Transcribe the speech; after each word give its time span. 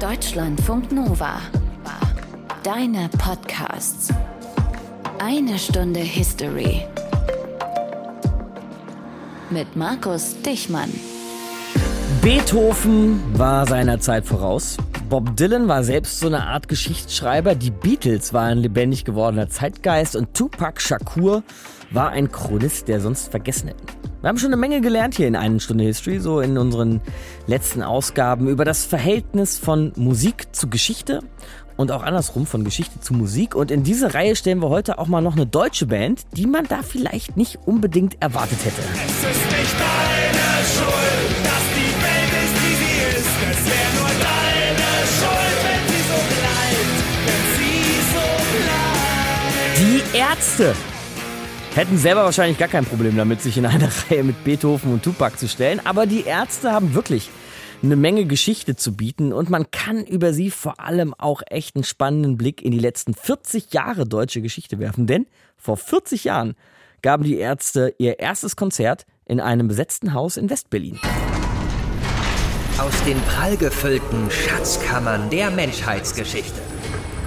Deutschlandfunk 0.00 0.92
Nova. 0.92 1.40
Deine 2.62 3.08
Podcasts. 3.16 4.12
Eine 5.18 5.58
Stunde 5.58 6.00
History. 6.00 6.84
Mit 9.48 9.74
Markus 9.74 10.36
Dichmann. 10.42 10.90
Beethoven 12.20 13.22
war 13.38 13.66
seiner 13.66 13.98
Zeit 13.98 14.26
voraus. 14.26 14.76
Bob 15.08 15.34
Dylan 15.34 15.66
war 15.66 15.82
selbst 15.82 16.20
so 16.20 16.26
eine 16.26 16.46
Art 16.46 16.68
Geschichtsschreiber. 16.68 17.54
Die 17.54 17.70
Beatles 17.70 18.34
waren 18.34 18.58
lebendig 18.58 19.06
gewordener 19.06 19.48
Zeitgeist 19.48 20.14
und 20.14 20.34
Tupac 20.34 20.78
Shakur 20.78 21.42
war 21.90 22.10
ein 22.10 22.30
Chronist, 22.30 22.88
der 22.88 23.00
sonst 23.00 23.30
vergessen 23.30 23.68
hätten. 23.68 23.95
Wir 24.26 24.30
haben 24.30 24.38
schon 24.38 24.48
eine 24.48 24.56
Menge 24.56 24.80
gelernt 24.80 25.14
hier 25.14 25.28
in 25.28 25.36
einer 25.36 25.60
Stunde 25.60 25.84
History, 25.84 26.18
so 26.18 26.40
in 26.40 26.58
unseren 26.58 27.00
letzten 27.46 27.84
Ausgaben 27.84 28.48
über 28.48 28.64
das 28.64 28.84
Verhältnis 28.84 29.56
von 29.56 29.92
Musik 29.94 30.48
zu 30.50 30.68
Geschichte 30.68 31.20
und 31.76 31.92
auch 31.92 32.02
andersrum 32.02 32.44
von 32.44 32.64
Geschichte 32.64 32.98
zu 32.98 33.14
Musik. 33.14 33.54
Und 33.54 33.70
in 33.70 33.84
diese 33.84 34.14
Reihe 34.14 34.34
stellen 34.34 34.60
wir 34.60 34.68
heute 34.68 34.98
auch 34.98 35.06
mal 35.06 35.20
noch 35.20 35.36
eine 35.36 35.46
deutsche 35.46 35.86
Band, 35.86 36.26
die 36.32 36.48
man 36.48 36.66
da 36.66 36.82
vielleicht 36.82 37.36
nicht 37.36 37.60
unbedingt 37.66 38.20
erwartet 38.20 38.58
hätte. 38.64 38.82
Es 38.94 39.30
ist 39.30 39.44
nicht 39.46 39.76
deine 39.78 40.66
Schuld, 40.74 41.36
dass 41.44 41.64
die 41.76 41.94
Welt 42.02 42.32
ist, 42.42 42.56
wie 42.64 42.74
sie 42.82 42.98
ist. 43.16 43.30
Es 43.48 43.62
wäre 43.64 43.90
nur 43.94 44.10
deine 44.10 44.90
Schuld, 45.06 45.58
wenn 45.62 45.82
sie 45.86 46.02
so 46.02 46.18
bleibt. 46.34 46.98
Wenn 47.28 47.44
sie 47.60 48.02
so 48.10 48.26
bleibt. 49.78 50.12
Die 50.12 50.18
Ärzte 50.18 50.74
hätten 51.76 51.98
selber 51.98 52.24
wahrscheinlich 52.24 52.58
gar 52.58 52.68
kein 52.68 52.86
Problem 52.86 53.16
damit, 53.16 53.42
sich 53.42 53.58
in 53.58 53.66
eine 53.66 53.90
Reihe 54.10 54.24
mit 54.24 54.42
Beethoven 54.44 54.92
und 54.92 55.02
Tupac 55.02 55.38
zu 55.38 55.46
stellen. 55.46 55.80
Aber 55.84 56.06
die 56.06 56.24
Ärzte 56.24 56.72
haben 56.72 56.94
wirklich 56.94 57.28
eine 57.82 57.96
Menge 57.96 58.24
Geschichte 58.24 58.76
zu 58.76 58.96
bieten 58.96 59.34
und 59.34 59.50
man 59.50 59.70
kann 59.70 60.02
über 60.04 60.32
sie 60.32 60.50
vor 60.50 60.80
allem 60.80 61.12
auch 61.12 61.42
echt 61.50 61.76
einen 61.76 61.84
spannenden 61.84 62.38
Blick 62.38 62.62
in 62.62 62.70
die 62.70 62.78
letzten 62.78 63.12
40 63.12 63.74
Jahre 63.74 64.06
deutsche 64.06 64.40
Geschichte 64.40 64.78
werfen. 64.78 65.06
Denn 65.06 65.26
vor 65.58 65.76
40 65.76 66.24
Jahren 66.24 66.54
gaben 67.02 67.24
die 67.24 67.36
Ärzte 67.36 67.94
ihr 67.98 68.18
erstes 68.18 68.56
Konzert 68.56 69.04
in 69.26 69.38
einem 69.38 69.68
besetzten 69.68 70.14
Haus 70.14 70.38
in 70.38 70.48
Westberlin. 70.48 70.98
Aus 72.78 73.04
den 73.04 73.20
prallgefüllten 73.22 74.30
Schatzkammern 74.30 75.28
der 75.28 75.50
Menschheitsgeschichte. 75.50 76.65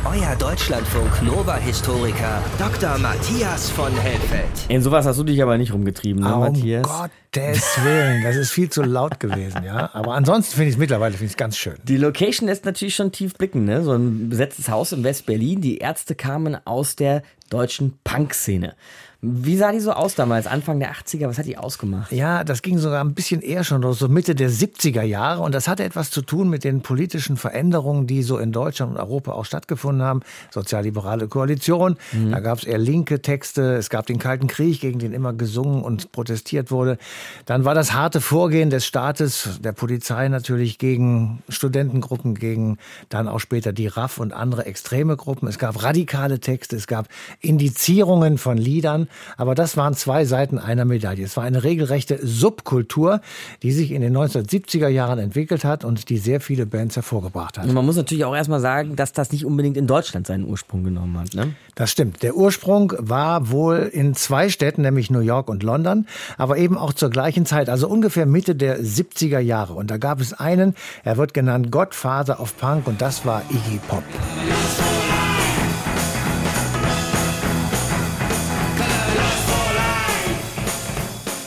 Euer 0.06 0.34
Deutschlandfunk 0.38 1.24
Nova-Historiker 1.24 2.42
Dr. 2.58 2.98
Matthias 3.00 3.70
von 3.70 3.92
Helfeld. 3.92 4.48
In 4.70 4.82
sowas 4.82 5.06
hast 5.06 5.20
du 5.20 5.26
dich 5.26 5.44
aber 5.44 5.58
nicht 5.58 5.74
rumgetrieben, 5.74 6.24
ne, 6.24 6.34
um 6.34 6.40
Matthias? 6.40 6.88
Gottes 6.88 7.84
Willen, 7.84 8.24
das 8.24 8.38
ist 8.38 8.52
viel 8.52 8.70
zu 8.70 8.82
laut 8.82 9.20
gewesen, 9.20 9.62
ja. 9.66 9.90
Aber 9.94 10.14
ansonsten 10.14 10.56
finde 10.56 10.70
ich 10.70 10.76
es 10.76 10.80
mittlerweile 10.80 11.16
finde 11.16 11.32
ich 11.32 11.38
ganz 11.38 11.58
schön. 11.58 11.76
Die 11.84 11.98
Location 11.98 12.48
lässt 12.48 12.64
natürlich 12.64 12.96
schon 12.96 13.12
tief 13.12 13.34
blicken, 13.34 13.66
ne? 13.66 13.84
So 13.84 13.92
ein 13.92 14.30
besetztes 14.30 14.70
Haus 14.70 14.94
in 14.94 15.04
West-Berlin. 15.04 15.60
Die 15.60 15.80
Ärzte 15.80 16.16
kamen 16.16 16.58
aus 16.66 16.96
der 16.96 17.22
deutschen 17.50 18.00
Punk-Szene. 18.06 18.76
Wie 19.22 19.58
sah 19.58 19.74
die 19.74 19.82
so 19.82 19.92
aus 19.92 20.16
damals, 20.16 20.48
Anfang 20.48 20.80
der 20.80 20.94
80er? 20.94 21.28
Was 21.28 21.38
hat 21.38 21.46
die 21.46 21.58
ausgemacht? 21.58 22.14
Ja, 22.14 22.46
das 22.46 22.62
ging 22.62 22.78
sogar 22.78 23.04
ein 23.04 23.14
bisschen 23.14 23.42
eher 23.42 23.66
schon 23.66 23.82
los, 23.82 24.00
so 24.00 24.08
Mitte 24.08 24.34
der 24.34 24.50
70er 24.50 25.02
Jahre. 25.02 25.42
Und 25.42 25.54
das 25.54 25.68
hatte 25.68 25.84
etwas 25.84 26.10
zu 26.10 26.22
tun 26.22 26.50
mit 26.50 26.64
den 26.64 26.80
politischen 26.82 27.36
Veränderungen, 27.36 28.08
die 28.08 28.24
so 28.24 28.38
in 28.38 28.54
Deutschland 28.54 28.94
und 28.94 28.98
Europa 28.98 29.34
auch 29.34 29.44
stattgefunden 29.44 30.06
haben. 30.06 30.22
Sozialliberale 30.52 31.28
Koalition, 31.28 31.98
mhm. 32.14 32.32
da 32.32 32.40
gab 32.40 32.60
es 32.60 32.64
eher 32.64 32.78
linke 32.78 33.22
Texte. 33.22 33.76
Es 33.76 33.90
gab 33.90 34.06
den 34.06 34.20
Kalten 34.20 34.48
Krieg, 34.48 34.80
gegen 34.80 35.00
den 35.00 35.12
immer 35.12 35.34
gesungen 35.34 35.84
und 35.84 36.14
protestiert 36.14 36.72
wurde. 36.72 36.98
Dann 37.46 37.66
war 37.66 37.76
das 37.76 37.92
harte 37.92 38.22
Vorgehen 38.22 38.70
des 38.70 38.86
Staates, 38.86 39.60
der 39.62 39.74
Polizei 39.74 40.30
natürlich 40.30 40.78
gegen 40.78 41.44
Studentengruppen, 41.50 42.36
gegen 42.36 42.78
dann 43.10 43.28
auch 43.28 43.40
später 43.40 43.74
die 43.74 43.88
RAF 43.88 44.18
und 44.18 44.32
andere 44.32 44.66
extreme 44.66 45.18
Gruppen. 45.18 45.50
Es 45.50 45.60
gab 45.60 45.84
radikale 45.84 46.40
Texte, 46.40 46.78
es 46.78 46.88
gab 46.88 47.10
Indizierungen 47.42 48.38
von 48.38 48.58
Liedern. 48.58 49.09
Aber 49.38 49.56
das 49.56 49.78
waren 49.78 49.94
zwei 49.94 50.26
Seiten 50.26 50.60
einer 50.60 50.86
Medaille. 50.86 51.24
Es 51.24 51.38
war 51.38 51.44
eine 51.44 51.64
regelrechte 51.64 52.20
Subkultur, 52.22 53.22
die 53.64 53.72
sich 53.72 53.92
in 53.92 54.02
den 54.02 54.16
1970er 54.16 54.88
Jahren 54.88 55.20
entwickelt 55.20 55.64
hat 55.64 55.84
und 55.86 56.10
die 56.10 56.18
sehr 56.18 56.42
viele 56.42 56.66
Bands 56.66 56.96
hervorgebracht 56.96 57.58
hat. 57.58 57.66
Und 57.66 57.74
man 57.74 57.86
muss 57.86 57.96
natürlich 57.96 58.26
auch 58.26 58.36
erstmal 58.36 58.60
sagen, 58.60 58.96
dass 58.96 59.14
das 59.14 59.32
nicht 59.32 59.46
unbedingt 59.46 59.78
in 59.78 59.88
Deutschland 59.88 60.28
seinen 60.28 60.46
Ursprung 60.46 60.84
genommen 60.84 61.18
hat. 61.18 61.34
Ne? 61.34 61.54
Das 61.76 61.92
stimmt. 61.92 62.24
Der 62.24 62.36
Ursprung 62.36 62.94
war 62.98 63.50
wohl 63.52 63.90
in 63.92 64.16
zwei 64.16 64.50
Städten, 64.50 64.82
nämlich 64.82 65.10
New 65.10 65.20
York 65.20 65.50
und 65.50 65.64
London, 65.64 66.06
aber 66.38 66.58
eben 66.58 66.78
auch 66.78 66.94
zur 66.94 67.10
gleichen 67.10 67.46
Zeit, 67.46 67.70
also 67.70 67.88
ungefähr 67.88 68.26
Mitte 68.26 68.56
der 68.56 68.80
70er 68.82 69.40
Jahre. 69.40 69.74
Und 69.74 69.90
da 69.92 69.98
gab 69.98 70.20
es 70.20 70.34
einen, 70.34 70.76
er 71.04 71.18
wird 71.18 71.34
genannt 71.34 71.72
Godfather 71.72 72.40
of 72.40 72.58
Punk 72.58 72.88
und 72.88 73.02
das 73.02 73.26
war 73.26 73.44
Iggy 73.50 73.80
Pop. 73.88 74.04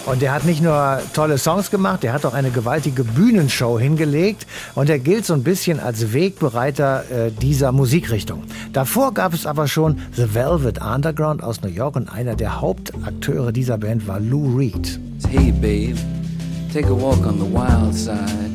Und 0.04 0.20
der 0.20 0.34
hat 0.34 0.44
nicht 0.44 0.60
nur 0.60 1.00
tolle 1.14 1.38
Songs 1.38 1.70
gemacht, 1.70 2.02
der 2.02 2.12
hat 2.12 2.24
auch 2.26 2.34
eine 2.34 2.50
gewaltige 2.50 3.04
Bühnenshow 3.04 3.78
hingelegt 3.78 4.46
und 4.74 4.90
er 4.90 4.98
gilt 4.98 5.24
so 5.24 5.32
ein 5.32 5.44
bisschen 5.44 5.78
als 5.78 6.12
Wegbereiter 6.12 7.04
äh, 7.10 7.30
dieser 7.30 7.70
Musikrichtung. 7.70 8.42
Davor 8.72 9.14
gab 9.14 9.32
es 9.32 9.46
aber 9.46 9.68
schon 9.68 10.00
The 10.16 10.34
Velvet 10.34 10.80
Underground 10.82 11.44
aus 11.44 11.62
New 11.62 11.68
York 11.68 11.94
und 11.94 12.12
einer 12.12 12.34
der 12.34 12.60
Hauptakteure 12.60 13.52
dieser 13.52 13.78
Band 13.78 14.08
war 14.08 14.18
Lou 14.18 14.56
Reed. 14.56 14.98
Hey 15.28 15.52
babe, 15.52 15.98
take 16.72 16.88
a 16.88 16.94
walk 16.94 17.24
on 17.24 17.38
the 17.38 17.46
wild 17.46 17.94
side. 17.94 18.50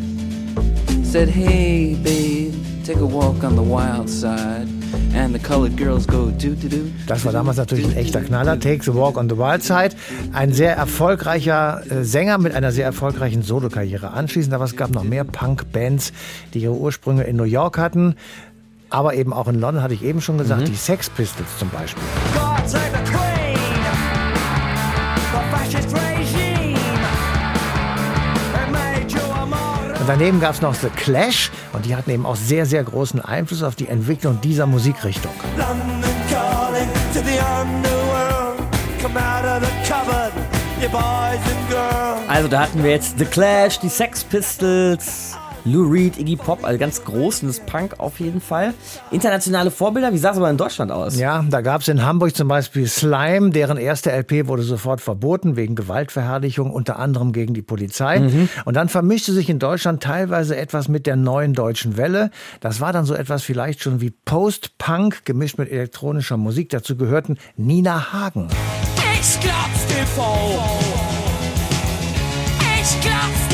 Said 1.04 1.30
hey 1.30 1.96
babe, 2.04 2.54
take 2.86 3.00
a 3.00 3.06
walk 3.06 3.42
on 3.44 3.56
the 3.56 3.64
wild 3.64 4.10
side. 4.10 4.77
And 5.18 5.34
the 5.34 5.40
colored 5.40 5.76
girls 5.78 6.06
go 6.06 6.30
do, 6.30 6.54
do, 6.54 6.70
do. 6.70 6.92
Das 7.08 7.26
war 7.26 7.32
damals 7.32 7.58
natürlich 7.58 7.86
ein 7.86 7.98
echter 7.98 8.22
Knaller. 8.22 8.60
Take 8.60 8.84
the 8.84 8.94
Walk 8.94 9.18
on 9.18 9.28
the 9.28 9.36
Wild 9.36 9.64
Side. 9.64 9.96
Ein 10.32 10.54
sehr 10.54 10.76
erfolgreicher 10.76 11.82
äh, 11.90 12.04
Sänger 12.04 12.38
mit 12.38 12.54
einer 12.54 12.72
sehr 12.72 12.86
erfolgreichen 12.86 13.42
Solokarriere 13.42 14.12
anschließend. 14.12 14.54
Aber 14.54 14.66
es 14.66 14.76
gab 14.76 14.92
noch 14.92 15.04
mehr 15.04 15.24
Punk-Bands, 15.24 16.14
die 16.54 16.60
ihre 16.60 16.76
Ursprünge 16.76 17.24
in 17.24 17.36
New 17.36 17.46
York 17.46 17.80
hatten. 17.80 18.16
Aber 18.92 19.16
eben 19.16 19.34
auch 19.34 19.48
in 19.48 19.60
London, 19.60 19.82
hatte 19.82 19.96
ich 19.96 20.04
eben 20.04 20.22
schon 20.22 20.38
gesagt, 20.38 20.62
mhm. 20.62 20.66
die 20.66 20.76
Sex 20.76 21.10
Pistols 21.10 21.50
zum 21.58 21.70
Beispiel. 21.70 22.04
Und 30.08 30.22
daneben 30.22 30.40
gab 30.40 30.54
es 30.54 30.62
noch 30.62 30.74
The 30.74 30.88
Clash 30.88 31.52
und 31.74 31.86
die 31.86 31.94
hatten 31.94 32.12
eben 32.12 32.26
auch 32.26 32.38
sehr, 32.38 32.66
sehr 32.66 32.82
großen 32.82 33.20
Einfluss 33.20 33.62
auf 33.62 33.76
die 33.76 33.90
Entwicklung 33.90 34.40
dieser 34.40 34.66
Musikrichtung. 34.66 35.34
Also 42.30 42.48
da 42.48 42.60
hatten 42.62 42.84
wir 42.86 42.92
jetzt 42.92 43.20
The 43.20 43.26
Clash, 43.26 43.80
die 43.80 43.90
Sex 43.90 44.24
Pistols, 44.24 45.36
Lou 45.66 45.90
Reed, 45.90 46.18
Iggy 46.18 46.36
Pop, 46.36 46.64
also 46.64 46.80
ganz 46.80 47.04
großes 47.04 47.62
Punk 47.62 48.00
auf 48.00 48.20
jeden 48.20 48.42
Fall. 48.42 48.74
Internationale 49.12 49.72
Vorbilder, 49.72 50.14
wie 50.14 50.18
sah 50.18 50.32
es 50.32 50.38
aber 50.38 50.50
in 50.50 50.58
Deutschland 50.58 50.92
aus? 50.92 51.18
Ja, 51.18 51.44
da 51.50 51.62
gab 51.62 51.82
es 51.82 51.88
in 51.88 52.04
Hamburg 52.04 52.36
zum 52.36 52.48
Beispiel 52.48 52.88
Slime, 52.88 53.50
deren 53.52 53.78
erste 53.78 54.12
LP 54.12 54.48
wurde 54.48 54.64
sofort 54.64 55.02
verboten 55.02 55.56
wegen 55.56 55.76
Gewaltverherrlichung, 55.76 56.72
unter 56.72 57.00
anderem 57.00 57.32
gegen 57.32 57.54
die 57.54 57.62
Polizei. 57.62 58.20
Mhm. 58.20 58.50
Und 58.66 58.76
dann 58.76 58.90
vermischte 58.90 59.34
sich 59.34 59.50
in 59.50 59.60
Deutschland 59.60 60.02
teilweise 60.02 60.56
etwas 60.56 60.88
mit 60.88 61.06
der 61.06 61.16
neuen 61.16 61.54
deutschen 61.54 61.98
Welle. 61.98 62.32
Das 62.60 62.80
war 62.80 62.94
dann 62.94 63.06
so 63.06 63.14
etwas 63.14 63.44
vielleicht 63.44 63.82
schon 63.82 64.02
wie 64.02 64.12
Post-Punk 64.12 65.26
gemischt 65.26 65.58
mit 65.58 65.72
elektronischer 65.72 66.38
Musik. 66.38 66.70
Dazu 66.70 66.96
gehörten 66.96 67.38
Nina 67.56 68.14
Hagen. 68.14 68.48
Ich 69.20 69.40
glaub's 69.40 69.86
TV. 69.88 70.60
Ich 72.82 73.02
glaub's 73.02 73.47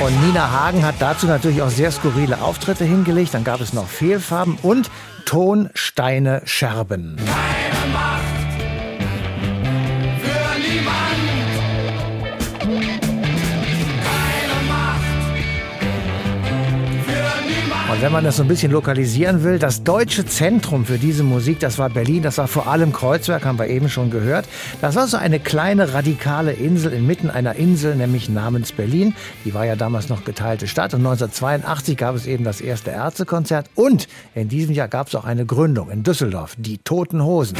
Und 0.00 0.24
Nina 0.24 0.52
Hagen 0.52 0.84
hat 0.86 0.94
dazu 1.00 1.26
natürlich 1.26 1.60
auch 1.60 1.70
sehr 1.70 1.90
skurrile 1.90 2.40
Auftritte 2.40 2.84
hingelegt. 2.84 3.34
Dann 3.34 3.42
gab 3.42 3.60
es 3.60 3.72
noch 3.72 3.88
Fehlfarben 3.88 4.56
und 4.62 4.90
Tonsteine 5.24 6.42
Scherben. 6.44 7.16
Keine 7.16 7.57
Und 17.98 18.04
wenn 18.04 18.12
man 18.12 18.22
das 18.22 18.36
so 18.36 18.44
ein 18.44 18.48
bisschen 18.48 18.70
lokalisieren 18.70 19.42
will, 19.42 19.58
das 19.58 19.82
deutsche 19.82 20.24
Zentrum 20.24 20.84
für 20.84 20.98
diese 20.98 21.24
Musik, 21.24 21.58
das 21.58 21.78
war 21.78 21.90
Berlin, 21.90 22.22
das 22.22 22.38
war 22.38 22.46
vor 22.46 22.68
allem 22.68 22.92
Kreuzberg, 22.92 23.44
haben 23.44 23.58
wir 23.58 23.66
eben 23.66 23.88
schon 23.88 24.12
gehört. 24.12 24.46
Das 24.80 24.94
war 24.94 25.08
so 25.08 25.16
eine 25.16 25.40
kleine 25.40 25.94
radikale 25.94 26.52
Insel 26.52 26.92
inmitten 26.92 27.28
einer 27.28 27.56
Insel, 27.56 27.96
nämlich 27.96 28.28
namens 28.28 28.70
Berlin. 28.70 29.16
Die 29.44 29.52
war 29.52 29.66
ja 29.66 29.74
damals 29.74 30.10
noch 30.10 30.24
geteilte 30.24 30.68
Stadt 30.68 30.94
und 30.94 31.00
1982 31.00 31.96
gab 31.96 32.14
es 32.14 32.26
eben 32.26 32.44
das 32.44 32.60
erste 32.60 32.92
Ärztekonzert 32.92 33.68
und 33.74 34.06
in 34.32 34.48
diesem 34.48 34.76
Jahr 34.76 34.86
gab 34.86 35.08
es 35.08 35.16
auch 35.16 35.24
eine 35.24 35.44
Gründung 35.44 35.90
in 35.90 36.04
Düsseldorf, 36.04 36.54
die 36.56 36.78
Toten 36.78 37.24
Hosen. 37.24 37.56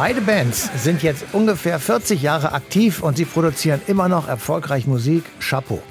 Beide 0.00 0.20
Bands 0.20 0.70
sind 0.76 1.02
jetzt 1.02 1.24
ungefähr 1.32 1.80
40 1.80 2.22
Jahre 2.22 2.52
aktiv 2.52 3.02
und 3.02 3.16
sie 3.16 3.24
produzieren 3.24 3.80
immer 3.88 4.08
noch 4.08 4.28
erfolgreich 4.28 4.86
Musik. 4.86 5.24
Chapeau. 5.40 5.82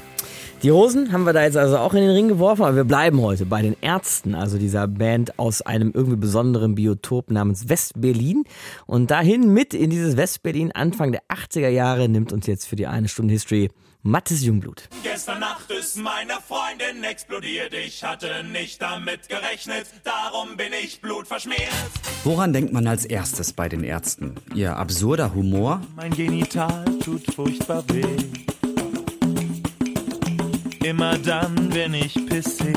Die 0.63 0.71
Hosen 0.71 1.11
haben 1.11 1.23
wir 1.23 1.33
da 1.33 1.43
jetzt 1.43 1.55
also 1.55 1.77
auch 1.77 1.93
in 1.93 2.01
den 2.01 2.09
Ring 2.09 2.29
geworfen, 2.29 2.63
aber 2.63 2.75
wir 2.75 2.83
bleiben 2.83 3.21
heute 3.21 3.45
bei 3.45 3.61
den 3.61 3.77
Ärzten, 3.79 4.33
also 4.33 4.57
dieser 4.57 4.87
Band 4.87 5.37
aus 5.37 5.61
einem 5.61 5.91
irgendwie 5.93 6.15
besonderen 6.15 6.73
Biotop 6.73 7.29
namens 7.29 7.69
West-Berlin. 7.69 8.43
Und 8.87 9.11
dahin 9.11 9.53
mit 9.53 9.75
in 9.75 9.91
dieses 9.91 10.17
West-Berlin 10.17 10.71
Anfang 10.71 11.11
der 11.11 11.21
80er 11.29 11.69
Jahre 11.69 12.09
nimmt 12.09 12.33
uns 12.33 12.47
jetzt 12.47 12.67
für 12.67 12.75
die 12.75 12.87
eine 12.87 13.07
Stunde 13.07 13.33
History 13.33 13.69
Mattes 14.01 14.43
Jungblut. 14.43 14.89
Gestern 15.03 15.41
Nacht 15.41 15.69
ist 15.69 15.97
meine 15.97 16.33
Freundin 16.47 17.03
explodiert. 17.03 17.73
Ich 17.75 18.03
hatte 18.03 18.43
nicht 18.51 18.81
damit 18.81 19.29
gerechnet, 19.29 19.85
darum 20.03 20.57
bin 20.57 20.71
ich 20.83 21.01
blutverschmiert. 21.01 21.59
Woran 22.23 22.51
denkt 22.51 22.73
man 22.73 22.87
als 22.87 23.05
erstes 23.05 23.53
bei 23.53 23.69
den 23.69 23.83
Ärzten? 23.83 24.35
Ihr 24.55 24.75
absurder 24.75 25.35
Humor? 25.35 25.81
Mein 25.95 26.11
Genital 26.11 26.85
tut 27.03 27.31
furchtbar 27.35 27.83
weh. 27.89 28.56
Immer 30.87 31.17
dann, 31.17 31.73
wenn 31.73 31.93
ich 31.93 32.13
pisse. 32.27 32.71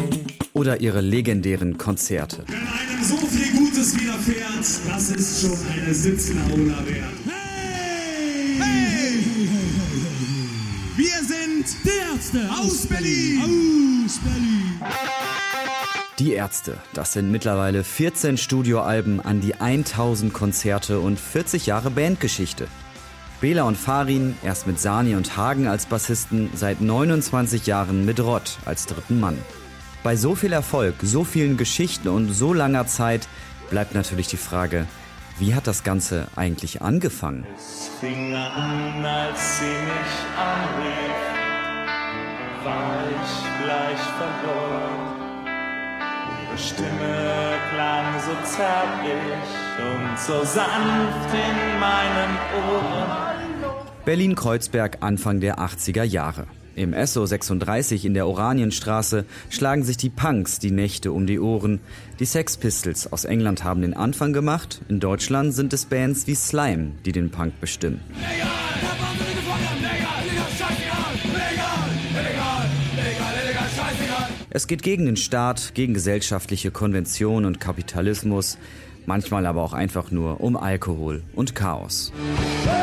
Oder 0.52 0.80
ihre 0.80 1.00
legendären 1.00 1.78
Konzerte? 1.78 2.42
Wenn 2.48 2.56
einem 2.56 3.04
so 3.04 3.16
viel 3.18 3.56
Gutes 3.56 3.94
widerfährt, 4.00 4.64
das 4.88 5.10
ist 5.10 5.42
schon 5.42 5.56
eine 5.72 5.94
Sitzlaula 5.94 6.84
wert. 6.86 7.04
Hey! 7.28 8.56
Hey! 8.58 9.48
Wir 10.96 11.18
sind 11.22 11.66
die 11.84 12.12
Ärzte 12.12 12.50
aus 12.50 12.84
Berlin. 12.88 13.42
Aus 14.04 14.18
Berlin. 14.18 14.80
Die 16.18 16.32
Ärzte, 16.32 16.78
das 16.94 17.12
sind 17.12 17.30
mittlerweile 17.30 17.84
14 17.84 18.38
Studioalben 18.38 19.20
an 19.20 19.40
die 19.40 19.54
1000 19.54 20.32
Konzerte 20.32 20.98
und 20.98 21.20
40 21.20 21.66
Jahre 21.66 21.92
Bandgeschichte. 21.92 22.66
Bela 23.40 23.62
und 23.62 23.78
Farin, 23.78 24.37
erst 24.42 24.66
mit 24.66 24.78
Sani 24.78 25.14
und 25.14 25.38
Hagen 25.38 25.66
als 25.66 25.87
Bassisten, 25.87 26.50
seit 26.54 26.82
29 26.82 27.66
Jahren 27.66 28.04
mit 28.04 28.20
Rott 28.20 28.58
als 28.66 28.84
dritten 28.84 29.19
Mann. 29.19 29.38
Bei 30.02 30.14
so 30.14 30.34
viel 30.34 30.52
Erfolg, 30.52 30.96
so 31.02 31.25
vielen 31.25 31.56
Geschichten 31.56 32.08
und 32.08 32.32
so 32.32 32.52
langer 32.52 32.87
Zeit 32.87 33.28
bleibt 33.70 33.94
natürlich 33.94 34.28
die 34.28 34.37
Frage, 34.37 34.87
wie 35.38 35.54
hat 35.54 35.66
das 35.66 35.84
Ganze 35.84 36.26
eigentlich 36.37 36.82
angefangen? 36.82 37.46
Es 37.56 37.88
fing 37.98 38.34
an, 38.34 39.04
als 39.06 39.58
sie 39.58 39.64
mich 39.64 40.16
anrief, 40.36 41.16
war 42.62 43.04
ich 43.08 43.64
gleich 43.64 44.00
verloren. 44.19 45.00
Ihre 46.44 46.58
Stimme 46.58 47.54
klang 47.72 48.20
so 48.20 48.34
zärtlich 48.44 49.48
und 49.78 50.19
so 50.19 50.44
sanft 50.44 51.32
in 51.32 51.81
meinen 51.81 52.36
Ohren. 52.69 53.30
Berlin-Kreuzberg 54.10 55.04
Anfang 55.04 55.38
der 55.38 55.60
80er 55.60 56.02
Jahre. 56.02 56.48
Im 56.74 56.96
SO 57.06 57.24
36 57.26 58.04
in 58.04 58.12
der 58.12 58.26
Oranienstraße 58.26 59.24
schlagen 59.50 59.84
sich 59.84 59.98
die 59.98 60.10
Punks 60.10 60.58
die 60.58 60.72
Nächte 60.72 61.12
um 61.12 61.28
die 61.28 61.38
Ohren. 61.38 61.78
Die 62.18 62.24
Sex 62.24 62.56
Pistols 62.56 63.12
aus 63.12 63.24
England 63.24 63.62
haben 63.62 63.82
den 63.82 63.94
Anfang 63.94 64.32
gemacht. 64.32 64.80
In 64.88 64.98
Deutschland 64.98 65.54
sind 65.54 65.72
es 65.72 65.84
Bands 65.84 66.26
wie 66.26 66.34
Slime, 66.34 66.90
die 67.04 67.12
den 67.12 67.30
Punk 67.30 67.60
bestimmen. 67.60 68.00
Es 74.50 74.66
geht 74.66 74.82
gegen 74.82 75.06
den 75.06 75.16
Staat, 75.16 75.70
gegen 75.74 75.94
gesellschaftliche 75.94 76.72
Konvention 76.72 77.44
und 77.44 77.60
Kapitalismus, 77.60 78.58
manchmal 79.06 79.46
aber 79.46 79.62
auch 79.62 79.72
einfach 79.72 80.10
nur 80.10 80.40
um 80.40 80.56
Alkohol 80.56 81.22
und 81.36 81.54
Chaos. 81.54 82.12
Um 82.66 82.80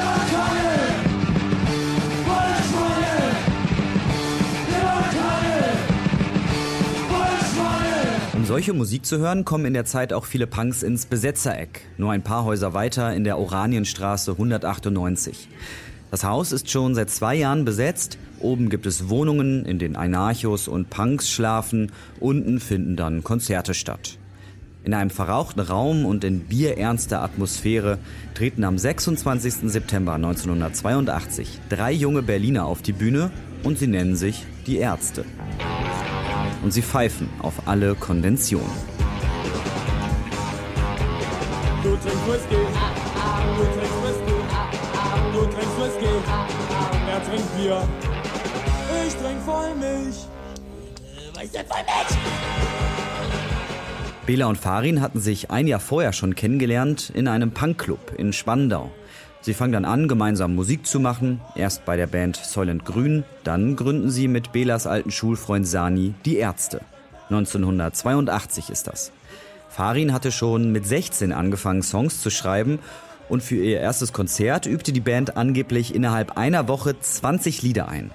solche 8.48 8.72
Musik 8.72 9.06
zu 9.06 9.18
hören, 9.18 9.44
kommen 9.44 9.66
in 9.66 9.74
der 9.74 9.84
Zeit 9.84 10.14
auch 10.14 10.24
viele 10.24 10.48
Punks 10.48 10.82
ins 10.82 11.06
Besetzereck, 11.06 11.82
nur 11.98 12.14
ein 12.14 12.24
paar 12.24 12.46
Häuser 12.46 12.74
weiter 12.74 13.14
in 13.14 13.26
der 13.26 13.38
Oranienstraße 13.38 14.32
198. 14.32 15.50
Das 16.12 16.24
Haus 16.24 16.54
ist 16.54 16.70
schon 16.70 16.96
seit 16.96 17.10
zwei 17.10 17.36
Jahren 17.36 17.66
besetzt. 17.66 18.18
Oben 18.40 18.70
gibt 18.70 18.86
es 18.86 19.10
Wohnungen, 19.10 19.66
in 19.66 19.80
denen 19.80 19.98
Anarchos 19.98 20.70
und 20.70 20.90
Punks 20.90 21.30
schlafen. 21.30 21.92
Unten 22.22 22.62
finden 22.62 22.96
dann 22.96 23.22
Konzerte 23.22 23.74
statt. 23.74 24.18
In 24.86 24.94
einem 24.94 25.10
verrauchten 25.10 25.60
Raum 25.60 26.06
und 26.06 26.24
in 26.24 26.40
bierernster 26.40 27.22
Atmosphäre 27.22 27.98
treten 28.34 28.64
am 28.64 28.78
26. 28.78 29.70
September 29.70 30.14
1982 30.14 31.60
drei 31.68 31.92
junge 31.92 32.22
Berliner 32.22 32.66
auf 32.66 32.82
die 32.82 32.94
Bühne 32.94 33.30
und 33.64 33.78
sie 33.78 33.88
nennen 33.88 34.16
sich 34.16 34.46
die 34.66 34.78
Ärzte. 34.78 35.26
Und 36.63 36.71
sie 36.71 36.81
pfeifen 36.81 37.30
auf 37.39 37.68
alle 37.68 37.95
Konventionen. 37.95 38.68
Du 41.83 41.89
trinkst 41.95 42.27
Whisky. 42.27 42.56
Du 43.57 43.63
trinkst 43.80 44.01
Whisky. 44.04 44.38
Du. 45.33 46.38
Er 47.09 47.24
trinkt 47.24 47.57
Bier. 47.57 47.88
Ich 49.06 49.15
trink 49.15 49.42
Vollmilch. 49.45 50.27
Ist 51.44 51.56
denn 51.56 51.65
Vollmilch? 51.65 52.18
Bela 54.25 54.48
und 54.48 54.57
Farin 54.57 55.00
hatten 55.00 55.21
sich 55.21 55.51
ein 55.51 55.68
Jahr 55.68 55.80
vorher 55.80 56.12
schon 56.12 56.36
kennengelernt 56.36 57.12
in 57.13 57.30
einem 57.30 57.51
Punkclub 57.51 58.13
in 58.18 58.33
Spandau. 58.33 58.92
Sie 59.42 59.54
fangen 59.54 59.74
dann 59.74 59.86
an, 59.86 60.07
gemeinsam 60.07 60.56
Musik 60.56 60.86
zu 60.86 61.00
machen, 61.00 61.42
erst 61.56 61.86
bei 61.86 61.95
der 61.95 62.07
Band 62.07 62.36
Soylent 62.36 62.86
Grün, 62.86 63.24
dann 63.44 63.75
gründen 63.75 64.10
sie 64.10 64.28
mit 64.28 64.51
Belas 64.51 64.88
alten 64.88 65.12
Schulfreund 65.12 65.68
Sani 65.68 66.13
die 66.25 66.38
Ärzte. 66.38 66.81
1982 67.30 68.69
ist 68.69 68.88
das. 68.88 69.12
Farin 69.69 70.13
hatte 70.13 70.31
schon 70.31 70.72
mit 70.72 70.88
16 70.88 71.31
angefangen, 71.31 71.84
Songs 71.84 72.22
zu 72.22 72.30
schreiben 72.30 72.80
und 73.30 73.44
für 73.44 73.56
ihr 73.56 73.80
erstes 73.80 74.13
Konzert 74.13 74.66
übte 74.66 74.92
die 74.92 75.01
Band 75.01 75.38
angeblich 75.38 75.94
innerhalb 75.94 76.38
einer 76.38 76.68
Woche 76.68 77.00
20 77.00 77.62
Lieder 77.62 77.88
ein. 77.88 78.12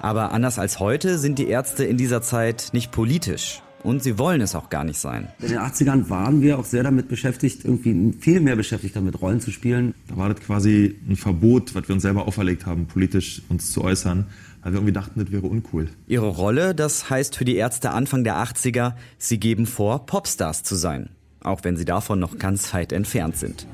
Aber 0.00 0.32
anders 0.32 0.58
als 0.58 0.80
heute 0.80 1.18
sind 1.18 1.38
die 1.38 1.48
Ärzte 1.48 1.84
in 1.84 1.96
dieser 1.96 2.22
Zeit 2.22 2.70
nicht 2.72 2.90
politisch. 2.90 3.62
Und 3.84 4.02
sie 4.02 4.18
wollen 4.18 4.40
es 4.40 4.54
auch 4.54 4.70
gar 4.70 4.82
nicht 4.82 4.98
sein. 4.98 5.28
In 5.40 5.48
den 5.48 5.58
80ern 5.58 6.08
waren 6.08 6.40
wir 6.40 6.58
auch 6.58 6.64
sehr 6.64 6.82
damit 6.82 7.06
beschäftigt, 7.08 7.66
irgendwie 7.66 8.14
viel 8.18 8.40
mehr 8.40 8.56
beschäftigt 8.56 8.96
damit, 8.96 9.20
Rollen 9.20 9.40
zu 9.40 9.50
spielen. 9.50 9.94
Da 10.08 10.16
war 10.16 10.30
das 10.30 10.40
quasi 10.40 10.96
ein 11.06 11.16
Verbot, 11.16 11.74
was 11.74 11.86
wir 11.86 11.94
uns 11.94 12.02
selber 12.02 12.26
auferlegt 12.26 12.64
haben, 12.64 12.86
politisch 12.86 13.42
uns 13.50 13.72
zu 13.72 13.84
äußern, 13.84 14.26
weil 14.62 14.72
wir 14.72 14.78
irgendwie 14.78 14.94
dachten, 14.94 15.20
das 15.20 15.30
wäre 15.30 15.46
uncool. 15.46 15.88
Ihre 16.06 16.28
Rolle, 16.28 16.74
das 16.74 17.10
heißt 17.10 17.36
für 17.36 17.44
die 17.44 17.56
Ärzte 17.56 17.90
Anfang 17.90 18.24
der 18.24 18.36
80er, 18.36 18.94
sie 19.18 19.38
geben 19.38 19.66
vor, 19.66 20.06
Popstars 20.06 20.62
zu 20.62 20.76
sein. 20.76 21.10
Auch 21.40 21.62
wenn 21.62 21.76
sie 21.76 21.84
davon 21.84 22.18
noch 22.18 22.38
ganz 22.38 22.72
weit 22.72 22.90
entfernt 22.90 23.36
sind. 23.36 23.66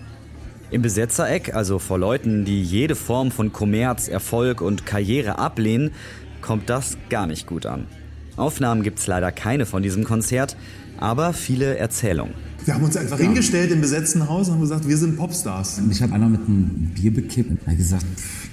Im 0.72 0.82
Besetzereck, 0.82 1.54
also 1.54 1.78
vor 1.78 1.98
Leuten, 2.00 2.44
die 2.44 2.60
jede 2.60 2.96
Form 2.96 3.30
von 3.30 3.52
Kommerz, 3.52 4.08
Erfolg 4.08 4.60
und 4.60 4.86
Karriere 4.86 5.38
ablehnen, 5.38 5.92
kommt 6.40 6.68
das 6.68 6.98
gar 7.10 7.28
nicht 7.28 7.46
gut 7.46 7.64
an. 7.64 7.86
Aufnahmen 8.40 8.82
gibt's 8.82 9.06
leider 9.06 9.30
keine 9.30 9.66
von 9.66 9.82
diesem 9.82 10.04
Konzert, 10.04 10.56
aber 10.98 11.32
viele 11.32 11.76
Erzählungen. 11.76 12.34
Wir 12.64 12.74
haben 12.74 12.84
uns 12.84 12.96
einfach 12.96 13.18
hingestellt 13.18 13.70
im 13.70 13.80
besetzten 13.80 14.28
Haus 14.28 14.48
und 14.48 14.54
haben 14.54 14.60
gesagt, 14.60 14.86
wir 14.88 14.96
sind 14.96 15.16
Popstars. 15.16 15.80
Mich 15.80 16.02
hat 16.02 16.12
einer 16.12 16.28
mit 16.28 16.40
einem 16.40 16.92
Bier 16.94 17.12
bekippt 17.12 17.50
und 17.50 17.66
hat 17.66 17.76
gesagt, 17.76 18.04
pff, 18.16 18.48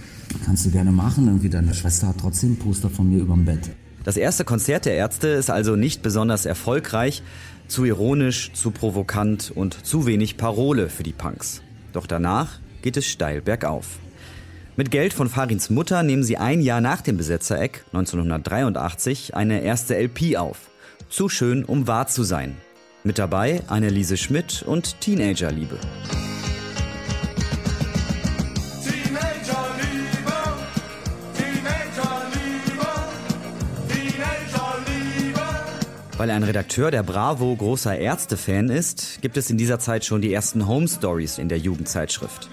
kannst 0.45 0.65
du 0.65 0.71
gerne 0.71 0.91
machen. 0.91 1.27
Irgendwie 1.27 1.49
deine 1.49 1.73
Schwester 1.73 2.07
hat 2.07 2.17
trotzdem 2.19 2.53
ein 2.53 2.59
Poster 2.59 2.89
von 2.89 3.09
mir 3.09 3.19
überm 3.19 3.45
Bett. 3.45 3.69
Das 4.03 4.15
erste 4.15 4.45
Konzert 4.45 4.85
der 4.85 4.93
Ärzte 4.93 5.27
ist 5.27 5.49
also 5.49 5.75
nicht 5.75 6.01
besonders 6.01 6.45
erfolgreich, 6.45 7.23
zu 7.67 7.83
ironisch, 7.83 8.51
zu 8.53 8.71
provokant 8.71 9.51
und 9.53 9.85
zu 9.85 10.05
wenig 10.05 10.37
Parole 10.37 10.87
für 10.87 11.03
die 11.03 11.11
Punks. 11.11 11.61
Doch 11.91 12.07
danach 12.07 12.59
geht 12.81 12.95
es 12.95 13.05
steil 13.05 13.41
bergauf. 13.41 13.99
Mit 14.79 14.91
Geld 14.91 15.11
von 15.11 15.27
Farins 15.27 15.71
Mutter 15.71 16.03
nehmen 16.03 16.23
sie 16.23 16.37
ein 16.37 16.61
Jahr 16.61 16.81
nach 16.81 17.01
dem 17.01 17.17
Besetzereck, 17.17 17.83
1983, 17.93 19.35
eine 19.35 19.63
erste 19.63 19.95
LP 19.95 20.37
auf. 20.37 20.69
Zu 21.09 21.29
schön, 21.29 21.65
um 21.65 21.87
wahr 21.87 22.05
zu 22.05 22.21
sein. 22.21 22.55
Mit 23.03 23.17
dabei 23.17 23.63
Anneliese 23.65 24.17
Schmidt 24.17 24.61
und 24.61 25.01
Teenagerliebe. 25.01 25.79
Weil 36.17 36.29
ein 36.29 36.43
Redakteur 36.43 36.91
der 36.91 37.01
Bravo 37.01 37.55
großer 37.55 37.97
Ärzte-Fan 37.97 38.69
ist, 38.69 39.23
gibt 39.23 39.37
es 39.37 39.49
in 39.49 39.57
dieser 39.57 39.79
Zeit 39.79 40.05
schon 40.05 40.21
die 40.21 40.31
ersten 40.31 40.67
Home 40.67 40.87
Stories 40.87 41.39
in 41.39 41.49
der 41.49 41.57
Jugendzeitschrift. 41.57 42.47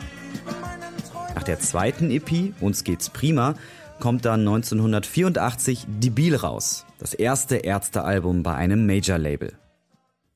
Nach 1.44 1.48
der 1.48 1.60
zweiten 1.60 2.10
EP, 2.10 2.54
Uns 2.62 2.84
geht's 2.84 3.10
prima, 3.10 3.54
kommt 4.00 4.24
dann 4.24 4.40
1984 4.40 5.84
Debil 5.86 6.36
raus, 6.36 6.86
das 6.98 7.12
erste 7.12 7.56
Ärztealbum 7.56 8.42
bei 8.42 8.54
einem 8.54 8.86
Major-Label. 8.86 9.52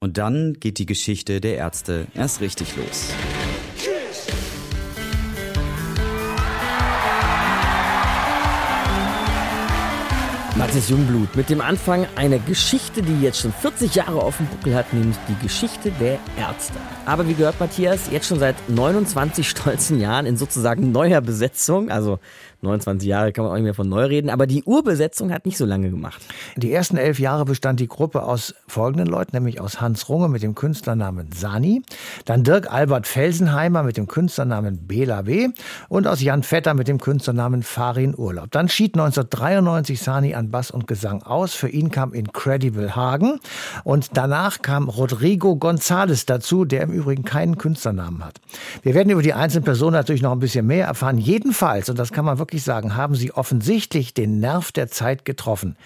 Und 0.00 0.19
dann 0.19 0.61
geht 0.61 0.79
die 0.79 0.85
Geschichte 0.85 1.41
der 1.41 1.57
Ärzte 1.57 2.09
erst 2.15 2.43
richtig 2.43 2.77
los. 2.77 3.09
Mathis 10.59 10.88
Jungblut 10.88 11.37
mit 11.37 11.50
dem 11.50 11.61
Anfang 11.61 12.05
einer 12.17 12.41
Geschichte, 12.41 13.00
die 13.00 13.21
jetzt 13.23 13.38
schon 13.38 13.53
40 13.53 13.95
Jahre 13.95 14.21
auf 14.21 14.38
dem 14.38 14.47
Buckel 14.47 14.75
hat, 14.75 14.93
nämlich 14.93 15.17
die 15.29 15.47
Geschichte 15.47 15.93
der 16.00 16.19
Ärzte. 16.37 16.75
Aber 17.07 17.29
wie 17.29 17.35
gehört 17.35 17.61
Matthias, 17.61 18.11
jetzt 18.11 18.27
schon 18.27 18.41
seit 18.41 18.57
29 18.69 19.49
stolzen 19.49 20.00
Jahren 20.00 20.27
in 20.27 20.37
sozusagen 20.37 20.91
neuer 20.91 21.21
Besetzung, 21.21 21.91
also 21.91 22.19
29 22.61 23.09
Jahre 23.09 23.33
kann 23.33 23.45
man 23.45 23.53
auch 23.53 23.57
nicht 23.57 23.65
mehr 23.65 23.75
von 23.75 23.88
neu 23.88 24.07
reden, 24.07 24.31
aber 24.31 24.49
die 24.49 24.65
Urbesetzung 24.65 25.33
hat 25.33 25.47
nicht 25.47 25.57
so 25.57 25.65
lange 25.65 25.91
gemacht. 25.91 26.21
Die 26.57 26.73
ersten 26.73 26.97
elf 26.97 27.21
Jahre 27.21 27.45
bestand 27.45 27.79
die 27.79 27.87
Gruppe 27.87 28.25
aus 28.25 28.55
folgenden 28.67 29.07
Leuten, 29.07 29.37
nämlich 29.37 29.61
aus 29.61 29.81
Hans 29.81 30.09
Runge 30.09 30.29
mit 30.29 30.43
dem 30.43 30.57
Künstlernamen 30.57 31.31
Sani, 31.33 31.83
dann 32.25 32.43
Dirk 32.43 32.73
Albert 32.73 33.07
Felsenheimer 33.07 33.85
mit 33.85 33.97
dem 33.97 34.09
Künstlernamen 34.09 34.88
Bela 34.88 35.23
B. 35.23 35.49
und 35.88 36.09
aus 36.09 36.21
Jan 36.21 36.43
Vetter 36.43 36.75
mit 36.75 36.88
dem 36.88 36.99
Künstlernamen 36.99 37.62
Farin 37.62 38.15
Urlaub. 38.17 38.50
Dann 38.50 38.69
schied 38.69 38.95
1993 38.95 40.00
Sani 40.00 40.35
an 40.35 40.50
Bass 40.50 40.73
und 40.73 40.88
Gesang 40.88 41.23
aus. 41.23 41.55
Für 41.55 41.69
ihn 41.69 41.93
kam 41.93 42.12
Incredible 42.12 42.97
Hagen 42.97 43.38
und 43.85 44.11
danach 44.15 44.62
kam 44.62 44.88
Rodrigo 44.88 45.53
González 45.53 46.27
dazu, 46.27 46.65
der 46.65 46.83
im 46.83 46.91
Übrigen 46.91 47.23
keinen 47.23 47.57
Künstlernamen 47.57 48.25
hat. 48.25 48.41
Wir 48.83 48.95
werden 48.95 49.11
über 49.11 49.23
die 49.23 49.35
einzelnen 49.35 49.65
Personen 49.65 49.93
natürlich 49.93 50.23
noch 50.23 50.33
ein 50.33 50.41
bisschen 50.41 50.67
mehr 50.67 50.87
erfahren. 50.87 51.19
Jedenfalls, 51.19 51.88
und 51.88 51.99
das 51.99 52.12
kann 52.12 52.25
man 52.25 52.38
wirklich 52.38 52.48
sagen, 52.57 52.97
haben 52.97 53.14
sie 53.14 53.33
offensichtlich 53.33 54.14
den 54.14 54.40
Nerv 54.40 54.73
der 54.73 54.88
Zeit 54.88 55.25
getroffen. 55.25 55.76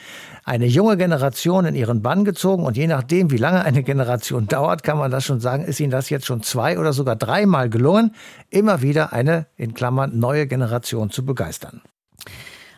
Eine 0.45 0.67
junge 0.67 0.97
Generation 0.97 1.65
in 1.65 1.75
ihren 1.75 2.03
Bann 2.03 2.25
gezogen 2.25 2.65
und 2.65 2.77
je 2.77 2.87
nachdem, 2.87 3.31
wie 3.31 3.37
lange 3.37 3.65
eine 3.65 3.83
Generation 3.83 4.47
dauert, 4.49 4.85
kann 4.85 4.99
man 4.99 5.11
das 5.11 5.25
schon 5.25 5.41
sagen, 5.41 5.65
ist 5.65 5.81
ihnen 5.81 5.91
das 5.91 6.11
jetzt 6.11 6.27
schon 6.27 6.43
zwei 6.43 6.79
oder 6.79 6.93
sogar 6.93 7.17
dreimal 7.17 7.69
gelungen, 7.69 8.15
immer 8.51 8.83
wieder 8.83 9.13
eine, 9.13 9.47
in 9.57 9.75
Klammern, 9.75 10.19
neue 10.19 10.47
Generation 10.47 11.11
zu 11.11 11.25
begeistern. 11.27 11.83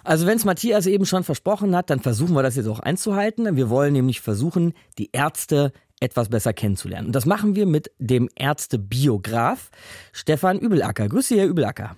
Also 0.02 0.26
wenn 0.26 0.36
es 0.36 0.44
Matthias 0.44 0.86
eben 0.86 1.06
schon 1.06 1.24
versprochen 1.24 1.74
hat, 1.74 1.88
dann 1.88 2.00
versuchen 2.00 2.34
wir 2.34 2.42
das 2.42 2.56
jetzt 2.56 2.68
auch 2.68 2.80
einzuhalten. 2.80 3.56
Wir 3.56 3.70
wollen 3.70 3.94
nämlich 3.94 4.20
versuchen, 4.20 4.74
die 4.98 5.10
Ärzte 5.12 5.72
etwas 6.00 6.28
besser 6.28 6.52
kennenzulernen. 6.52 7.06
Und 7.06 7.16
das 7.16 7.24
machen 7.24 7.54
wir 7.54 7.66
mit 7.66 7.90
dem 7.98 8.28
Ärztebiograf 8.36 9.70
Stefan 10.12 10.58
Übelacker. 10.58 11.08
Grüße, 11.08 11.36
Herr 11.36 11.46
Übelacker. 11.46 11.96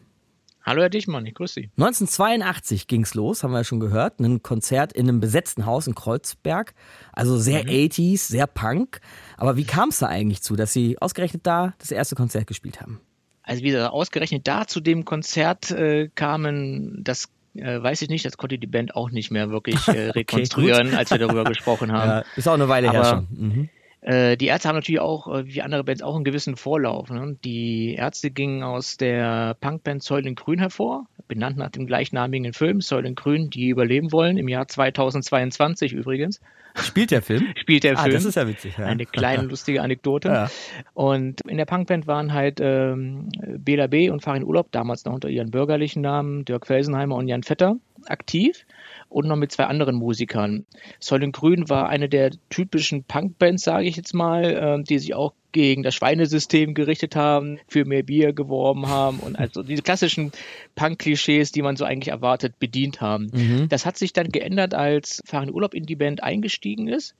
Hallo 0.68 0.82
Herr 0.82 0.90
Dichmann, 0.90 1.24
ich 1.26 1.34
grüße 1.34 1.54
Sie. 1.60 1.70
1982 1.76 2.88
ging's 2.88 3.14
los, 3.14 3.44
haben 3.44 3.52
wir 3.52 3.58
ja 3.58 3.64
schon 3.64 3.78
gehört. 3.78 4.18
Ein 4.18 4.42
Konzert 4.42 4.92
in 4.92 5.08
einem 5.08 5.20
besetzten 5.20 5.64
Haus 5.64 5.86
in 5.86 5.94
Kreuzberg. 5.94 6.74
Also 7.12 7.38
sehr 7.38 7.62
Mhm. 7.62 7.70
80s, 7.70 8.26
sehr 8.26 8.48
Punk. 8.48 9.00
Aber 9.36 9.56
wie 9.56 9.62
kam 9.64 9.90
es 9.90 9.98
da 10.00 10.08
eigentlich 10.08 10.42
zu, 10.42 10.56
dass 10.56 10.72
Sie 10.72 10.98
ausgerechnet 11.00 11.46
da 11.46 11.74
das 11.78 11.92
erste 11.92 12.16
Konzert 12.16 12.48
gespielt 12.48 12.80
haben? 12.80 13.00
Also 13.44 13.62
wie 13.62 13.70
gesagt, 13.70 13.92
ausgerechnet 13.92 14.48
da 14.48 14.66
zu 14.66 14.80
dem 14.80 15.04
Konzert 15.04 15.70
äh, 15.70 16.08
kamen, 16.12 17.00
das 17.04 17.28
äh, 17.54 17.80
weiß 17.80 18.02
ich 18.02 18.08
nicht, 18.08 18.24
das 18.24 18.36
konnte 18.36 18.58
die 18.58 18.66
Band 18.66 18.96
auch 18.96 19.12
nicht 19.12 19.30
mehr 19.30 19.50
wirklich 19.50 19.86
äh, 19.86 20.10
rekonstruieren, 20.10 20.90
gut. 20.90 20.98
als 20.98 21.10
wir 21.12 21.18
darüber 21.18 21.44
gesprochen 21.44 21.92
haben. 21.96 22.08
Ja, 22.10 22.24
ist 22.34 22.48
auch 22.48 22.54
eine 22.54 22.68
Weile 22.68 22.90
her 22.90 23.00
Aber, 23.04 23.08
schon. 23.08 23.28
Mhm. 23.30 23.68
Äh, 24.02 24.36
die 24.36 24.46
Ärzte 24.46 24.68
haben 24.68 24.76
natürlich 24.76 25.00
auch, 25.00 25.26
äh, 25.32 25.46
wie 25.46 25.62
andere 25.62 25.82
Bands, 25.84 26.02
auch 26.02 26.14
einen 26.14 26.24
gewissen 26.24 26.56
Vorlauf. 26.56 27.10
Ne? 27.10 27.36
Die 27.44 27.94
Ärzte 27.94 28.30
gingen 28.30 28.62
aus 28.62 28.96
der 28.96 29.54
Punkband 29.60 30.02
Säulen 30.02 30.34
Grün 30.34 30.58
hervor, 30.60 31.06
benannt 31.28 31.56
nach 31.56 31.70
dem 31.70 31.86
gleichnamigen 31.86 32.52
Film 32.52 32.80
Säulen 32.80 33.14
Grün, 33.14 33.50
die 33.50 33.68
überleben 33.68 34.12
wollen, 34.12 34.36
im 34.36 34.48
Jahr 34.48 34.68
2022 34.68 35.92
übrigens. 35.92 36.40
Spielt 36.76 37.10
der 37.10 37.22
Film? 37.22 37.46
Spielt 37.56 37.84
der 37.84 37.98
Ah, 37.98 38.02
Film. 38.02 38.14
das 38.14 38.24
ist 38.26 38.34
ja 38.36 38.46
witzig. 38.46 38.76
Ja. 38.78 38.84
Eine 38.84 39.06
kleine 39.06 39.42
lustige 39.48 39.80
Anekdote. 39.82 40.28
Ja. 40.28 40.50
Und 40.94 41.40
in 41.48 41.56
der 41.56 41.64
Punkband 41.64 42.06
waren 42.06 42.32
halt 42.34 42.60
ähm, 42.60 43.30
Bela 43.58 43.86
B. 43.86 44.10
und 44.10 44.22
Farin 44.22 44.44
Urlaub, 44.44 44.70
damals 44.72 45.04
noch 45.06 45.14
unter 45.14 45.30
ihren 45.30 45.50
bürgerlichen 45.50 46.02
Namen, 46.02 46.44
Dirk 46.44 46.66
Felsenheimer 46.66 47.16
und 47.16 47.28
Jan 47.28 47.42
Vetter, 47.42 47.76
aktiv 48.10 48.66
und 49.08 49.26
noch 49.26 49.36
mit 49.36 49.52
zwei 49.52 49.64
anderen 49.64 49.96
Musikern. 49.96 50.66
Säulen 51.00 51.32
Grün 51.32 51.68
war 51.68 51.88
eine 51.88 52.08
der 52.08 52.30
typischen 52.50 53.04
Punkbands, 53.04 53.64
sage 53.64 53.86
ich 53.86 53.96
jetzt 53.96 54.14
mal, 54.14 54.56
ähm, 54.60 54.84
die 54.84 54.98
sich 54.98 55.14
auch 55.14 55.32
gegen 55.52 55.82
das 55.82 55.94
Schweinesystem 55.94 56.74
gerichtet 56.74 57.16
haben, 57.16 57.58
für 57.66 57.86
mehr 57.86 58.02
Bier 58.02 58.32
geworben 58.34 58.88
haben 58.88 59.20
und 59.20 59.38
also 59.38 59.62
diese 59.62 59.82
klassischen 59.82 60.32
Punk-Klischees, 60.74 61.50
die 61.50 61.62
man 61.62 61.76
so 61.76 61.86
eigentlich 61.86 62.12
erwartet, 62.12 62.58
bedient 62.58 63.00
haben. 63.00 63.30
Mhm. 63.32 63.68
Das 63.70 63.86
hat 63.86 63.96
sich 63.96 64.12
dann 64.12 64.28
geändert, 64.28 64.74
als 64.74 65.22
Farin 65.24 65.50
Urlaub 65.50 65.72
in 65.72 65.86
die 65.86 65.96
Band 65.96 66.22
eingestiegen 66.22 66.88
ist. 66.88 67.14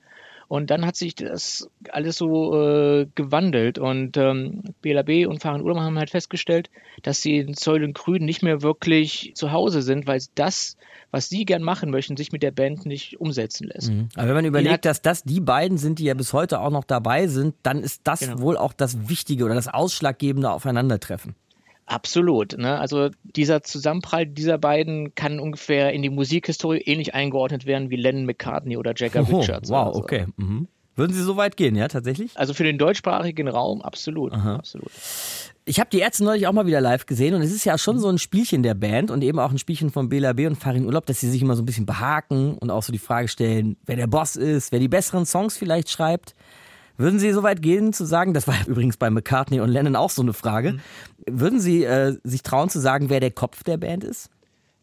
Und 0.48 0.70
dann 0.70 0.86
hat 0.86 0.94
sich 0.96 1.14
das 1.16 1.68
alles 1.90 2.16
so 2.16 2.54
äh, 2.60 3.06
gewandelt. 3.16 3.78
Und 3.78 4.16
ähm, 4.16 4.62
BLAB 4.80 5.26
und 5.28 5.42
Farin 5.42 5.62
Urlaub 5.62 5.78
haben 5.80 5.98
halt 5.98 6.10
festgestellt, 6.10 6.70
dass 7.02 7.20
sie 7.20 7.38
in 7.38 7.54
Säulen 7.54 7.92
Grün 7.94 8.24
nicht 8.24 8.42
mehr 8.42 8.62
wirklich 8.62 9.32
zu 9.34 9.50
Hause 9.50 9.82
sind, 9.82 10.06
weil 10.06 10.20
das, 10.36 10.76
was 11.10 11.28
sie 11.28 11.44
gern 11.44 11.62
machen 11.62 11.90
möchten, 11.90 12.16
sich 12.16 12.30
mit 12.30 12.42
der 12.44 12.52
Band 12.52 12.86
nicht 12.86 13.18
umsetzen 13.20 13.66
lässt. 13.66 13.90
Mhm. 13.90 14.08
Aber 14.14 14.28
wenn 14.28 14.34
man 14.36 14.44
überlegt, 14.44 14.72
hat- 14.72 14.84
dass 14.84 15.02
das 15.02 15.24
die 15.24 15.40
beiden 15.40 15.78
sind, 15.78 15.98
die 15.98 16.04
ja 16.04 16.14
bis 16.14 16.32
heute 16.32 16.60
auch 16.60 16.70
noch 16.70 16.84
dabei 16.84 17.26
sind, 17.26 17.54
dann 17.64 17.80
ist 17.80 18.02
das 18.04 18.20
Genau. 18.20 18.40
wohl 18.40 18.56
auch 18.56 18.72
das 18.72 19.08
Wichtige 19.08 19.44
oder 19.46 19.54
das 19.54 19.66
ausschlaggebende 19.68 20.50
Aufeinandertreffen. 20.52 21.34
Absolut. 21.87 22.59
Ne? 22.59 22.78
Also 22.78 23.11
dieser 23.23 23.62
Zusammenprall 23.62 24.26
dieser 24.26 24.59
beiden 24.59 25.14
kann 25.14 25.38
ungefähr 25.38 25.93
in 25.93 26.02
die 26.02 26.11
Musikhistorie 26.11 26.81
ähnlich 26.81 27.14
eingeordnet 27.14 27.64
werden 27.64 27.90
wie 27.90 27.97
Lennon 27.97 28.26
McCartney 28.26 28.76
oder 28.76 28.93
Jagger 28.97 29.25
Oh, 29.31 29.38
Richards. 29.38 29.71
wow, 29.71 29.95
so. 29.95 30.00
okay. 30.02 30.26
Mhm. 30.37 30.66
Würden 30.97 31.12
Sie 31.12 31.23
so 31.23 31.37
weit 31.37 31.57
gehen, 31.59 31.76
ja, 31.76 31.88
tatsächlich? 31.88 32.33
Also 32.37 32.55
für 32.55 32.64
den 32.64 32.78
deutschsprachigen 32.78 33.49
Raum 33.49 33.83
absolut. 33.83 34.33
Aha. 34.33 34.57
absolut. 34.57 34.90
Ich 35.66 35.78
habe 35.78 35.90
die 35.90 35.99
Ärzte 35.99 36.25
neulich 36.25 36.47
auch 36.47 36.52
mal 36.52 36.66
wieder 36.66 36.81
live 36.81 37.07
gesehen 37.07 37.35
und 37.35 37.43
es 37.43 37.52
ist 37.52 37.64
ja 37.66 37.76
schon 37.76 37.99
so 37.99 38.09
ein 38.09 38.19
Spielchen 38.19 38.62
der 38.62 38.75
Band 38.75 39.11
und 39.11 39.23
eben 39.23 39.38
auch 39.38 39.50
ein 39.50 39.59
Spielchen 39.59 39.90
von 39.90 40.09
Bela 40.09 40.33
B. 40.33 40.47
und 40.47 40.57
Farin 40.57 40.87
Urlaub, 40.87 41.05
dass 41.07 41.21
sie 41.21 41.28
sich 41.31 41.43
immer 41.43 41.55
so 41.55 41.62
ein 41.62 41.66
bisschen 41.66 41.87
behaken 41.87 42.57
und 42.59 42.71
auch 42.71 42.83
so 42.83 42.93
die 42.93 42.99
Frage 42.99 43.28
stellen, 43.28 43.76
wer 43.85 43.97
der 43.97 44.07
Boss 44.07 44.37
ist, 44.37 44.73
wer 44.73 44.78
die 44.78 44.88
besseren 44.88 45.26
Songs 45.26 45.57
vielleicht 45.57 45.90
schreibt. 45.90 46.35
Würden 46.98 47.18
Sie 47.18 47.30
so 47.32 47.42
weit 47.42 47.62
gehen 47.62 47.92
zu 47.92 48.04
sagen, 48.04 48.34
das 48.34 48.48
war 48.48 48.54
übrigens 48.66 48.96
bei 48.96 49.10
McCartney 49.10 49.60
und 49.60 49.68
Lennon 49.68 49.96
auch 49.96 50.10
so 50.10 50.22
eine 50.22 50.32
Frage, 50.32 50.78
würden 51.26 51.60
Sie 51.60 51.84
äh, 51.84 52.16
sich 52.24 52.42
trauen 52.42 52.68
zu 52.68 52.80
sagen, 52.80 53.10
wer 53.10 53.20
der 53.20 53.30
Kopf 53.30 53.62
der 53.62 53.76
Band 53.76 54.04
ist? 54.04 54.30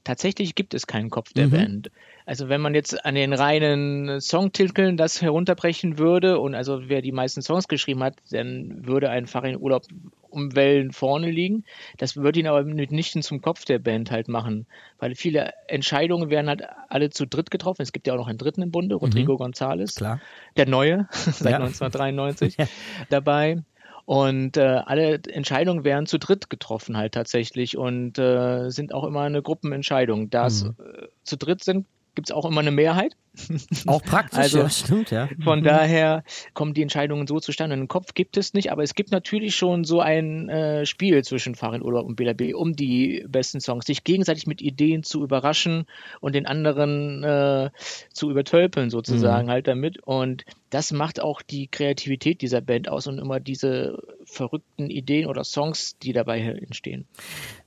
Tatsächlich 0.03 0.55
gibt 0.55 0.73
es 0.73 0.85
keinen 0.85 1.09
Kopf 1.09 1.31
der 1.33 1.47
Mhm. 1.47 1.51
Band. 1.51 1.91
Also 2.25 2.49
wenn 2.49 2.61
man 2.61 2.73
jetzt 2.75 3.05
an 3.05 3.15
den 3.15 3.33
reinen 3.33 4.19
Songtiteln 4.21 4.97
das 4.97 5.21
herunterbrechen 5.21 5.97
würde 5.97 6.39
und 6.39 6.55
also 6.55 6.89
wer 6.89 7.01
die 7.01 7.11
meisten 7.11 7.41
Songs 7.41 7.67
geschrieben 7.67 8.03
hat, 8.03 8.15
dann 8.31 8.85
würde 8.85 9.09
ein 9.09 9.27
Farin 9.27 9.57
Urlaub 9.57 9.83
um 10.29 10.55
Wellen 10.55 10.91
vorne 10.91 11.29
liegen. 11.29 11.63
Das 11.97 12.15
würde 12.17 12.39
ihn 12.39 12.47
aber 12.47 12.63
mitnichten 12.63 13.21
zum 13.21 13.41
Kopf 13.41 13.65
der 13.65 13.79
Band 13.79 14.09
halt 14.11 14.27
machen, 14.27 14.65
weil 14.99 15.15
viele 15.15 15.51
Entscheidungen 15.67 16.29
werden 16.29 16.47
halt 16.49 16.63
alle 16.89 17.09
zu 17.09 17.25
dritt 17.27 17.51
getroffen. 17.51 17.81
Es 17.81 17.91
gibt 17.91 18.07
ja 18.07 18.13
auch 18.13 18.17
noch 18.17 18.27
einen 18.27 18.37
dritten 18.39 18.61
im 18.61 18.71
Bunde, 18.71 18.95
Rodrigo 18.95 19.35
González, 19.35 19.95
Klar. 19.97 20.19
der 20.57 20.67
Neue, 20.67 21.07
seit 21.11 21.51
Ja. 21.51 21.57
1993 21.59 22.57
dabei. 23.09 23.63
Und 24.05 24.57
äh, 24.57 24.61
alle 24.61 25.21
Entscheidungen 25.29 25.85
werden 25.85 26.07
zu 26.07 26.19
dritt 26.19 26.49
getroffen 26.49 26.97
halt 26.97 27.13
tatsächlich 27.13 27.77
und 27.77 28.19
äh, 28.19 28.69
sind 28.69 28.93
auch 28.93 29.05
immer 29.05 29.21
eine 29.21 29.41
Gruppenentscheidung. 29.41 30.29
Da 30.29 30.47
es 30.47 30.63
Mhm. 30.63 30.75
äh, 30.79 31.07
zu 31.23 31.37
dritt 31.37 31.63
sind, 31.63 31.87
gibt 32.15 32.29
es 32.29 32.35
auch 32.35 32.45
immer 32.45 32.61
eine 32.61 32.71
Mehrheit. 32.71 33.15
Auch 33.87 34.03
praktisch, 34.03 34.37
Also 34.37 34.59
ja, 34.59 34.69
stimmt, 34.69 35.09
ja. 35.09 35.27
Von 35.43 35.61
Mhm. 35.61 35.63
daher 35.63 36.23
kommen 36.53 36.75
die 36.75 36.83
Entscheidungen 36.83 37.25
so 37.25 37.39
zustande. 37.39 37.73
Einen 37.73 37.87
Kopf 37.87 38.13
gibt 38.13 38.37
es 38.37 38.53
nicht, 38.53 38.71
aber 38.71 38.83
es 38.83 38.93
gibt 38.93 39.11
natürlich 39.11 39.55
schon 39.55 39.85
so 39.85 40.01
ein 40.01 40.49
äh, 40.49 40.85
Spiel 40.85 41.23
zwischen 41.23 41.55
Farin 41.55 41.81
Urlaub 41.81 42.05
und 42.05 42.15
BLB 42.15 42.53
um 42.53 42.75
die 42.75 43.25
besten 43.27 43.59
Songs, 43.59 43.87
sich 43.87 44.03
gegenseitig 44.03 44.45
mit 44.45 44.61
Ideen 44.61 45.01
zu 45.01 45.23
überraschen 45.23 45.85
und 46.19 46.35
den 46.35 46.45
anderen 46.45 47.23
äh, 47.23 47.71
zu 48.11 48.29
übertölpeln 48.29 48.91
sozusagen 48.91 49.47
Mhm. 49.47 49.51
halt 49.51 49.67
damit. 49.67 49.97
Und 50.03 50.45
das 50.69 50.91
macht 50.91 51.19
auch 51.19 51.41
die 51.41 51.67
Kreativität 51.67 52.41
dieser 52.41 52.61
Band 52.61 52.87
aus 52.87 53.07
und 53.07 53.17
immer 53.17 53.39
diese 53.39 53.97
verrückten 54.25 54.91
Ideen 54.91 55.25
oder 55.27 55.43
Songs, 55.43 55.97
die 55.97 56.13
dabei 56.13 56.39
entstehen. 56.39 57.07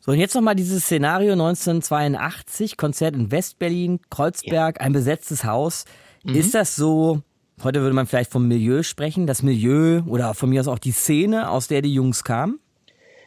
So, 0.07 0.13
und 0.13 0.21
jetzt 0.21 0.37
nochmal 0.37 0.55
dieses 0.55 0.85
Szenario 0.85 1.33
1982, 1.33 2.77
Konzert 2.77 3.17
in 3.17 3.33
Westberlin, 3.33 3.99
Kreuzberg, 4.09 4.81
ein 4.81 4.93
besetztes 4.93 5.45
Haus. 5.45 5.85
Mhm. 6.23 6.37
Ist 6.37 6.55
das 6.55 6.77
so, 6.77 7.23
heute 7.65 7.81
würde 7.81 7.97
man 7.97 8.07
vielleicht 8.07 8.31
vom 8.31 8.47
Milieu 8.47 8.85
sprechen, 8.85 9.27
das 9.27 9.43
Milieu 9.43 10.03
oder 10.07 10.35
von 10.35 10.49
mir 10.49 10.61
aus 10.61 10.69
auch 10.69 10.79
die 10.79 10.93
Szene, 10.93 11.51
aus 11.51 11.67
der 11.67 11.83
die 11.83 11.93
Jungs 11.93 12.23
kamen? 12.23 12.61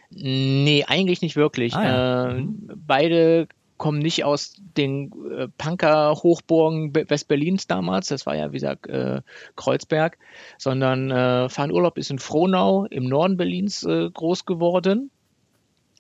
Nee, 0.09 0.86
eigentlich 0.88 1.21
nicht 1.21 1.36
wirklich. 1.36 1.75
Ah, 1.75 1.83
ja. 1.83 2.38
äh, 2.38 2.45
beide 2.77 3.50
kommen 3.75 4.00
nicht 4.00 4.24
aus 4.24 4.55
den 4.77 5.12
äh, 5.38 5.50
Punker-Hochburgen 5.57 6.93
Be- 6.93 7.09
Westberlins 7.09 7.67
damals, 7.67 8.07
das 8.07 8.25
war 8.25 8.38
ja 8.38 8.53
wie 8.53 8.57
gesagt 8.57 8.88
äh, 8.88 9.21
Kreuzberg, 9.57 10.17
sondern 10.57 11.12
äh, 11.12 11.50
Fahren 11.50 11.71
Urlaub 11.74 11.98
ist 11.98 12.09
in 12.09 12.19
Frohnau 12.19 12.86
im 12.86 13.03
Norden 13.03 13.36
Berlins 13.36 13.83
äh, 13.83 14.09
groß 14.09 14.45
geworden 14.45 15.12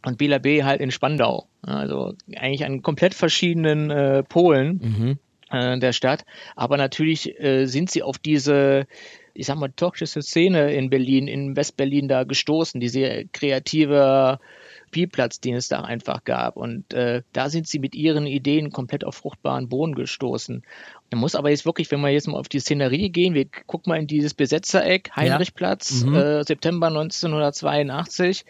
und 0.05 0.17
Bela 0.17 0.37
B 0.37 0.63
halt 0.63 0.81
in 0.81 0.91
Spandau. 0.91 1.47
Also 1.61 2.13
eigentlich 2.35 2.65
an 2.65 2.81
komplett 2.81 3.13
verschiedenen 3.13 3.89
äh, 3.91 4.23
Polen 4.23 4.79
Mhm. 4.81 5.19
äh, 5.51 5.77
der 5.79 5.93
Stadt. 5.93 6.25
Aber 6.55 6.77
natürlich 6.77 7.39
äh, 7.39 7.65
sind 7.65 7.91
sie 7.91 8.01
auf 8.03 8.17
diese, 8.17 8.85
ich 9.33 9.45
sag 9.47 9.57
mal, 9.57 9.71
toxische 9.75 10.21
Szene 10.21 10.73
in 10.73 10.89
Berlin, 10.89 11.27
in 11.27 11.55
Westberlin 11.55 12.07
da 12.07 12.23
gestoßen, 12.23 12.79
diese 12.79 13.25
kreative 13.33 14.39
Spielplatz, 14.87 15.39
den 15.39 15.53
es 15.55 15.67
da 15.67 15.81
einfach 15.81 16.23
gab. 16.23 16.55
Und 16.57 16.93
äh, 16.93 17.21
da 17.33 17.49
sind 17.49 17.67
sie 17.67 17.77
mit 17.79 17.93
ihren 17.93 18.25
Ideen 18.25 18.71
komplett 18.71 19.03
auf 19.03 19.15
fruchtbaren 19.15 19.69
Boden 19.69 19.93
gestoßen. 19.93 20.63
Man 21.11 21.19
muss 21.19 21.35
aber 21.35 21.49
jetzt 21.51 21.65
wirklich, 21.65 21.91
wenn 21.91 22.01
wir 22.01 22.09
jetzt 22.09 22.27
mal 22.27 22.39
auf 22.39 22.49
die 22.49 22.59
Szenerie 22.59 23.09
gehen, 23.09 23.33
wir 23.35 23.45
gucken 23.67 23.91
mal 23.91 23.99
in 23.99 24.07
dieses 24.07 24.33
Besetzereck, 24.33 25.11
Heinrichplatz, 25.15 26.01
Ja. 26.01 26.07
Mhm. 26.07 26.15
äh, 26.15 26.43
September 26.43 26.87
1982. 26.87 28.45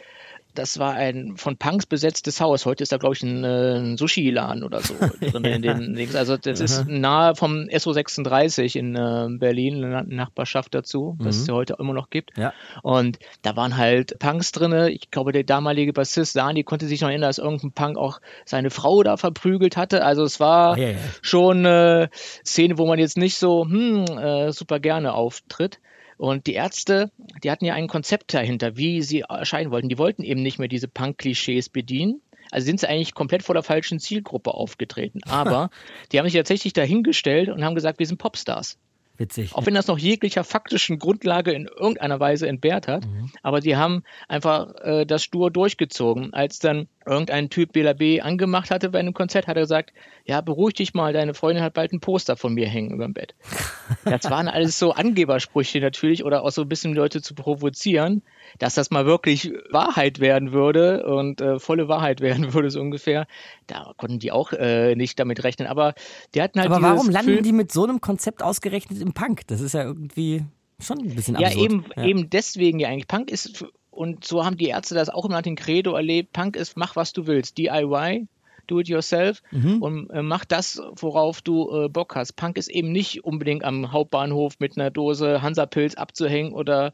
Das 0.56 0.80
war 0.80 0.94
ein 0.94 1.38
von 1.38 1.58
Punks 1.58 1.86
besetztes 1.86 2.42
Haus. 2.42 2.66
Heute 2.66 2.84
ist 2.84 2.92
da, 2.92 2.98
glaube 2.98 3.16
ich, 3.16 3.22
ein, 3.24 3.44
äh, 3.44 3.78
ein 3.78 3.98
Sushi-Laden 3.98 4.64
oder 4.64 4.82
so 4.82 4.96
drin 5.22 5.44
in 5.46 5.62
den 5.62 5.94
Dings. 5.94 6.16
Also 6.16 6.38
das 6.38 6.60
ist 6.60 6.80
Aha. 6.80 6.86
nahe 6.90 7.36
vom 7.36 7.68
SO36 7.70 8.76
in 8.78 8.96
äh, 8.96 9.28
Berlin, 9.38 9.84
eine 9.84 10.04
Nachbarschaft 10.08 10.74
dazu, 10.74 11.16
was 11.20 11.36
Mhm. 11.38 11.42
es 11.42 11.48
ja 11.48 11.54
heute 11.54 11.76
immer 11.80 11.94
noch 11.94 12.10
gibt. 12.10 12.38
Ja. 12.38 12.54
Und 12.82 13.20
da 13.44 13.56
waren 13.56 13.78
halt 13.78 14.18
Punks 14.20 14.52
drinne. 14.52 14.90
Ich 14.90 15.12
glaube, 15.12 15.32
der 15.32 15.44
damalige 15.44 15.94
Bassist 15.94 16.34
Sani 16.34 16.64
konnte 16.64 16.88
sich 16.88 17.02
noch 17.02 17.10
erinnern, 17.10 17.30
dass 17.30 17.38
irgendein 17.38 17.72
Punk 17.72 17.98
auch 17.98 18.20
seine 18.46 18.70
Frau 18.72 19.04
da 19.04 19.18
verprügelt 19.18 19.78
hatte. 19.78 20.04
Also 20.04 20.24
es 20.24 20.40
war 20.40 20.78
Ja, 20.78 20.90
ja. 20.90 20.98
schon 21.22 21.60
eine 21.66 22.10
Szene, 22.46 22.78
wo 22.78 22.86
man 22.88 22.98
jetzt 23.00 23.18
nicht 23.18 23.38
so 23.38 23.66
hm, 23.66 24.06
äh, 24.18 24.52
super 24.52 24.80
gerne 24.80 25.14
auftritt. 25.14 25.80
Und 26.20 26.48
die 26.48 26.54
Ärzte, 26.54 27.12
die 27.46 27.50
hatten 27.50 27.64
ja 27.64 27.76
ein 27.76 27.88
Konzept 27.88 28.34
dahinter, 28.34 28.76
wie 28.76 29.02
sie 29.02 29.22
erscheinen 29.22 29.72
wollten. 29.72 29.88
Die 29.88 29.98
wollten 29.98 30.22
eben 30.22 30.44
nicht 30.44 30.60
mehr 30.60 30.68
diese 30.68 30.90
Punk-Klischees 30.90 31.70
bedienen. 31.70 32.22
Also 32.52 32.66
sind 32.66 32.82
sie 32.82 32.90
eigentlich 32.90 33.14
komplett 33.14 33.42
vor 33.42 33.56
der 33.56 33.64
falschen 33.64 34.00
Zielgruppe 34.02 34.54
aufgetreten. 34.54 35.22
Aber 35.30 35.70
die 36.12 36.20
haben 36.20 36.26
sich 36.26 36.34
tatsächlich 36.34 36.74
dahingestellt 36.74 37.48
und 37.48 37.64
haben 37.64 37.74
gesagt, 37.74 38.00
wir 38.00 38.06
sind 38.06 38.18
Popstars. 38.18 38.78
Witzig. 39.16 39.56
Auch 39.56 39.66
wenn 39.66 39.74
das 39.74 39.88
noch 39.88 39.98
jeglicher 39.98 40.44
faktischen 40.44 41.00
Grundlage 41.00 41.54
in 41.54 41.68
irgendeiner 41.68 42.20
Weise 42.20 42.50
entbehrt 42.50 42.90
hat. 42.90 43.06
Aber 43.42 43.62
die 43.62 43.78
haben 43.78 44.04
einfach 44.28 44.76
äh, 44.82 45.06
das 45.06 45.24
stur 45.24 45.52
durchgezogen. 45.52 46.34
Als 46.34 46.60
dann 46.60 46.90
irgendein 47.10 47.50
Typ 47.50 47.74
Bela 47.74 47.94
B 47.94 48.22
angemacht 48.22 48.72
hatte 48.72 48.90
bei 48.90 49.00
einem 49.00 49.14
Konzert, 49.14 49.48
hat 49.48 49.58
er 49.58 49.64
gesagt, 49.64 49.92
ja, 50.26 50.42
beruhig 50.42 50.76
dich 50.76 50.94
mal, 50.94 51.12
deine 51.14 51.34
Freundin 51.34 51.64
hat 51.64 51.74
bald 51.74 51.92
ein 51.92 52.00
Poster 52.00 52.38
von 52.38 52.54
mir 52.54 52.68
hängen 52.68 52.92
über 52.92 53.06
dem 53.06 53.14
Bett. 53.14 53.36
Das 54.06 54.30
waren 54.30 54.48
alles 54.48 54.78
so 54.78 54.92
Angebersprüche 54.94 55.80
natürlich 55.82 56.24
oder 56.24 56.44
auch 56.44 56.52
so 56.52 56.62
ein 56.62 56.70
bisschen 56.70 56.94
Leute 56.94 57.22
zu 57.24 57.34
provozieren, 57.34 58.22
dass 58.60 58.76
das 58.76 58.92
mal 58.92 59.06
wirklich 59.08 59.52
Wahrheit 59.72 60.20
werden 60.20 60.52
würde 60.52 61.06
und 61.08 61.42
äh, 61.42 61.58
volle 61.60 61.88
Wahrheit 61.88 62.22
werden 62.22 62.54
würde 62.54 62.70
so 62.70 62.80
ungefähr. 62.80 63.26
Da 63.68 63.94
konnten 63.98 64.20
die 64.20 64.32
auch 64.32 64.52
äh, 64.54 64.96
nicht 64.96 65.20
damit 65.20 65.44
rechnen. 65.44 65.68
Aber 65.68 65.96
die 66.36 66.42
hatten 66.42 66.60
halt 66.60 66.70
Aber 66.72 66.82
warum 66.84 67.10
landen 67.10 67.32
Gefühl- 67.32 67.42
die 67.42 67.52
mit 67.52 67.72
so 67.72 67.84
einem 67.84 68.00
Konzept 68.00 68.44
ausgerechnet 68.44 69.02
im 69.02 69.14
Punk? 69.14 69.48
Das 69.48 69.60
ist 69.60 69.74
ja 69.74 69.84
irgendwie 69.84 70.44
schon 70.80 71.00
ein 71.00 71.16
bisschen 71.16 71.40
Ja, 71.40 71.48
absurd. 71.48 71.66
eben, 71.66 71.86
eben 71.98 72.30
deswegen 72.30 72.80
ja 72.80 72.90
eigentlich. 72.90 73.08
Punk 73.08 73.32
ist, 73.32 73.66
und 74.00 74.24
so 74.24 74.46
haben 74.46 74.56
die 74.56 74.70
Ärzte 74.70 74.96
das 74.96 75.10
auch 75.10 75.26
immer 75.26 75.36
nach 75.36 75.42
dem 75.42 75.58
Credo 75.58 75.94
erlebt, 75.94 76.32
Punk 76.32 76.56
ist, 76.56 76.78
mach 76.78 76.96
was 76.96 77.12
du 77.12 77.28
willst, 77.28 77.58
DIY, 77.58 78.28
do 78.66 78.80
it 78.80 78.88
yourself 78.88 79.42
Mhm. 79.52 79.82
und 79.82 80.10
äh, 80.12 80.22
mach 80.22 80.46
das, 80.46 80.82
worauf 80.96 81.42
du 81.42 81.70
äh, 81.70 81.90
Bock 81.90 82.16
hast. 82.16 82.38
Punk 82.38 82.58
ist 82.58 82.70
eben 82.70 82.94
nicht 82.94 83.26
unbedingt 83.26 83.66
am 83.66 83.92
Hauptbahnhof 83.92 84.54
mit 84.60 84.78
einer 84.78 84.90
Dose 84.90 85.42
Hansapilz 85.42 85.96
abzuhängen 85.96 86.54
oder, 86.54 86.94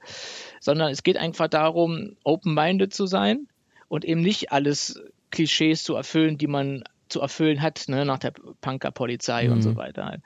sondern 0.60 0.90
es 0.92 1.04
geht 1.04 1.18
einfach 1.18 1.48
darum, 1.48 2.16
open-minded 2.24 2.92
zu 2.92 3.06
sein 3.06 3.48
und 3.88 4.04
eben 4.04 4.22
nicht 4.22 4.52
alles 4.52 5.00
Klischees 5.30 5.84
zu 5.84 5.94
erfüllen, 5.94 6.40
die 6.40 6.48
man 6.48 6.86
zu 7.10 7.22
erfüllen 7.22 7.62
hat, 7.62 7.86
ne, 7.88 8.06
nach 8.06 8.20
der 8.20 8.34
Punker-Polizei 8.62 9.52
und 9.52 9.58
Mhm. 9.58 9.62
so 9.62 9.76
weiter. 9.76 10.18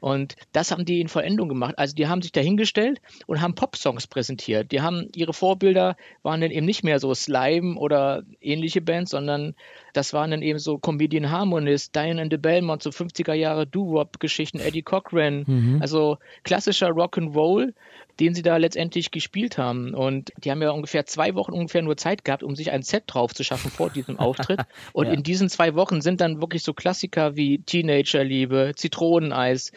Und 0.00 0.36
das 0.52 0.70
haben 0.70 0.84
die 0.84 1.00
in 1.00 1.08
Vollendung 1.08 1.48
gemacht. 1.48 1.74
Also 1.78 1.94
die 1.94 2.06
haben 2.06 2.22
sich 2.22 2.32
dahingestellt 2.32 3.00
und 3.26 3.40
haben 3.40 3.54
Pop-Songs 3.54 4.06
präsentiert. 4.06 4.72
Die 4.72 4.80
haben 4.80 5.08
ihre 5.14 5.32
Vorbilder 5.32 5.96
waren 6.22 6.40
dann 6.40 6.50
eben 6.50 6.66
nicht 6.66 6.84
mehr 6.84 7.00
so 7.00 7.14
Slime 7.14 7.76
oder 7.78 8.22
ähnliche 8.40 8.80
Bands, 8.80 9.10
sondern 9.10 9.54
das 9.92 10.12
waren 10.12 10.30
dann 10.30 10.42
eben 10.42 10.58
so 10.58 10.78
Comedian 10.78 11.30
Harmonist, 11.30 11.94
Diane 11.94 12.20
and 12.20 12.32
the 12.32 12.36
Belmont, 12.38 12.82
so 12.82 12.90
50er 12.90 13.34
Jahre 13.34 13.66
Doo-Wop-Geschichten, 13.66 14.60
Eddie 14.60 14.82
Cochran, 14.82 15.44
Mhm. 15.46 15.78
also 15.80 16.18
klassischer 16.44 16.88
Rock'n'Roll, 16.88 17.72
den 18.20 18.34
sie 18.34 18.42
da 18.42 18.56
letztendlich 18.56 19.10
gespielt 19.12 19.58
haben. 19.58 19.94
Und 19.94 20.32
die 20.42 20.50
haben 20.50 20.60
ja 20.60 20.70
ungefähr 20.70 21.06
zwei 21.06 21.34
Wochen 21.36 21.52
ungefähr 21.52 21.82
nur 21.82 21.96
Zeit 21.96 22.24
gehabt, 22.24 22.42
um 22.42 22.56
sich 22.56 22.72
ein 22.72 22.82
Set 22.82 23.04
drauf 23.06 23.32
zu 23.32 23.44
schaffen 23.44 23.70
vor 23.70 23.90
diesem 23.90 24.18
Auftritt. 24.18 24.60
Und 24.92 25.06
Ja. 25.06 25.12
in 25.12 25.22
diesen 25.22 25.48
zwei 25.48 25.74
Wochen 25.76 26.00
sind 26.00 26.20
dann 26.20 26.40
wirklich 26.40 26.64
so 26.64 26.74
Klassiker 26.74 27.36
wie 27.36 27.58
Teenagerliebe, 27.58 28.72
Zitroneneis, 28.74 29.70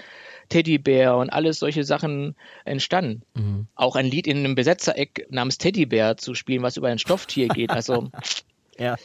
Teddybär 0.50 1.16
und 1.18 1.30
alles 1.30 1.60
solche 1.60 1.84
Sachen 1.84 2.36
entstanden. 2.66 3.22
Mhm. 3.36 3.68
Auch 3.76 3.96
ein 3.96 4.06
Lied 4.08 4.28
in 4.28 4.38
einem 4.40 4.56
Besetzereck 4.56 5.28
namens 5.30 5.58
Teddybär 5.58 6.18
zu 6.18 6.34
spielen, 6.34 6.64
was 6.64 6.78
über 6.78 6.88
ein 6.90 7.00
Stofftier 7.00 7.48
geht. 7.48 7.70
Also 7.70 8.10
Ja. 8.78 8.96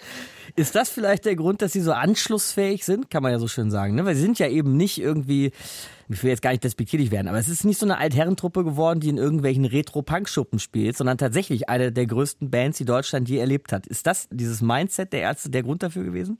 Ist 0.54 0.74
das 0.74 0.88
vielleicht 0.88 1.24
der 1.24 1.36
Grund, 1.36 1.60
dass 1.60 1.72
sie 1.72 1.80
so 1.80 1.92
anschlussfähig 1.92 2.84
sind? 2.84 3.10
Kann 3.10 3.22
man 3.22 3.32
ja 3.32 3.38
so 3.38 3.48
schön 3.48 3.70
sagen. 3.70 3.94
Ne? 3.94 4.04
Weil 4.04 4.14
sie 4.14 4.22
sind 4.22 4.38
ja 4.38 4.48
eben 4.48 4.76
nicht 4.76 4.98
irgendwie, 4.98 5.52
ich 6.08 6.22
will 6.22 6.30
jetzt 6.30 6.42
gar 6.42 6.50
nicht 6.50 6.64
despektierlich 6.64 7.10
werden, 7.10 7.28
aber 7.28 7.38
es 7.38 7.48
ist 7.48 7.64
nicht 7.64 7.78
so 7.78 7.84
eine 7.86 7.98
Altherrentruppe 7.98 8.64
geworden, 8.64 9.00
die 9.00 9.08
in 9.08 9.18
irgendwelchen 9.18 9.64
Retro-Punk-Schuppen 9.64 10.58
spielt, 10.58 10.96
sondern 10.96 11.18
tatsächlich 11.18 11.68
eine 11.68 11.92
der 11.92 12.06
größten 12.06 12.50
Bands, 12.50 12.78
die 12.78 12.84
Deutschland 12.84 13.28
je 13.28 13.38
erlebt 13.38 13.72
hat. 13.72 13.86
Ist 13.86 14.06
das 14.06 14.28
dieses 14.30 14.62
Mindset 14.62 15.12
der 15.12 15.20
Ärzte 15.20 15.50
der 15.50 15.62
Grund 15.62 15.82
dafür 15.82 16.04
gewesen? 16.04 16.38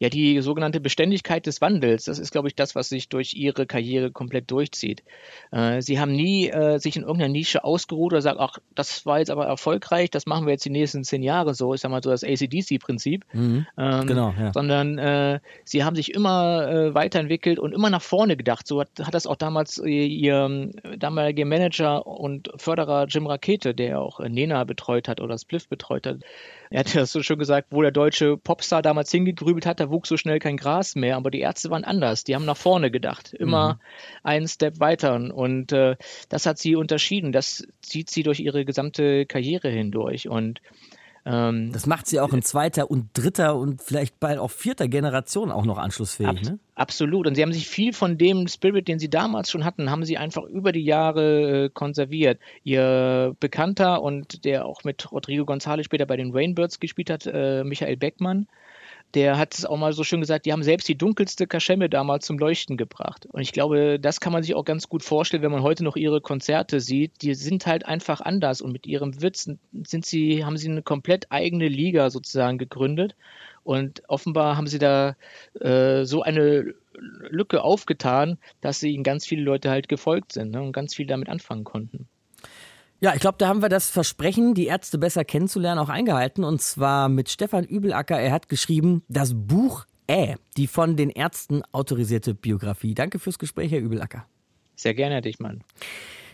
Ja, 0.00 0.08
die 0.08 0.40
sogenannte 0.40 0.80
Beständigkeit 0.80 1.46
des 1.46 1.60
Wandels, 1.60 2.04
das 2.04 2.18
ist, 2.18 2.32
glaube 2.32 2.48
ich, 2.48 2.54
das, 2.54 2.74
was 2.74 2.88
sich 2.88 3.10
durch 3.10 3.34
ihre 3.34 3.66
Karriere 3.66 4.10
komplett 4.10 4.50
durchzieht. 4.50 5.04
Äh, 5.52 5.82
sie 5.82 6.00
haben 6.00 6.12
nie 6.12 6.48
äh, 6.48 6.78
sich 6.78 6.96
in 6.96 7.02
irgendeiner 7.02 7.30
Nische 7.32 7.64
ausgeruht 7.64 8.14
oder 8.14 8.22
sagt, 8.22 8.40
ach, 8.40 8.58
das 8.74 9.04
war 9.04 9.18
jetzt 9.18 9.30
aber 9.30 9.44
erfolgreich, 9.44 10.10
das 10.10 10.24
machen 10.24 10.46
wir 10.46 10.52
jetzt 10.52 10.64
die 10.64 10.70
nächsten 10.70 11.04
zehn 11.04 11.22
Jahre 11.22 11.52
so, 11.52 11.74
ich 11.74 11.82
sag 11.82 11.90
mal 11.90 12.02
so 12.02 12.10
das 12.10 12.24
ACDC-Prinzip. 12.24 13.26
Mhm. 13.34 13.66
Ähm, 13.76 14.06
Genau, 14.06 14.34
ja. 14.38 14.52
Sondern 14.54 14.98
äh, 14.98 15.40
sie 15.64 15.84
haben 15.84 15.94
sich 15.94 16.14
immer 16.14 16.66
äh, 16.66 16.94
weiterentwickelt 16.94 17.58
und 17.58 17.74
immer 17.74 17.90
nach 17.90 18.02
vorne 18.02 18.38
gedacht. 18.38 18.66
So 18.66 18.80
hat, 18.80 18.88
hat 19.02 19.12
das 19.12 19.26
auch 19.26 19.36
damals 19.36 19.76
ihr 19.76 20.70
äh, 20.82 20.96
damaliger 20.96 21.44
Manager 21.44 22.06
und 22.06 22.50
Förderer 22.56 23.06
Jim 23.06 23.26
Rakete, 23.26 23.74
der 23.74 24.00
auch 24.00 24.18
äh, 24.20 24.30
Nena 24.30 24.64
betreut 24.64 25.08
hat 25.08 25.20
oder 25.20 25.36
Spliff 25.36 25.68
betreut 25.68 26.06
hat. 26.06 26.20
Er 26.72 26.80
hat 26.80 26.94
ja 26.94 27.04
so 27.04 27.20
schön 27.22 27.38
gesagt, 27.38 27.68
wo 27.72 27.82
der 27.82 27.90
deutsche 27.90 28.36
Popstar 28.36 28.80
damals 28.80 29.10
hingegrübelt 29.10 29.66
hat, 29.66 29.80
da 29.80 29.90
wuchs 29.90 30.08
so 30.08 30.16
schnell 30.16 30.38
kein 30.38 30.56
Gras 30.56 30.94
mehr. 30.94 31.16
Aber 31.16 31.32
die 31.32 31.40
Ärzte 31.40 31.68
waren 31.70 31.82
anders. 31.84 32.22
Die 32.22 32.36
haben 32.36 32.44
nach 32.44 32.56
vorne 32.56 32.92
gedacht. 32.92 33.34
Immer 33.34 33.74
Mhm. 33.74 33.80
einen 34.22 34.48
Step 34.48 34.78
weiter. 34.78 35.14
Und 35.14 35.72
äh, 35.72 35.96
das 36.28 36.46
hat 36.46 36.58
sie 36.58 36.76
unterschieden. 36.76 37.32
Das 37.32 37.66
zieht 37.82 38.08
sie 38.08 38.22
durch 38.22 38.38
ihre 38.38 38.64
gesamte 38.64 39.26
Karriere 39.26 39.68
hindurch. 39.68 40.28
Und 40.28 40.60
ähm, 41.24 41.72
Das 41.72 41.86
macht 41.86 42.06
sie 42.06 42.20
auch 42.20 42.32
in 42.32 42.42
zweiter 42.42 42.90
und 42.90 43.08
dritter 43.14 43.56
und 43.56 43.82
vielleicht 43.82 44.20
bald 44.20 44.38
auch 44.38 44.50
vierter 44.50 44.88
Generation 44.88 45.50
auch 45.50 45.64
noch 45.64 45.78
anschlussfähig, 45.78 46.42
ne? 46.42 46.58
Absolut. 46.74 47.26
Und 47.26 47.34
sie 47.34 47.42
haben 47.42 47.52
sich 47.52 47.68
viel 47.68 47.92
von 47.92 48.16
dem 48.16 48.48
Spirit, 48.48 48.88
den 48.88 48.98
sie 48.98 49.10
damals 49.10 49.50
schon 49.50 49.66
hatten, 49.66 49.90
haben 49.90 50.04
sie 50.04 50.16
einfach 50.16 50.44
über 50.44 50.72
die 50.72 50.84
Jahre 50.84 51.64
äh, 51.64 51.68
konserviert. 51.68 52.40
Ihr 52.64 53.36
Bekannter 53.38 54.00
und 54.02 54.46
der 54.46 54.64
auch 54.64 54.82
mit 54.84 55.12
Rodrigo 55.12 55.44
González 55.44 55.84
später 55.84 56.06
bei 56.06 56.16
den 56.16 56.32
Rainbirds 56.32 56.80
gespielt 56.80 57.10
hat, 57.10 57.26
äh, 57.26 57.64
Michael 57.64 57.98
Beckmann, 57.98 58.46
der 59.14 59.38
hat 59.38 59.54
es 59.54 59.64
auch 59.64 59.76
mal 59.76 59.92
so 59.92 60.04
schön 60.04 60.20
gesagt, 60.20 60.46
die 60.46 60.52
haben 60.52 60.62
selbst 60.62 60.88
die 60.88 60.96
dunkelste 60.96 61.46
Kaschemme 61.46 61.88
damals 61.88 62.26
zum 62.26 62.38
Leuchten 62.38 62.76
gebracht. 62.76 63.26
Und 63.26 63.40
ich 63.40 63.52
glaube, 63.52 63.98
das 63.98 64.20
kann 64.20 64.32
man 64.32 64.42
sich 64.42 64.54
auch 64.54 64.64
ganz 64.64 64.88
gut 64.88 65.02
vorstellen, 65.02 65.42
wenn 65.42 65.50
man 65.50 65.62
heute 65.62 65.84
noch 65.84 65.96
ihre 65.96 66.20
Konzerte 66.20 66.80
sieht. 66.80 67.22
Die 67.22 67.34
sind 67.34 67.66
halt 67.66 67.86
einfach 67.86 68.20
anders 68.20 68.60
und 68.60 68.72
mit 68.72 68.86
ihrem 68.86 69.20
Witz 69.20 69.50
sind 69.86 70.06
sie, 70.06 70.44
haben 70.44 70.56
sie 70.56 70.68
eine 70.68 70.82
komplett 70.82 71.26
eigene 71.30 71.68
Liga 71.68 72.10
sozusagen 72.10 72.58
gegründet. 72.58 73.16
Und 73.64 74.02
offenbar 74.08 74.56
haben 74.56 74.66
sie 74.66 74.78
da 74.78 75.16
äh, 75.60 76.04
so 76.04 76.22
eine 76.22 76.74
Lücke 77.30 77.62
aufgetan, 77.62 78.38
dass 78.60 78.80
sie 78.80 78.90
ihnen 78.90 79.04
ganz 79.04 79.26
viele 79.26 79.42
Leute 79.42 79.70
halt 79.70 79.88
gefolgt 79.88 80.32
sind 80.32 80.52
ne, 80.52 80.62
und 80.62 80.72
ganz 80.72 80.94
viel 80.94 81.06
damit 81.06 81.28
anfangen 81.28 81.64
konnten. 81.64 82.08
Ja, 83.02 83.14
ich 83.14 83.20
glaube, 83.20 83.38
da 83.38 83.48
haben 83.48 83.62
wir 83.62 83.70
das 83.70 83.88
Versprechen, 83.88 84.54
die 84.54 84.66
Ärzte 84.66 84.98
besser 84.98 85.24
kennenzulernen, 85.24 85.80
auch 85.80 85.88
eingehalten. 85.88 86.44
Und 86.44 86.60
zwar 86.60 87.08
mit 87.08 87.30
Stefan 87.30 87.64
Übelacker. 87.64 88.18
Er 88.18 88.32
hat 88.32 88.48
geschrieben, 88.48 89.02
das 89.08 89.32
Buch 89.34 89.86
Äh, 90.06 90.34
die 90.56 90.66
von 90.66 90.96
den 90.96 91.08
Ärzten 91.08 91.62
autorisierte 91.70 92.34
Biografie. 92.34 92.94
Danke 92.94 93.20
fürs 93.20 93.38
Gespräch, 93.38 93.70
Herr 93.70 93.78
Übelacker. 93.78 94.26
Sehr 94.74 94.92
gerne, 94.92 95.14
Herr 95.14 95.20
Dichmann. 95.20 95.62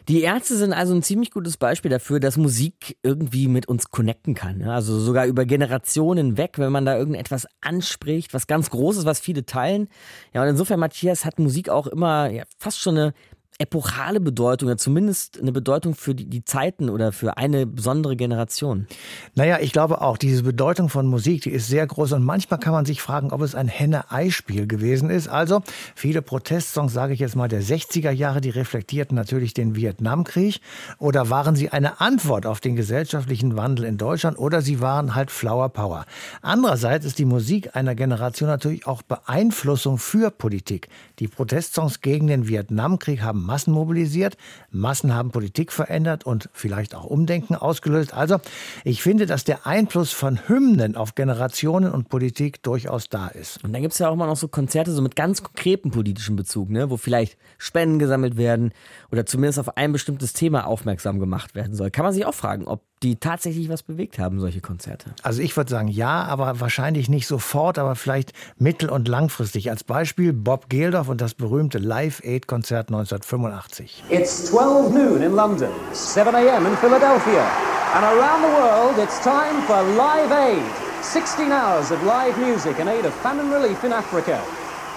Die 0.08 0.22
Ärzte 0.22 0.56
sind 0.56 0.72
also 0.72 0.94
ein 0.94 1.02
ziemlich 1.02 1.30
gutes 1.30 1.58
Beispiel 1.58 1.90
dafür, 1.90 2.18
dass 2.18 2.38
Musik 2.38 2.96
irgendwie 3.02 3.48
mit 3.48 3.68
uns 3.68 3.90
connecten 3.90 4.34
kann. 4.34 4.58
ne? 4.58 4.72
Also 4.72 4.98
sogar 4.98 5.26
über 5.26 5.44
Generationen 5.44 6.38
weg, 6.38 6.58
wenn 6.58 6.72
man 6.72 6.86
da 6.86 6.96
irgendetwas 6.96 7.46
anspricht, 7.60 8.32
was 8.32 8.46
ganz 8.46 8.70
Großes, 8.70 9.04
was 9.04 9.20
viele 9.20 9.44
teilen. 9.44 9.88
Ja, 10.32 10.42
und 10.42 10.48
insofern, 10.48 10.80
Matthias, 10.80 11.26
hat 11.26 11.38
Musik 11.38 11.68
auch 11.68 11.86
immer 11.86 12.30
ja, 12.30 12.44
fast 12.56 12.80
schon 12.80 12.96
eine 12.96 13.14
epochale 13.58 14.20
Bedeutung 14.20 14.68
oder 14.68 14.76
zumindest 14.76 15.40
eine 15.40 15.52
Bedeutung 15.52 15.94
für 15.94 16.14
die, 16.14 16.26
die 16.26 16.44
Zeiten 16.44 16.90
oder 16.90 17.12
für 17.12 17.36
eine 17.36 17.66
besondere 17.66 18.16
Generation. 18.16 18.86
Naja, 19.34 19.58
ich 19.60 19.72
glaube 19.72 20.02
auch, 20.02 20.18
diese 20.18 20.42
Bedeutung 20.42 20.88
von 20.88 21.06
Musik, 21.06 21.42
die 21.42 21.50
ist 21.50 21.68
sehr 21.68 21.86
groß 21.86 22.12
und 22.12 22.24
manchmal 22.24 22.60
kann 22.60 22.72
man 22.72 22.84
sich 22.84 23.00
fragen, 23.00 23.32
ob 23.32 23.40
es 23.40 23.54
ein 23.54 23.68
Henne-Ei-Spiel 23.68 24.66
gewesen 24.66 25.08
ist. 25.08 25.28
Also 25.28 25.62
viele 25.94 26.20
Protestsongs, 26.20 26.92
sage 26.92 27.14
ich 27.14 27.20
jetzt 27.20 27.36
mal, 27.36 27.48
der 27.48 27.62
60er 27.62 28.10
Jahre, 28.10 28.40
die 28.40 28.50
reflektierten 28.50 29.16
natürlich 29.16 29.54
den 29.54 29.74
Vietnamkrieg 29.74 30.60
oder 30.98 31.30
waren 31.30 31.56
sie 31.56 31.70
eine 31.70 32.00
Antwort 32.00 32.44
auf 32.46 32.60
den 32.60 32.76
gesellschaftlichen 32.76 33.56
Wandel 33.56 33.86
in 33.86 33.96
Deutschland 33.96 34.38
oder 34.38 34.60
sie 34.60 34.80
waren 34.80 35.14
halt 35.14 35.30
Flower 35.30 35.70
Power. 35.70 36.04
Andererseits 36.42 37.06
ist 37.06 37.18
die 37.18 37.24
Musik 37.24 37.74
einer 37.74 37.94
Generation 37.94 38.48
natürlich 38.48 38.86
auch 38.86 39.02
Beeinflussung 39.02 39.96
für 39.98 40.30
Politik. 40.30 40.88
Die 41.20 41.28
Protestsongs 41.28 42.00
gegen 42.02 42.26
den 42.26 42.48
Vietnamkrieg 42.48 43.22
haben 43.22 43.45
Massen 43.46 43.72
mobilisiert, 43.72 44.36
Massen 44.70 45.14
haben 45.14 45.30
Politik 45.30 45.72
verändert 45.72 46.24
und 46.24 46.50
vielleicht 46.52 46.94
auch 46.94 47.04
Umdenken 47.04 47.54
ausgelöst. 47.54 48.12
Also 48.12 48.38
ich 48.84 49.02
finde, 49.02 49.26
dass 49.26 49.44
der 49.44 49.66
Einfluss 49.66 50.12
von 50.12 50.48
Hymnen 50.48 50.96
auf 50.96 51.14
Generationen 51.14 51.92
und 51.92 52.08
Politik 52.08 52.62
durchaus 52.62 53.08
da 53.08 53.28
ist. 53.28 53.62
Und 53.64 53.72
dann 53.72 53.82
gibt 53.82 53.92
es 53.92 53.98
ja 53.98 54.08
auch 54.08 54.14
immer 54.14 54.26
noch 54.26 54.36
so 54.36 54.48
Konzerte 54.48 54.92
so 54.92 55.00
mit 55.00 55.16
ganz 55.16 55.42
konkreten 55.42 55.90
politischen 55.90 56.36
Bezug, 56.36 56.70
ne? 56.70 56.90
wo 56.90 56.96
vielleicht 56.96 57.38
Spenden 57.58 57.98
gesammelt 57.98 58.36
werden 58.36 58.72
oder 59.10 59.24
zumindest 59.24 59.58
auf 59.60 59.76
ein 59.76 59.92
bestimmtes 59.92 60.32
Thema 60.32 60.66
aufmerksam 60.66 61.20
gemacht 61.20 61.54
werden 61.54 61.74
soll. 61.74 61.90
Kann 61.90 62.04
man 62.04 62.12
sich 62.12 62.26
auch 62.26 62.34
fragen, 62.34 62.66
ob 62.66 62.82
die 63.02 63.16
tatsächlich 63.16 63.68
was 63.68 63.82
bewegt 63.82 64.18
haben, 64.18 64.40
solche 64.40 64.60
Konzerte. 64.60 65.10
Also 65.22 65.42
ich 65.42 65.56
würde 65.56 65.70
sagen 65.70 65.88
ja, 65.88 66.24
aber 66.24 66.60
wahrscheinlich 66.60 67.08
nicht 67.08 67.26
sofort, 67.26 67.78
aber 67.78 67.94
vielleicht 67.94 68.32
mittel- 68.58 68.88
und 68.88 69.06
langfristig. 69.08 69.70
Als 69.70 69.84
Beispiel 69.84 70.32
Bob 70.32 70.68
Geldof 70.70 71.08
und 71.08 71.20
das 71.20 71.34
berühmte 71.34 71.78
Live 71.78 72.22
Aid 72.24 72.46
Konzert 72.46 72.88
1985. 72.88 74.04
It's 74.08 74.46
12 74.46 74.92
noon 74.92 75.22
in 75.22 75.34
London, 75.34 75.70
7 75.92 76.34
a.m. 76.34 76.66
in 76.66 76.76
Philadelphia, 76.78 77.46
and 77.94 78.04
around 78.04 78.42
the 78.42 78.52
world 78.52 78.98
it's 78.98 79.20
time 79.22 79.62
for 79.66 79.82
Live 79.96 80.32
Aid. 80.32 80.62
16 81.02 81.52
hours 81.52 81.92
of 81.92 82.02
live 82.02 82.36
music 82.38 82.78
in 82.80 82.88
aid 82.88 83.04
of 83.04 83.14
famine 83.22 83.50
relief 83.50 83.84
in 83.84 83.92
Africa. 83.92 84.42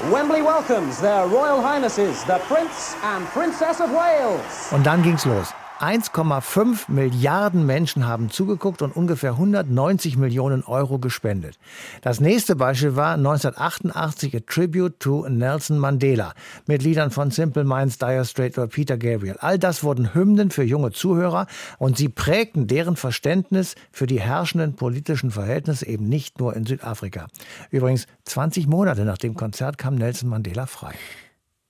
Wembley 0.09 0.41
welcomes 0.41 0.99
their 0.99 1.27
Royal 1.27 1.61
Highnesses, 1.61 2.23
the 2.23 2.39
Prince 2.47 2.95
and 3.03 3.27
Princess 3.27 3.79
of 3.81 3.91
Wales. 3.91 4.71
Und 4.71 4.85
dann 4.85 5.03
ging's 5.03 5.25
los. 5.25 5.53
1,5 5.79 6.91
Milliarden 6.91 7.65
Menschen 7.65 8.05
haben 8.05 8.29
zugeguckt 8.29 8.81
und 8.81 8.95
ungefähr 8.97 9.31
190 9.31 10.17
Millionen 10.17 10.63
Euro 10.63 10.99
gespendet. 10.99 11.57
Das 12.01 12.19
nächste 12.19 12.57
Beispiel 12.57 12.97
war 12.97 13.13
1988 13.13 14.35
A 14.35 14.39
Tribute 14.45 14.99
to 14.99 15.27
Nelson 15.29 15.79
Mandela 15.79 16.33
mit 16.67 16.83
Liedern 16.83 17.11
von 17.11 17.31
Simple 17.31 17.63
Minds, 17.63 17.97
Dire 17.97 18.25
Straits 18.25 18.57
oder 18.57 18.67
Peter 18.67 18.97
Gabriel. 18.97 19.37
All 19.39 19.57
das 19.57 19.81
wurden 19.81 20.13
Hymnen 20.13 20.51
für 20.51 20.63
junge 20.63 20.91
Zuhörer 20.91 21.47
und 21.77 21.97
sie 21.97 22.09
prägten 22.09 22.67
deren 22.67 22.97
Verständnis 22.97 23.75
für 23.91 24.05
die 24.05 24.19
herrschenden 24.19 24.75
politischen 24.75 25.31
Verhältnisse 25.31 25.87
eben 25.87 26.09
nicht 26.09 26.39
nur 26.39 26.57
in 26.57 26.65
Südafrika. 26.65 27.27
Übrigens, 27.71 28.05
20 28.25 28.67
Monate 28.67 29.05
nach 29.05 29.17
dem 29.17 29.33
Konzert 29.33 29.77
kam 29.77 29.95
Nelson 29.95 30.29
Mandela 30.29 30.65
frei. 30.65 30.93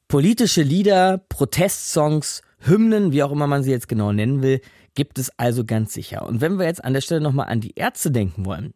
Politische 0.07 0.63
Lieder, 0.63 1.19
Protestsongs, 1.29 2.41
Hymnen, 2.59 3.11
wie 3.11 3.23
auch 3.23 3.31
immer 3.31 3.47
man 3.47 3.63
sie 3.63 3.71
jetzt 3.71 3.87
genau 3.87 4.11
nennen 4.11 4.41
will, 4.41 4.61
gibt 4.95 5.19
es 5.19 5.31
also 5.37 5.63
ganz 5.63 5.93
sicher. 5.93 6.25
Und 6.25 6.41
wenn 6.41 6.59
wir 6.59 6.65
jetzt 6.65 6.83
an 6.83 6.93
der 6.93 7.01
Stelle 7.01 7.21
nochmal 7.21 7.47
an 7.47 7.61
die 7.61 7.75
Ärzte 7.75 8.11
denken 8.11 8.45
wollen, 8.45 8.73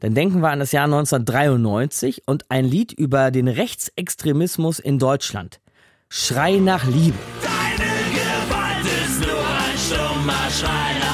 dann 0.00 0.14
denken 0.14 0.40
wir 0.40 0.50
an 0.50 0.58
das 0.58 0.72
Jahr 0.72 0.84
1993 0.84 2.22
und 2.26 2.50
ein 2.50 2.64
Lied 2.64 2.92
über 2.92 3.30
den 3.30 3.48
Rechtsextremismus 3.48 4.78
in 4.78 4.98
Deutschland. 4.98 5.60
Schrei 6.08 6.56
nach 6.56 6.84
Liebe. 6.86 7.18
Deine 7.42 7.90
Gewalt 8.12 8.84
ist 8.84 9.20
nur 9.20 9.38
ein 9.38 9.78
stummer 9.78 10.50
Schrei 10.50 10.98
nach 11.00 11.13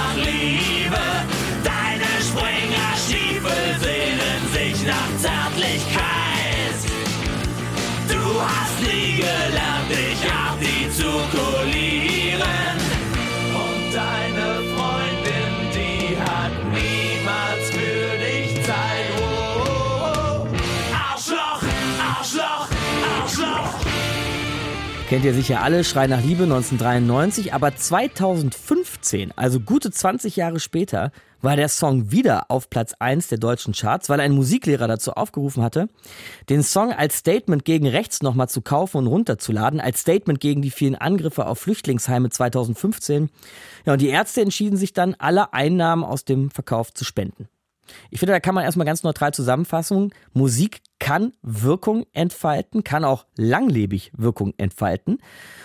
Kennt 25.10 25.24
ihr 25.24 25.34
sicher 25.34 25.60
alle, 25.60 25.82
Schrei 25.82 26.06
nach 26.06 26.22
Liebe 26.22 26.44
1993, 26.44 27.52
aber 27.52 27.74
2015, 27.74 29.32
also 29.34 29.58
gute 29.58 29.90
20 29.90 30.36
Jahre 30.36 30.60
später, 30.60 31.10
war 31.40 31.56
der 31.56 31.68
Song 31.68 32.12
wieder 32.12 32.48
auf 32.48 32.70
Platz 32.70 32.94
1 32.96 33.26
der 33.26 33.38
deutschen 33.38 33.74
Charts, 33.74 34.08
weil 34.08 34.20
ein 34.20 34.30
Musiklehrer 34.30 34.86
dazu 34.86 35.14
aufgerufen 35.14 35.64
hatte, 35.64 35.88
den 36.48 36.62
Song 36.62 36.92
als 36.92 37.16
Statement 37.16 37.64
gegen 37.64 37.88
rechts 37.88 38.22
nochmal 38.22 38.48
zu 38.48 38.62
kaufen 38.62 38.98
und 38.98 39.08
runterzuladen, 39.08 39.80
als 39.80 40.02
Statement 40.02 40.38
gegen 40.38 40.62
die 40.62 40.70
vielen 40.70 40.94
Angriffe 40.94 41.46
auf 41.46 41.58
Flüchtlingsheime 41.58 42.30
2015. 42.30 43.30
Ja, 43.86 43.94
und 43.94 44.00
die 44.00 44.10
Ärzte 44.10 44.42
entschieden 44.42 44.76
sich 44.76 44.92
dann, 44.92 45.16
alle 45.18 45.52
Einnahmen 45.52 46.04
aus 46.04 46.24
dem 46.24 46.52
Verkauf 46.52 46.94
zu 46.94 47.04
spenden. 47.04 47.48
Ich 48.10 48.18
finde, 48.18 48.32
da 48.32 48.40
kann 48.40 48.54
man 48.54 48.64
erstmal 48.64 48.86
ganz 48.86 49.02
neutral 49.02 49.32
zusammenfassen. 49.32 50.12
Musik 50.32 50.80
kann 50.98 51.32
Wirkung 51.42 52.06
entfalten, 52.12 52.84
kann 52.84 53.04
auch 53.04 53.26
langlebig 53.36 54.12
Wirkung 54.16 54.54
entfalten. 54.58 55.18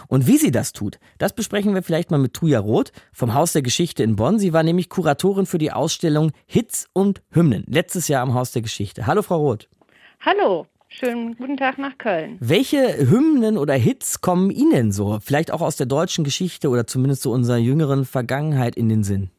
Und 0.07 0.27
wie 0.27 0.37
sie 0.37 0.51
das 0.51 0.73
tut, 0.73 0.99
das 1.17 1.33
besprechen 1.33 1.73
wir 1.75 1.83
vielleicht 1.83 2.11
mal 2.11 2.17
mit 2.17 2.33
Tuja 2.33 2.59
Roth 2.59 2.91
vom 3.13 3.33
Haus 3.33 3.53
der 3.53 3.61
Geschichte 3.61 4.03
in 4.03 4.15
Bonn. 4.15 4.39
Sie 4.39 4.53
war 4.53 4.63
nämlich 4.63 4.89
Kuratorin 4.89 5.45
für 5.45 5.57
die 5.57 5.71
Ausstellung 5.71 6.31
Hits 6.45 6.87
und 6.93 7.21
Hymnen 7.31 7.65
letztes 7.67 8.07
Jahr 8.07 8.23
am 8.23 8.33
Haus 8.33 8.51
der 8.51 8.61
Geschichte. 8.61 9.07
Hallo, 9.07 9.21
Frau 9.21 9.37
Roth. 9.37 9.67
Hallo, 10.21 10.65
schönen 10.87 11.35
guten 11.35 11.57
Tag 11.57 11.77
nach 11.77 11.97
Köln. 11.97 12.37
Welche 12.39 12.97
Hymnen 13.09 13.57
oder 13.57 13.75
Hits 13.75 14.21
kommen 14.21 14.49
Ihnen 14.49 14.91
so, 14.91 15.19
vielleicht 15.21 15.51
auch 15.51 15.61
aus 15.61 15.75
der 15.75 15.85
deutschen 15.85 16.23
Geschichte 16.23 16.69
oder 16.69 16.87
zumindest 16.87 17.21
so 17.21 17.31
unserer 17.31 17.57
jüngeren 17.57 18.05
Vergangenheit 18.05 18.75
in 18.75 18.89
den 18.89 19.03
Sinn? 19.03 19.29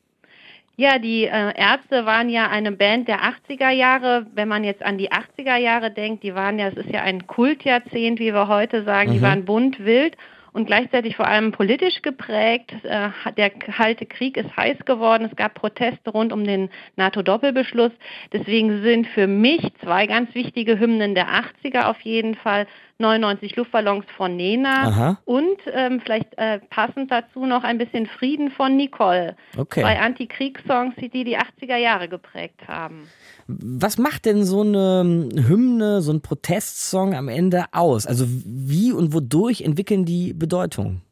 Ja, 0.78 0.98
die 0.98 1.24
äh, 1.24 1.52
Ärzte 1.58 2.04
waren 2.04 2.28
ja 2.28 2.48
eine 2.50 2.70
Band 2.72 3.08
der 3.08 3.20
80er 3.22 3.70
Jahre. 3.70 4.26
Wenn 4.34 4.48
man 4.48 4.62
jetzt 4.62 4.82
an 4.82 4.98
die 4.98 5.10
80er 5.10 5.56
Jahre 5.56 5.90
denkt, 5.90 6.22
die 6.22 6.34
waren 6.34 6.58
ja, 6.58 6.68
es 6.68 6.76
ist 6.76 6.90
ja 6.90 7.00
ein 7.02 7.26
Kultjahrzehnt, 7.26 8.18
wie 8.20 8.34
wir 8.34 8.48
heute 8.48 8.84
sagen, 8.84 9.10
die 9.12 9.18
Mhm. 9.18 9.22
waren 9.22 9.44
bunt, 9.46 9.82
wild 9.84 10.16
und 10.56 10.64
gleichzeitig 10.64 11.16
vor 11.16 11.26
allem 11.28 11.52
politisch 11.52 12.00
geprägt. 12.00 12.72
Äh, 12.82 13.10
der 13.36 13.50
Kalte 13.50 14.06
Krieg 14.06 14.38
ist 14.38 14.56
heiß 14.56 14.78
geworden. 14.86 15.28
Es 15.30 15.36
gab 15.36 15.52
Proteste 15.52 16.08
rund 16.10 16.32
um 16.32 16.44
den 16.44 16.70
NATO-Doppelbeschluss. 16.96 17.92
Deswegen 18.32 18.82
sind 18.82 19.06
für 19.08 19.26
mich 19.26 19.60
zwei 19.84 20.06
ganz 20.06 20.34
wichtige 20.34 20.78
Hymnen 20.78 21.14
der 21.14 21.28
80er 21.28 21.90
auf 21.90 22.00
jeden 22.00 22.36
Fall 22.36 22.66
99 22.98 23.54
Luftballons 23.56 24.06
von 24.16 24.34
Nena 24.34 24.88
Aha. 24.88 25.18
und 25.26 25.58
ähm, 25.70 26.00
vielleicht 26.00 26.38
äh, 26.38 26.60
passend 26.70 27.10
dazu 27.10 27.44
noch 27.44 27.62
ein 27.62 27.76
bisschen 27.76 28.06
Frieden 28.06 28.50
von 28.50 28.76
Nicole. 28.76 29.36
Okay. 29.58 29.82
Zwei 29.82 30.00
Antikriegssongs, 30.00 30.94
die 30.96 31.24
die 31.24 31.36
80er 31.36 31.76
Jahre 31.76 32.08
geprägt 32.08 32.66
haben. 32.66 33.10
Was 33.48 33.96
macht 33.96 34.24
denn 34.24 34.44
so 34.44 34.62
eine 34.62 35.28
Hymne, 35.46 36.02
so 36.02 36.12
ein 36.12 36.20
Protestsong 36.20 37.14
am 37.14 37.28
Ende 37.28 37.66
aus? 37.72 38.06
Also 38.06 38.26
wie 38.28 38.92
und 38.92 39.12
wodurch 39.12 39.60
entwickeln 39.60 40.04
die 40.04 40.32
Bedeutung? 40.32 41.02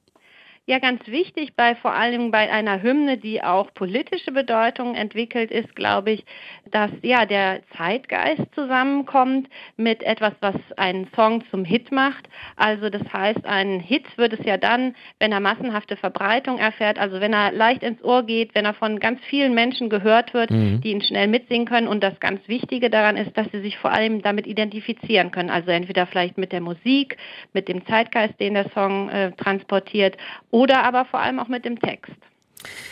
Ja, 0.66 0.78
ganz 0.78 1.06
wichtig 1.06 1.56
bei 1.56 1.74
vor 1.74 1.92
allem 1.92 2.30
bei 2.30 2.50
einer 2.50 2.80
Hymne, 2.82 3.18
die 3.18 3.42
auch 3.42 3.74
politische 3.74 4.32
Bedeutung 4.32 4.94
entwickelt, 4.94 5.50
ist, 5.50 5.76
glaube 5.76 6.12
ich, 6.12 6.24
dass 6.70 6.90
ja 7.02 7.26
der 7.26 7.60
Zeitgeist 7.76 8.46
zusammenkommt 8.54 9.50
mit 9.76 10.02
etwas, 10.02 10.32
was 10.40 10.54
einen 10.78 11.06
Song 11.14 11.44
zum 11.50 11.66
Hit 11.66 11.92
macht. 11.92 12.26
Also 12.56 12.88
das 12.88 13.02
heißt, 13.12 13.44
ein 13.44 13.78
Hit 13.78 14.16
wird 14.16 14.32
es 14.32 14.46
ja 14.46 14.56
dann, 14.56 14.94
wenn 15.18 15.32
er 15.32 15.40
massenhafte 15.40 15.96
Verbreitung 15.96 16.56
erfährt, 16.56 16.98
also 16.98 17.20
wenn 17.20 17.34
er 17.34 17.52
leicht 17.52 17.82
ins 17.82 18.02
Ohr 18.02 18.22
geht, 18.22 18.54
wenn 18.54 18.64
er 18.64 18.72
von 18.72 18.98
ganz 19.00 19.20
vielen 19.28 19.52
Menschen 19.52 19.90
gehört 19.90 20.32
wird, 20.32 20.50
Mhm. 20.50 20.80
die 20.80 20.92
ihn 20.92 21.02
schnell 21.02 21.28
mitsingen 21.28 21.66
können. 21.66 21.88
Und 21.88 22.02
das 22.02 22.18
ganz 22.20 22.40
Wichtige 22.48 22.88
daran 22.88 23.18
ist, 23.18 23.36
dass 23.36 23.48
sie 23.52 23.60
sich 23.60 23.76
vor 23.76 23.92
allem 23.92 24.22
damit 24.22 24.46
identifizieren 24.46 25.30
können. 25.30 25.50
Also 25.50 25.70
entweder 25.72 26.06
vielleicht 26.06 26.38
mit 26.38 26.52
der 26.52 26.62
Musik, 26.62 27.18
mit 27.52 27.68
dem 27.68 27.84
Zeitgeist, 27.84 28.40
den 28.40 28.54
der 28.54 28.70
Song 28.70 29.10
äh, 29.10 29.32
transportiert, 29.32 30.16
oder 30.54 30.84
aber 30.84 31.04
vor 31.04 31.18
allem 31.18 31.40
auch 31.40 31.48
mit 31.48 31.64
dem 31.64 31.80
Text. 31.80 32.14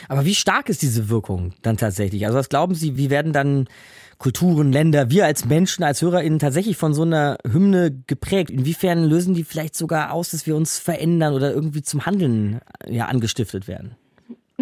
Aber 0.09 0.25
wie 0.25 0.35
stark 0.35 0.69
ist 0.69 0.83
diese 0.83 1.09
Wirkung 1.09 1.55
dann 1.63 1.77
tatsächlich? 1.77 2.27
Also 2.27 2.37
was 2.37 2.49
glauben 2.49 2.75
Sie, 2.75 2.97
wie 2.97 3.09
werden 3.09 3.33
dann 3.33 3.69
Kulturen, 4.19 4.73
Länder, 4.73 5.11
wir 5.11 5.25
als 5.27 5.45
Menschen, 5.45 5.85
als 5.85 6.03
HörerInnen 6.03 6.41
tatsächlich 6.41 6.77
von 6.77 6.93
so 6.93 7.03
einer 7.03 7.39
Hymne 7.49 8.03
geprägt? 8.09 8.51
Inwiefern 8.51 9.05
lösen 9.05 9.35
die 9.35 9.45
vielleicht 9.45 9.77
sogar 9.77 10.13
aus, 10.13 10.33
dass 10.33 10.45
wir 10.45 10.57
uns 10.57 10.81
verändern 10.81 11.35
oder 11.35 11.53
irgendwie 11.53 11.83
zum 11.83 12.05
Handeln 12.05 12.61
ja, 12.89 13.07
angestiftet 13.07 13.69
werden? 13.69 13.95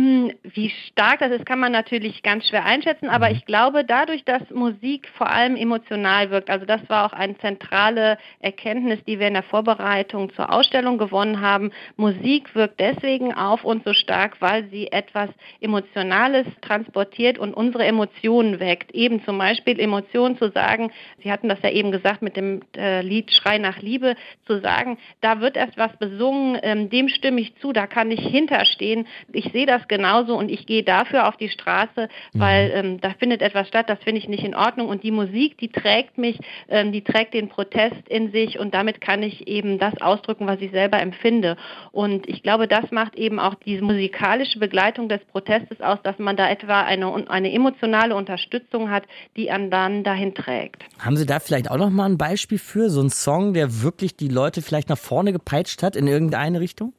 Hm, 0.00 0.32
Wie 0.54 0.70
stark 0.88 1.18
das 1.18 1.30
ist, 1.30 1.44
kann 1.44 1.58
man 1.58 1.72
natürlich 1.72 2.22
ganz 2.22 2.48
schwer 2.48 2.64
einschätzen, 2.64 3.10
aber 3.10 3.28
Mhm. 3.28 3.36
ich 3.36 3.44
glaube, 3.44 3.84
dadurch, 3.84 4.24
dass 4.24 4.48
Musik 4.48 5.06
vor 5.18 5.28
allem 5.28 5.56
emotional 5.56 6.30
wirkt, 6.30 6.48
also 6.48 6.64
das 6.64 6.80
war 6.88 7.04
auch 7.04 7.12
eine 7.12 7.36
zentrale 7.36 8.16
Erkenntnis, 8.40 8.98
die 9.06 9.18
wir 9.18 9.28
in 9.28 9.34
der 9.34 9.42
Vorbereitung 9.42 10.32
zur 10.34 10.50
Ausstellung 10.50 10.96
gewonnen 10.96 11.42
haben. 11.42 11.70
Musik 11.96 12.54
wirkt 12.54 12.80
deswegen 12.80 13.34
auf 13.34 13.62
uns 13.62 13.84
so 13.84 13.92
stark, 13.92 14.40
weil 14.40 14.64
sie 14.70 14.90
etwas 14.90 15.28
Emotionales 15.60 16.46
transportiert 16.62 17.38
und 17.38 17.52
unsere 17.52 17.84
Emotionen 17.84 18.58
weckt. 18.58 18.92
Eben 18.94 19.22
zum 19.24 19.36
Beispiel 19.36 19.78
Emotionen 19.78 20.38
zu 20.38 20.50
sagen, 20.50 20.90
Sie 21.22 21.30
hatten 21.30 21.48
das 21.48 21.60
ja 21.62 21.70
eben 21.70 21.92
gesagt 21.92 22.22
mit 22.22 22.36
dem 22.36 22.62
äh, 22.76 23.02
Lied 23.02 23.30
Schrei 23.32 23.58
nach 23.58 23.82
Liebe, 23.82 24.16
zu 24.46 24.60
sagen, 24.60 24.98
da 25.20 25.40
wird 25.40 25.56
erst 25.56 25.76
was 25.76 25.94
besungen, 25.98 26.58
ähm, 26.62 26.88
dem 26.88 27.08
stimme 27.08 27.40
ich 27.40 27.54
zu, 27.56 27.72
da 27.72 27.86
kann 27.86 28.10
ich 28.10 28.20
hinterstehen. 28.20 29.06
Ich 29.32 29.50
sehe 29.52 29.66
das 29.66 29.86
genauso 29.90 30.38
und 30.38 30.50
ich 30.50 30.64
gehe 30.64 30.82
dafür 30.82 31.28
auf 31.28 31.36
die 31.36 31.50
Straße, 31.50 32.08
weil 32.32 32.70
ähm, 32.74 33.00
da 33.02 33.10
findet 33.18 33.42
etwas 33.42 33.68
statt, 33.68 33.90
das 33.90 33.98
finde 34.02 34.20
ich 34.20 34.28
nicht 34.28 34.44
in 34.44 34.54
Ordnung. 34.54 34.88
Und 34.88 35.02
die 35.02 35.10
Musik, 35.10 35.58
die 35.58 35.68
trägt 35.68 36.16
mich, 36.16 36.38
ähm, 36.68 36.92
die 36.92 37.02
trägt 37.02 37.34
den 37.34 37.50
Protest 37.50 38.08
in 38.08 38.32
sich 38.32 38.58
und 38.58 38.72
damit 38.72 39.02
kann 39.02 39.22
ich 39.22 39.46
eben 39.48 39.78
das 39.78 40.00
ausdrücken, 40.00 40.46
was 40.46 40.60
ich 40.60 40.70
selber 40.70 40.98
empfinde. 41.00 41.58
Und 41.92 42.26
ich 42.28 42.42
glaube, 42.42 42.68
das 42.68 42.90
macht 42.90 43.16
eben 43.16 43.38
auch 43.38 43.54
diese 43.54 43.82
musikalische 43.82 44.58
Begleitung 44.58 45.10
des 45.10 45.20
Protestes 45.26 45.80
aus, 45.82 45.98
dass 46.02 46.18
man 46.18 46.36
da 46.36 46.48
etwa 46.48 46.80
eine, 46.82 47.28
eine 47.28 47.52
emotionale 47.52 48.14
Unterstützung 48.14 48.90
hat, 48.90 49.02
die 49.36 49.50
einen 49.50 49.70
dann 49.70 50.04
dahin 50.04 50.34
trägt. 50.34 50.84
Haben 51.00 51.16
Sie 51.16 51.26
da 51.26 51.40
vielleicht 51.40 51.70
auch 51.70 51.76
noch 51.76 51.90
mal 51.90 52.06
ein 52.06 52.16
Beispiel 52.16 52.58
für 52.58 52.88
so 52.88 53.00
einen 53.00 53.10
Song, 53.10 53.52
der 53.52 53.82
wirklich 53.82 54.16
die 54.16 54.28
Leute 54.28 54.62
vielleicht 54.62 54.88
nach 54.88 54.98
vorne 54.98 55.32
gepeitscht 55.32 55.82
hat 55.82 55.96
in 55.96 56.06
irgendeine 56.06 56.60
Richtung? 56.60 56.92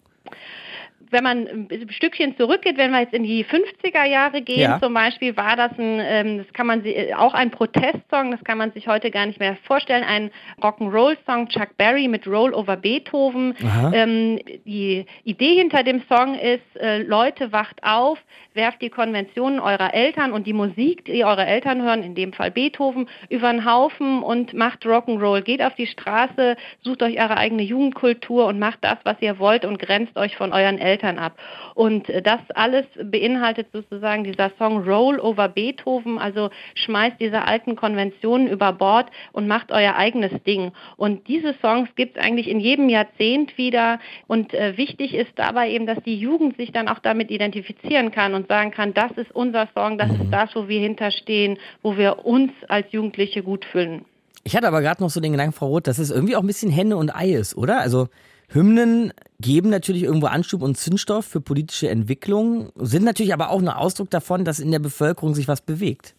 Wenn 1.11 1.23
man 1.23 1.47
ein 1.47 1.87
Stückchen 1.91 2.35
zurückgeht, 2.37 2.77
wenn 2.77 2.91
wir 2.91 3.01
jetzt 3.01 3.13
in 3.13 3.23
die 3.23 3.43
50er 3.45 4.05
Jahre 4.05 4.41
gehen, 4.41 4.59
Ja. 4.61 4.79
zum 4.81 4.93
Beispiel, 4.93 5.35
war 5.37 5.55
das 5.55 5.71
ein, 5.77 5.99
ähm, 6.01 6.37
das 6.39 6.51
kann 6.53 6.67
man 6.67 6.83
si- 6.83 7.13
auch 7.15 7.33
ein 7.33 7.51
Protestsong, 7.51 8.31
das 8.31 8.43
kann 8.43 8.57
man 8.57 8.71
sich 8.71 8.87
heute 8.87 9.11
gar 9.11 9.25
nicht 9.25 9.39
mehr 9.39 9.57
vorstellen, 9.63 10.03
ein 10.03 10.31
Rock'n'Roll-Song, 10.61 11.49
Chuck 11.49 11.77
Berry 11.77 12.07
mit 12.07 12.27
Roll 12.27 12.53
over 12.53 12.77
Beethoven. 12.77 13.55
Ähm, 13.93 14.39
die 14.65 15.05
Idee 15.23 15.55
hinter 15.55 15.83
dem 15.83 16.01
Song 16.09 16.35
ist, 16.39 16.61
äh, 16.79 16.99
Leute, 17.03 17.51
wacht 17.51 17.83
auf, 17.83 18.17
werft 18.53 18.81
die 18.81 18.89
Konventionen 18.89 19.59
eurer 19.59 19.93
Eltern 19.93 20.33
und 20.33 20.45
die 20.45 20.53
Musik, 20.53 21.05
die 21.05 21.23
eure 21.23 21.45
Eltern 21.45 21.81
hören, 21.81 22.03
in 22.03 22.15
dem 22.15 22.33
Fall 22.33 22.51
Beethoven, 22.51 23.07
über 23.29 23.51
den 23.51 23.65
Haufen 23.65 24.23
und 24.23 24.53
macht 24.53 24.85
Rock'n'Roll. 24.85 25.41
Geht 25.41 25.61
auf 25.61 25.75
die 25.75 25.87
Straße, 25.87 26.57
sucht 26.83 27.03
euch 27.03 27.19
eure 27.19 27.37
eigene 27.37 27.63
Jugendkultur 27.63 28.45
und 28.47 28.59
macht 28.59 28.79
das, 28.81 28.97
was 29.03 29.17
ihr 29.21 29.39
wollt 29.39 29.65
und 29.65 29.79
grenzt 29.79 30.17
euch 30.17 30.35
von 30.35 30.51
euren 30.51 30.79
Eltern 30.79 31.17
ab. 31.17 31.37
Und 31.75 32.09
äh, 32.09 32.21
das 32.21 32.39
alles 32.55 32.85
beinhaltet 33.01 33.67
sozusagen 33.71 34.23
dieser 34.23 34.51
Song 34.57 34.83
Roll 34.83 35.19
over 35.19 35.47
Beethoven, 35.47 36.17
also 36.17 36.49
schmeißt 36.75 37.19
diese 37.19 37.43
alten 37.43 37.75
Konventionen 37.75 38.47
über 38.47 38.73
Bord 38.73 39.09
und 39.31 39.47
macht 39.47 39.71
euer 39.71 39.95
eigenes 39.95 40.31
Ding. 40.43 40.71
Und 40.97 41.27
diese 41.27 41.53
Songs 41.61 41.89
gibt 41.95 42.17
es 42.17 42.23
eigentlich 42.23 42.49
in 42.49 42.59
jedem 42.59 42.89
Jahrzehnt 42.89 43.57
wieder. 43.57 43.99
Und 44.27 44.53
äh, 44.53 44.77
wichtig 44.77 45.13
ist 45.13 45.31
dabei 45.35 45.69
eben, 45.69 45.85
dass 45.85 46.01
die 46.03 46.17
Jugend 46.17 46.57
sich 46.57 46.71
dann 46.71 46.87
auch 46.87 46.99
damit 46.99 47.31
identifizieren 47.31 48.11
kann 48.11 48.33
und 48.41 48.47
sagen 48.47 48.71
kann, 48.71 48.93
das 48.93 49.11
ist 49.17 49.31
unser 49.33 49.67
Song, 49.73 49.97
das 49.97 50.09
ist 50.11 50.31
das, 50.31 50.49
wo 50.55 50.67
wir 50.67 50.79
hinterstehen, 50.79 51.57
wo 51.81 51.97
wir 51.97 52.25
uns 52.25 52.51
als 52.67 52.91
Jugendliche 52.91 53.43
gut 53.43 53.65
fühlen. 53.65 54.05
Ich 54.43 54.55
hatte 54.55 54.67
aber 54.67 54.81
gerade 54.81 55.03
noch 55.03 55.09
so 55.09 55.19
den 55.19 55.33
Gedanken, 55.33 55.53
Frau 55.53 55.67
Roth, 55.67 55.87
dass 55.87 55.99
es 55.99 56.09
irgendwie 56.09 56.35
auch 56.35 56.41
ein 56.41 56.47
bisschen 56.47 56.71
Henne 56.71 56.97
und 56.97 57.15
Ei 57.15 57.31
ist, 57.31 57.55
oder? 57.55 57.79
Also 57.79 58.07
Hymnen 58.49 59.13
geben 59.39 59.69
natürlich 59.69 60.03
irgendwo 60.03 60.27
Anschub 60.27 60.61
und 60.61 60.77
Zündstoff 60.77 61.25
für 61.25 61.41
politische 61.41 61.89
Entwicklung, 61.89 62.71
sind 62.75 63.05
natürlich 63.05 63.33
aber 63.33 63.49
auch 63.49 63.59
ein 63.59 63.69
Ausdruck 63.69 64.09
davon, 64.09 64.43
dass 64.43 64.59
in 64.59 64.71
der 64.71 64.79
Bevölkerung 64.79 65.35
sich 65.35 65.47
was 65.47 65.61
bewegt. 65.61 66.15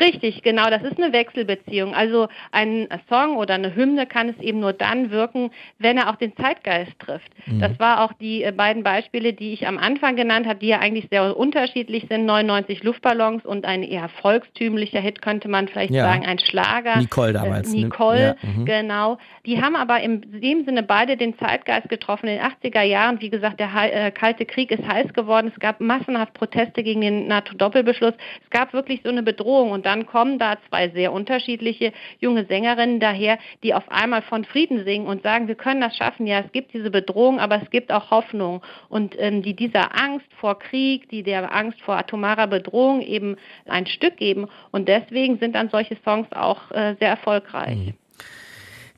Richtig, 0.00 0.42
genau, 0.42 0.68
das 0.70 0.82
ist 0.82 1.00
eine 1.00 1.12
Wechselbeziehung. 1.12 1.94
Also 1.94 2.28
ein 2.50 2.88
Song 3.08 3.36
oder 3.36 3.54
eine 3.54 3.74
Hymne 3.76 4.06
kann 4.06 4.28
es 4.30 4.38
eben 4.40 4.58
nur 4.60 4.72
dann 4.72 5.10
wirken, 5.10 5.50
wenn 5.78 5.96
er 5.98 6.10
auch 6.10 6.16
den 6.16 6.34
Zeitgeist 6.36 6.98
trifft. 6.98 7.30
Mhm. 7.46 7.60
Das 7.60 7.78
war 7.78 8.02
auch 8.02 8.12
die 8.14 8.42
äh, 8.42 8.52
beiden 8.52 8.82
Beispiele, 8.82 9.32
die 9.32 9.52
ich 9.52 9.66
am 9.66 9.78
Anfang 9.78 10.16
genannt 10.16 10.46
habe, 10.46 10.58
die 10.58 10.68
ja 10.68 10.78
eigentlich 10.80 11.06
sehr 11.10 11.36
unterschiedlich 11.36 12.06
sind. 12.08 12.26
99 12.26 12.82
Luftballons 12.82 13.44
und 13.44 13.64
ein 13.64 13.82
eher 13.82 14.08
volkstümlicher 14.08 15.00
Hit 15.00 15.22
könnte 15.22 15.48
man 15.48 15.68
vielleicht 15.68 15.92
Ja. 15.92 16.04
sagen, 16.04 16.26
ein 16.26 16.38
Schlager. 16.38 16.98
Nicole 16.98 17.32
damals, 17.32 17.72
Äh? 17.72 17.76
Nicole, 17.76 18.36
Ja, 18.42 18.48
mhm. 18.48 18.64
genau. 18.64 19.18
Die 19.46 19.62
haben 19.62 19.76
aber 19.76 20.00
in 20.00 20.40
dem 20.40 20.64
Sinne 20.64 20.82
beide 20.82 21.16
den 21.16 21.38
Zeitgeist 21.38 21.88
getroffen. 21.88 22.28
In 22.28 22.38
den 22.38 22.44
80er 22.44 22.82
Jahren, 22.82 23.20
wie 23.20 23.30
gesagt, 23.30 23.60
der 23.60 23.70
äh, 23.74 24.10
Kalte 24.10 24.46
Krieg 24.46 24.70
ist 24.70 24.86
heiß 24.86 25.12
geworden. 25.12 25.52
Es 25.54 25.60
gab 25.60 25.80
massenhaft 25.80 26.34
Proteste 26.34 26.82
gegen 26.82 27.02
den 27.02 27.28
NATO-Doppelbeschluss. 27.28 28.14
Es 28.42 28.50
gab 28.50 28.72
wirklich 28.72 29.00
so 29.04 29.10
eine 29.10 29.22
Bedrohung. 29.22 29.51
Und 29.60 29.86
dann 29.86 30.06
kommen 30.06 30.38
da 30.38 30.56
zwei 30.68 30.88
sehr 30.88 31.12
unterschiedliche 31.12 31.92
junge 32.18 32.44
Sängerinnen 32.46 33.00
daher, 33.00 33.38
die 33.62 33.74
auf 33.74 33.90
einmal 33.90 34.22
von 34.22 34.44
Frieden 34.44 34.84
singen 34.84 35.06
und 35.06 35.22
sagen, 35.22 35.48
wir 35.48 35.54
können 35.54 35.80
das 35.80 35.96
schaffen. 35.96 36.26
Ja, 36.26 36.40
es 36.40 36.52
gibt 36.52 36.72
diese 36.72 36.90
Bedrohung, 36.90 37.38
aber 37.38 37.60
es 37.62 37.70
gibt 37.70 37.92
auch 37.92 38.10
Hoffnung. 38.10 38.62
Und 38.88 39.14
ähm, 39.18 39.42
die 39.42 39.54
dieser 39.54 39.94
Angst 39.96 40.26
vor 40.40 40.58
Krieg, 40.58 41.08
die 41.08 41.22
der 41.22 41.54
Angst 41.54 41.80
vor 41.82 41.96
atomarer 41.96 42.46
Bedrohung 42.46 43.02
eben 43.02 43.36
ein 43.66 43.86
Stück 43.86 44.16
geben. 44.16 44.48
Und 44.70 44.88
deswegen 44.88 45.38
sind 45.38 45.54
dann 45.54 45.68
solche 45.68 45.96
Songs 46.04 46.26
auch 46.32 46.70
äh, 46.70 46.94
sehr 46.98 47.08
erfolgreich. 47.08 47.94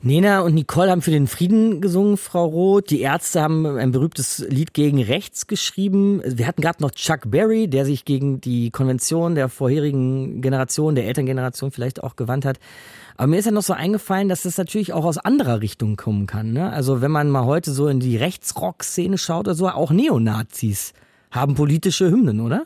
Nena 0.05 0.41
und 0.41 0.53
Nicole 0.53 0.91
haben 0.91 1.01
für 1.01 1.09
den 1.09 1.25
Frieden 1.25 1.81
gesungen, 1.81 2.17
Frau 2.17 2.45
Roth. 2.45 2.91
Die 2.91 3.01
Ärzte 3.01 3.41
haben 3.41 3.65
ein 3.65 3.91
berühmtes 3.91 4.37
Lied 4.47 4.75
gegen 4.75 5.01
rechts 5.01 5.47
geschrieben. 5.47 6.21
Wir 6.23 6.45
hatten 6.45 6.61
gerade 6.61 6.83
noch 6.83 6.91
Chuck 6.91 7.21
Berry, 7.31 7.67
der 7.67 7.85
sich 7.85 8.05
gegen 8.05 8.39
die 8.39 8.69
Konvention 8.69 9.33
der 9.33 9.49
vorherigen 9.49 10.43
Generation, 10.43 10.93
der 10.93 11.07
Elterngeneration 11.07 11.71
vielleicht 11.71 12.03
auch 12.03 12.15
gewandt 12.17 12.45
hat. 12.45 12.59
Aber 13.17 13.25
mir 13.25 13.39
ist 13.39 13.45
ja 13.45 13.51
noch 13.51 13.63
so 13.63 13.73
eingefallen, 13.73 14.29
dass 14.29 14.43
das 14.43 14.59
natürlich 14.59 14.93
auch 14.93 15.05
aus 15.05 15.17
anderer 15.17 15.61
Richtung 15.61 15.95
kommen 15.95 16.27
kann. 16.27 16.53
Ne? 16.53 16.71
Also 16.71 17.01
wenn 17.01 17.09
man 17.09 17.31
mal 17.31 17.45
heute 17.45 17.71
so 17.71 17.87
in 17.87 17.99
die 17.99 18.15
Rechtsrock-Szene 18.15 19.17
schaut 19.17 19.47
oder 19.47 19.55
so, 19.55 19.67
auch 19.69 19.89
Neonazis 19.89 20.93
haben 21.31 21.55
politische 21.55 22.11
Hymnen, 22.11 22.41
oder? 22.41 22.65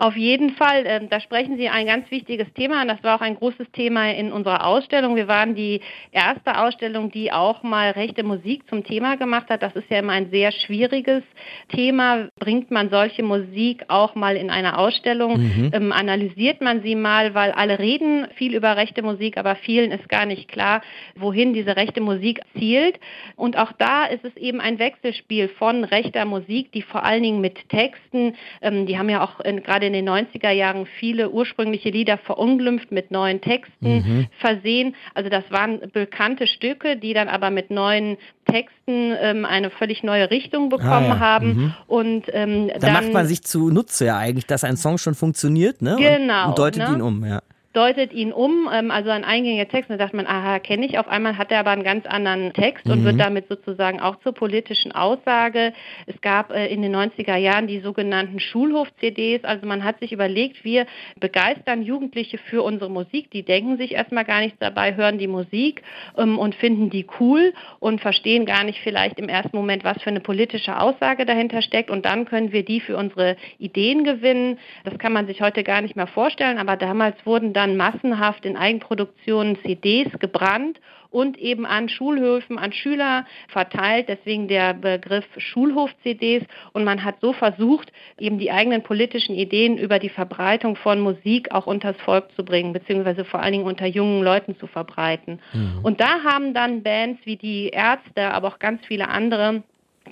Auf 0.00 0.16
jeden 0.16 0.54
Fall, 0.54 0.84
ähm, 0.86 1.10
da 1.10 1.20
sprechen 1.20 1.58
Sie 1.58 1.68
ein 1.68 1.86
ganz 1.86 2.10
wichtiges 2.10 2.50
Thema 2.54 2.80
an. 2.80 2.88
Das 2.88 3.04
war 3.04 3.16
auch 3.16 3.20
ein 3.20 3.36
großes 3.36 3.70
Thema 3.72 4.10
in 4.10 4.32
unserer 4.32 4.66
Ausstellung. 4.66 5.14
Wir 5.14 5.28
waren 5.28 5.54
die 5.54 5.82
erste 6.10 6.58
Ausstellung, 6.58 7.10
die 7.10 7.30
auch 7.30 7.62
mal 7.62 7.90
rechte 7.90 8.22
Musik 8.22 8.66
zum 8.70 8.82
Thema 8.82 9.18
gemacht 9.18 9.50
hat. 9.50 9.62
Das 9.62 9.76
ist 9.76 9.90
ja 9.90 9.98
immer 9.98 10.14
ein 10.14 10.30
sehr 10.30 10.52
schwieriges 10.52 11.22
Thema. 11.68 12.30
Bringt 12.38 12.70
man 12.70 12.88
solche 12.88 13.22
Musik 13.22 13.84
auch 13.88 14.14
mal 14.14 14.36
in 14.36 14.48
eine 14.48 14.78
Ausstellung? 14.78 15.38
Mhm. 15.38 15.70
Ähm, 15.74 15.92
analysiert 15.92 16.62
man 16.62 16.80
sie 16.82 16.94
mal, 16.94 17.34
weil 17.34 17.50
alle 17.52 17.78
reden 17.78 18.26
viel 18.36 18.54
über 18.54 18.78
rechte 18.78 19.02
Musik, 19.02 19.36
aber 19.36 19.54
vielen 19.54 19.90
ist 19.90 20.08
gar 20.08 20.24
nicht 20.24 20.48
klar, 20.48 20.80
wohin 21.14 21.52
diese 21.52 21.76
rechte 21.76 22.00
Musik 22.00 22.40
zielt. 22.58 22.98
Und 23.36 23.58
auch 23.58 23.72
da 23.72 24.06
ist 24.06 24.24
es 24.24 24.34
eben 24.38 24.62
ein 24.62 24.78
Wechselspiel 24.78 25.48
von 25.48 25.84
rechter 25.84 26.24
Musik, 26.24 26.72
die 26.72 26.80
vor 26.80 27.04
allen 27.04 27.22
Dingen 27.22 27.42
mit 27.42 27.68
Texten, 27.68 28.34
ähm, 28.62 28.86
die 28.86 28.96
haben 28.96 29.10
ja 29.10 29.22
auch 29.22 29.40
in, 29.40 29.62
gerade 29.62 29.89
in 29.94 30.04
den 30.04 30.08
90er 30.08 30.50
Jahren 30.50 30.86
viele 30.98 31.30
ursprüngliche 31.30 31.90
Lieder 31.90 32.18
verunglimpft 32.18 32.92
mit 32.92 33.10
neuen 33.10 33.40
Texten 33.40 33.96
Mhm. 33.98 34.26
versehen. 34.38 34.94
Also 35.14 35.28
das 35.30 35.44
waren 35.50 35.80
bekannte 35.92 36.46
Stücke, 36.46 36.96
die 36.96 37.12
dann 37.14 37.28
aber 37.28 37.50
mit 37.50 37.70
neuen 37.70 38.16
Texten 38.46 39.14
ähm, 39.20 39.44
eine 39.44 39.70
völlig 39.70 40.02
neue 40.02 40.30
Richtung 40.30 40.68
bekommen 40.68 40.90
Ah, 40.90 41.14
ja. 41.14 41.18
haben. 41.20 41.48
Mhm. 41.54 41.74
Und 41.86 42.24
ähm, 42.32 42.68
Da 42.68 42.78
dann 42.78 42.92
macht 42.92 43.12
man 43.12 43.26
sich 43.26 43.42
zunutze 43.42 44.06
ja 44.06 44.16
eigentlich, 44.18 44.46
dass 44.46 44.64
ein 44.64 44.76
Song 44.76 44.98
schon 44.98 45.14
funktioniert, 45.14 45.82
ne? 45.82 45.96
Und- 45.96 46.02
Genau, 46.02 46.48
Und 46.48 46.58
deutet 46.58 46.88
ne? 46.88 46.94
ihn 46.94 47.02
um, 47.02 47.24
ja. 47.24 47.40
Deutet 47.72 48.12
ihn 48.12 48.32
um, 48.32 48.68
ähm, 48.72 48.90
also 48.90 49.10
ein 49.10 49.24
eingängiger 49.24 49.68
Text, 49.68 49.90
und 49.90 49.98
da 49.98 50.04
dachte 50.04 50.16
man, 50.16 50.26
aha, 50.26 50.58
kenne 50.58 50.86
ich. 50.86 50.98
Auf 50.98 51.06
einmal 51.08 51.38
hat 51.38 51.52
er 51.52 51.60
aber 51.60 51.70
einen 51.70 51.84
ganz 51.84 52.04
anderen 52.06 52.52
Text 52.52 52.86
und 52.90 53.00
Mhm. 53.00 53.04
wird 53.04 53.20
damit 53.20 53.48
sozusagen 53.48 54.00
auch 54.00 54.16
zur 54.20 54.32
politischen 54.32 54.92
Aussage. 54.92 55.72
Es 56.06 56.20
gab 56.20 56.50
äh, 56.50 56.66
in 56.66 56.82
den 56.82 56.94
90er 56.94 57.36
Jahren 57.36 57.68
die 57.68 57.80
sogenannten 57.80 58.40
Schulhof-CDs, 58.40 59.44
also 59.44 59.66
man 59.66 59.84
hat 59.84 60.00
sich 60.00 60.12
überlegt, 60.12 60.64
wir 60.64 60.86
begeistern 61.20 61.82
Jugendliche 61.82 62.38
für 62.38 62.62
unsere 62.62 62.90
Musik, 62.90 63.30
die 63.30 63.44
denken 63.44 63.76
sich 63.76 63.92
erstmal 63.92 64.24
gar 64.24 64.40
nichts 64.40 64.58
dabei, 64.58 64.96
hören 64.96 65.18
die 65.18 65.28
Musik 65.28 65.82
ähm, 66.18 66.38
und 66.38 66.56
finden 66.56 66.90
die 66.90 67.06
cool 67.20 67.52
und 67.78 68.00
verstehen 68.00 68.46
gar 68.46 68.64
nicht 68.64 68.80
vielleicht 68.80 69.18
im 69.18 69.28
ersten 69.28 69.56
Moment, 69.56 69.84
was 69.84 70.02
für 70.02 70.10
eine 70.10 70.20
politische 70.20 70.80
Aussage 70.80 71.24
dahinter 71.24 71.62
steckt 71.62 71.90
und 71.90 72.04
dann 72.04 72.24
können 72.24 72.50
wir 72.52 72.64
die 72.64 72.80
für 72.80 72.96
unsere 72.96 73.36
Ideen 73.58 74.02
gewinnen. 74.02 74.58
Das 74.84 74.98
kann 74.98 75.12
man 75.12 75.26
sich 75.26 75.40
heute 75.40 75.62
gar 75.62 75.82
nicht 75.82 75.94
mehr 75.94 76.08
vorstellen, 76.08 76.58
aber 76.58 76.76
damals 76.76 77.14
wurden 77.24 77.52
dann 77.60 77.76
massenhaft 77.76 78.46
in 78.46 78.56
Eigenproduktionen 78.56 79.58
CDs 79.62 80.08
gebrannt 80.18 80.80
und 81.10 81.36
eben 81.36 81.66
an 81.66 81.90
Schulhöfen, 81.90 82.58
an 82.58 82.72
Schüler 82.72 83.26
verteilt. 83.48 84.08
Deswegen 84.08 84.48
der 84.48 84.72
Begriff 84.72 85.26
Schulhof-CDs. 85.36 86.44
Und 86.72 86.84
man 86.84 87.04
hat 87.04 87.16
so 87.20 87.34
versucht, 87.34 87.92
eben 88.18 88.38
die 88.38 88.50
eigenen 88.50 88.82
politischen 88.82 89.34
Ideen 89.34 89.76
über 89.76 89.98
die 89.98 90.08
Verbreitung 90.08 90.76
von 90.76 91.00
Musik 91.00 91.52
auch 91.52 91.66
unters 91.66 91.96
Volk 91.98 92.32
zu 92.34 92.44
bringen, 92.46 92.72
beziehungsweise 92.72 93.26
vor 93.26 93.42
allen 93.42 93.52
Dingen 93.52 93.66
unter 93.66 93.86
jungen 93.86 94.22
Leuten 94.22 94.56
zu 94.56 94.66
verbreiten. 94.66 95.40
Und 95.82 96.00
da 96.00 96.22
haben 96.24 96.54
dann 96.54 96.82
Bands 96.82 97.20
wie 97.26 97.36
die 97.36 97.68
Ärzte, 97.68 98.30
aber 98.32 98.48
auch 98.48 98.58
ganz 98.58 98.86
viele 98.86 99.08
andere 99.08 99.64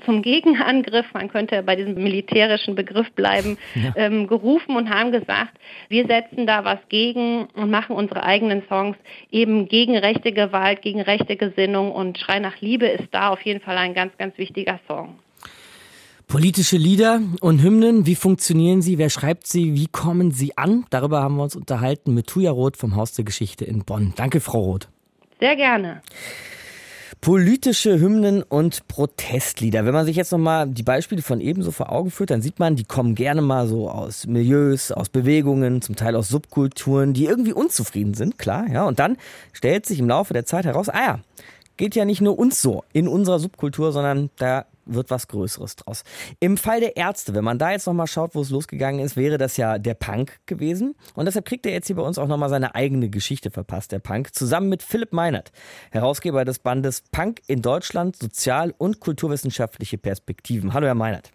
zum 0.05 0.23
Gegenangriff, 0.23 1.07
man 1.13 1.29
könnte 1.29 1.63
bei 1.63 1.77
diesem 1.77 1.95
militärischen 1.95 2.75
Begriff 2.75 3.11
bleiben, 3.13 3.59
ja. 3.75 3.93
ähm, 3.97 4.27
gerufen 4.27 4.77
und 4.77 4.91
haben 4.91 5.13
gesagt, 5.13 5.59
wir 5.89 6.07
setzen 6.07 6.47
da 6.47 6.65
was 6.65 6.79
gegen 6.89 7.47
und 7.55 7.71
machen 7.71 7.97
unsere 7.97 8.23
eigenen 8.23 8.63
Songs 8.69 8.97
eben 9.31 9.69
gegen 9.69 9.97
rechte 9.97 10.33
Gewalt, 10.33 10.83
gegen 10.83 11.01
rechte 11.01 11.37
Gesinnung 11.37 11.93
und 11.93 12.19
Schrei 12.19 12.39
nach 12.39 12.61
Liebe 12.61 12.87
ist 12.87 13.09
da 13.13 13.31
auf 13.31 13.41
jeden 13.43 13.61
Fall 13.61 13.77
ein 13.77 13.95
ganz, 13.95 14.17
ganz 14.19 14.37
wichtiger 14.39 14.81
Song. 14.87 15.19
Politische 16.29 16.77
Lieder 16.77 17.23
und 17.41 17.63
Hymnen, 17.63 18.05
wie 18.05 18.15
funktionieren 18.15 18.83
sie? 18.83 18.99
Wer 18.99 19.09
schreibt 19.09 19.47
sie? 19.47 19.75
Wie 19.75 19.87
kommen 19.87 20.31
sie 20.31 20.59
an? 20.59 20.85
Darüber 20.91 21.23
haben 21.23 21.37
wir 21.37 21.43
uns 21.43 21.57
unterhalten 21.57 22.13
mit 22.13 22.27
Tuja 22.27 22.51
Roth 22.51 22.77
vom 22.77 22.97
Haus 22.97 23.13
der 23.13 23.25
Geschichte 23.25 23.65
in 23.65 23.85
Bonn. 23.87 24.13
Danke, 24.15 24.41
Frau 24.41 24.61
Roth. 24.61 24.89
Sehr 25.41 25.57
gerne. 25.57 26.03
Politische 27.21 27.99
Hymnen 27.99 28.43
und 28.45 28.87
Protestlieder. 28.87 29.85
Wenn 29.85 29.93
man 29.93 30.07
sich 30.07 30.17
jetzt 30.17 30.31
nochmal 30.31 30.69
die 30.69 30.85
Beispiele 30.85 31.21
von 31.21 31.41
ebenso 31.41 31.73
vor 31.73 31.91
Augen 31.91 32.13
führt, 32.13 32.31
dann 32.31 32.43
sieht 32.43 32.61
man, 32.61 32.77
die 32.77 32.85
kommen 32.85 33.17
gerne 33.17 33.43
mal 33.43 33.67
so 33.67 33.91
aus 33.91 34.27
Milieus, 34.27 34.93
aus 34.93 35.09
Bewegungen, 35.09 35.83
zum 35.83 35.97
Teil 35.97 36.15
aus 36.15 36.29
Subkulturen, 36.29 37.15
die 37.15 37.25
irgendwie 37.25 37.53
unzufrieden 37.53 38.15
sind, 38.15 38.39
klar, 38.39 38.67
ja. 38.73 38.85
Und 38.85 39.01
dann 39.01 39.17
stellt 39.53 39.85
sich 39.85 39.99
im 39.99 40.09
Laufe 40.09 40.33
der 40.33 40.47
Zeit 40.47 40.65
heraus, 40.65 40.89
ah 40.89 41.01
ja, 41.01 41.21
geht 41.77 41.97
ja 41.97 42.05
nicht 42.05 42.21
nur 42.21 42.39
uns 42.39 42.63
so 42.63 42.85
in 42.93 43.09
unserer 43.09 43.41
Subkultur, 43.41 43.93
sondern 43.93 44.31
da 44.37 44.67
wird 44.89 45.11
was 45.11 45.29
Größeres 45.29 45.77
draus. 45.77 46.05
Im 46.41 46.57
Fall 46.57 46.81
der 46.81 46.97
Ärzte, 46.97 47.35
wenn 47.35 47.45
man 47.45 47.59
da 47.59 47.71
jetzt 47.71 47.87
nochmal 47.87 48.07
schaut, 48.07 48.35
wo 48.35 48.41
es 48.41 48.51
losgegangen 48.51 49.01
ist, 49.01 49.17
wäre 49.17 49.39
das 49.39 49.57
ja 49.57 49.79
der 49.79 49.95
Punk 49.95 50.41
gewesen. 50.47 50.95
Und 51.15 51.27
deshalb 51.27 51.45
kriegt 51.45 51.67
er 51.67 51.73
jetzt 51.73 51.87
hier 51.87 51.97
bei 51.97 52.03
uns 52.03 52.19
auch 52.19 52.29
nochmal 52.29 52.49
seine 52.49 52.75
eigene 52.75 53.09
Geschichte 53.09 53.51
verpasst, 53.51 53.93
der 53.93 53.99
Punk, 53.99 54.35
zusammen 54.35 54.69
mit 54.69 54.83
Philipp 54.83 55.13
Meinert, 55.13 55.53
Herausgeber 55.91 56.45
des 56.45 56.59
Bandes 56.59 57.03
Punk 57.13 57.41
in 57.47 57.63
Deutschland, 57.63 58.17
sozial- 58.17 58.75
und 58.79 59.01
kulturwissenschaftliche 59.01 59.99
Perspektiven. 59.99 60.73
Hallo, 60.73 60.87
Herr 60.87 60.95
Meinert. 60.95 61.33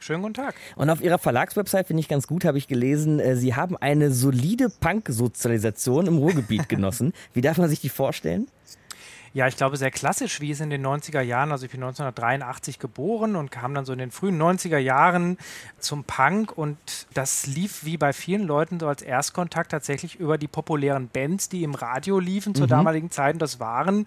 Schönen 0.00 0.22
guten 0.22 0.34
Tag. 0.34 0.54
Und 0.76 0.90
auf 0.90 1.00
Ihrer 1.00 1.18
Verlagswebsite 1.18 1.84
finde 1.84 2.00
ich 2.00 2.08
ganz 2.08 2.26
gut, 2.26 2.44
habe 2.44 2.58
ich 2.58 2.68
gelesen, 2.68 3.18
äh, 3.18 3.36
Sie 3.36 3.54
haben 3.54 3.76
eine 3.76 4.12
solide 4.12 4.68
Punk-Sozialisation 4.80 6.06
im 6.06 6.18
Ruhrgebiet 6.18 6.68
genossen. 6.68 7.12
Wie 7.34 7.40
darf 7.40 7.58
man 7.58 7.68
sich 7.68 7.80
die 7.80 7.88
vorstellen? 7.88 8.46
Ja, 9.34 9.46
ich 9.46 9.56
glaube, 9.56 9.76
sehr 9.76 9.90
klassisch, 9.90 10.40
wie 10.40 10.50
es 10.50 10.60
in 10.60 10.70
den 10.70 10.84
90er 10.84 11.20
Jahren, 11.20 11.52
also 11.52 11.66
ich 11.66 11.70
bin 11.70 11.82
1983 11.82 12.78
geboren 12.78 13.36
und 13.36 13.50
kam 13.50 13.74
dann 13.74 13.84
so 13.84 13.92
in 13.92 13.98
den 13.98 14.10
frühen 14.10 14.40
90er 14.40 14.78
Jahren 14.78 15.38
zum 15.78 16.04
Punk 16.04 16.56
und 16.56 16.78
das 17.14 17.46
lief 17.46 17.84
wie 17.84 17.96
bei 17.96 18.12
vielen 18.12 18.46
Leuten 18.46 18.80
so 18.80 18.88
als 18.88 19.02
Erstkontakt 19.02 19.70
tatsächlich 19.70 20.16
über 20.16 20.38
die 20.38 20.48
populären 20.48 21.08
Bands, 21.08 21.48
die 21.48 21.62
im 21.62 21.74
Radio 21.74 22.18
liefen 22.18 22.54
zur 22.54 22.66
mhm. 22.66 22.70
damaligen 22.70 23.10
Zeit. 23.10 23.34
Und 23.34 23.42
das 23.42 23.60
waren 23.60 24.06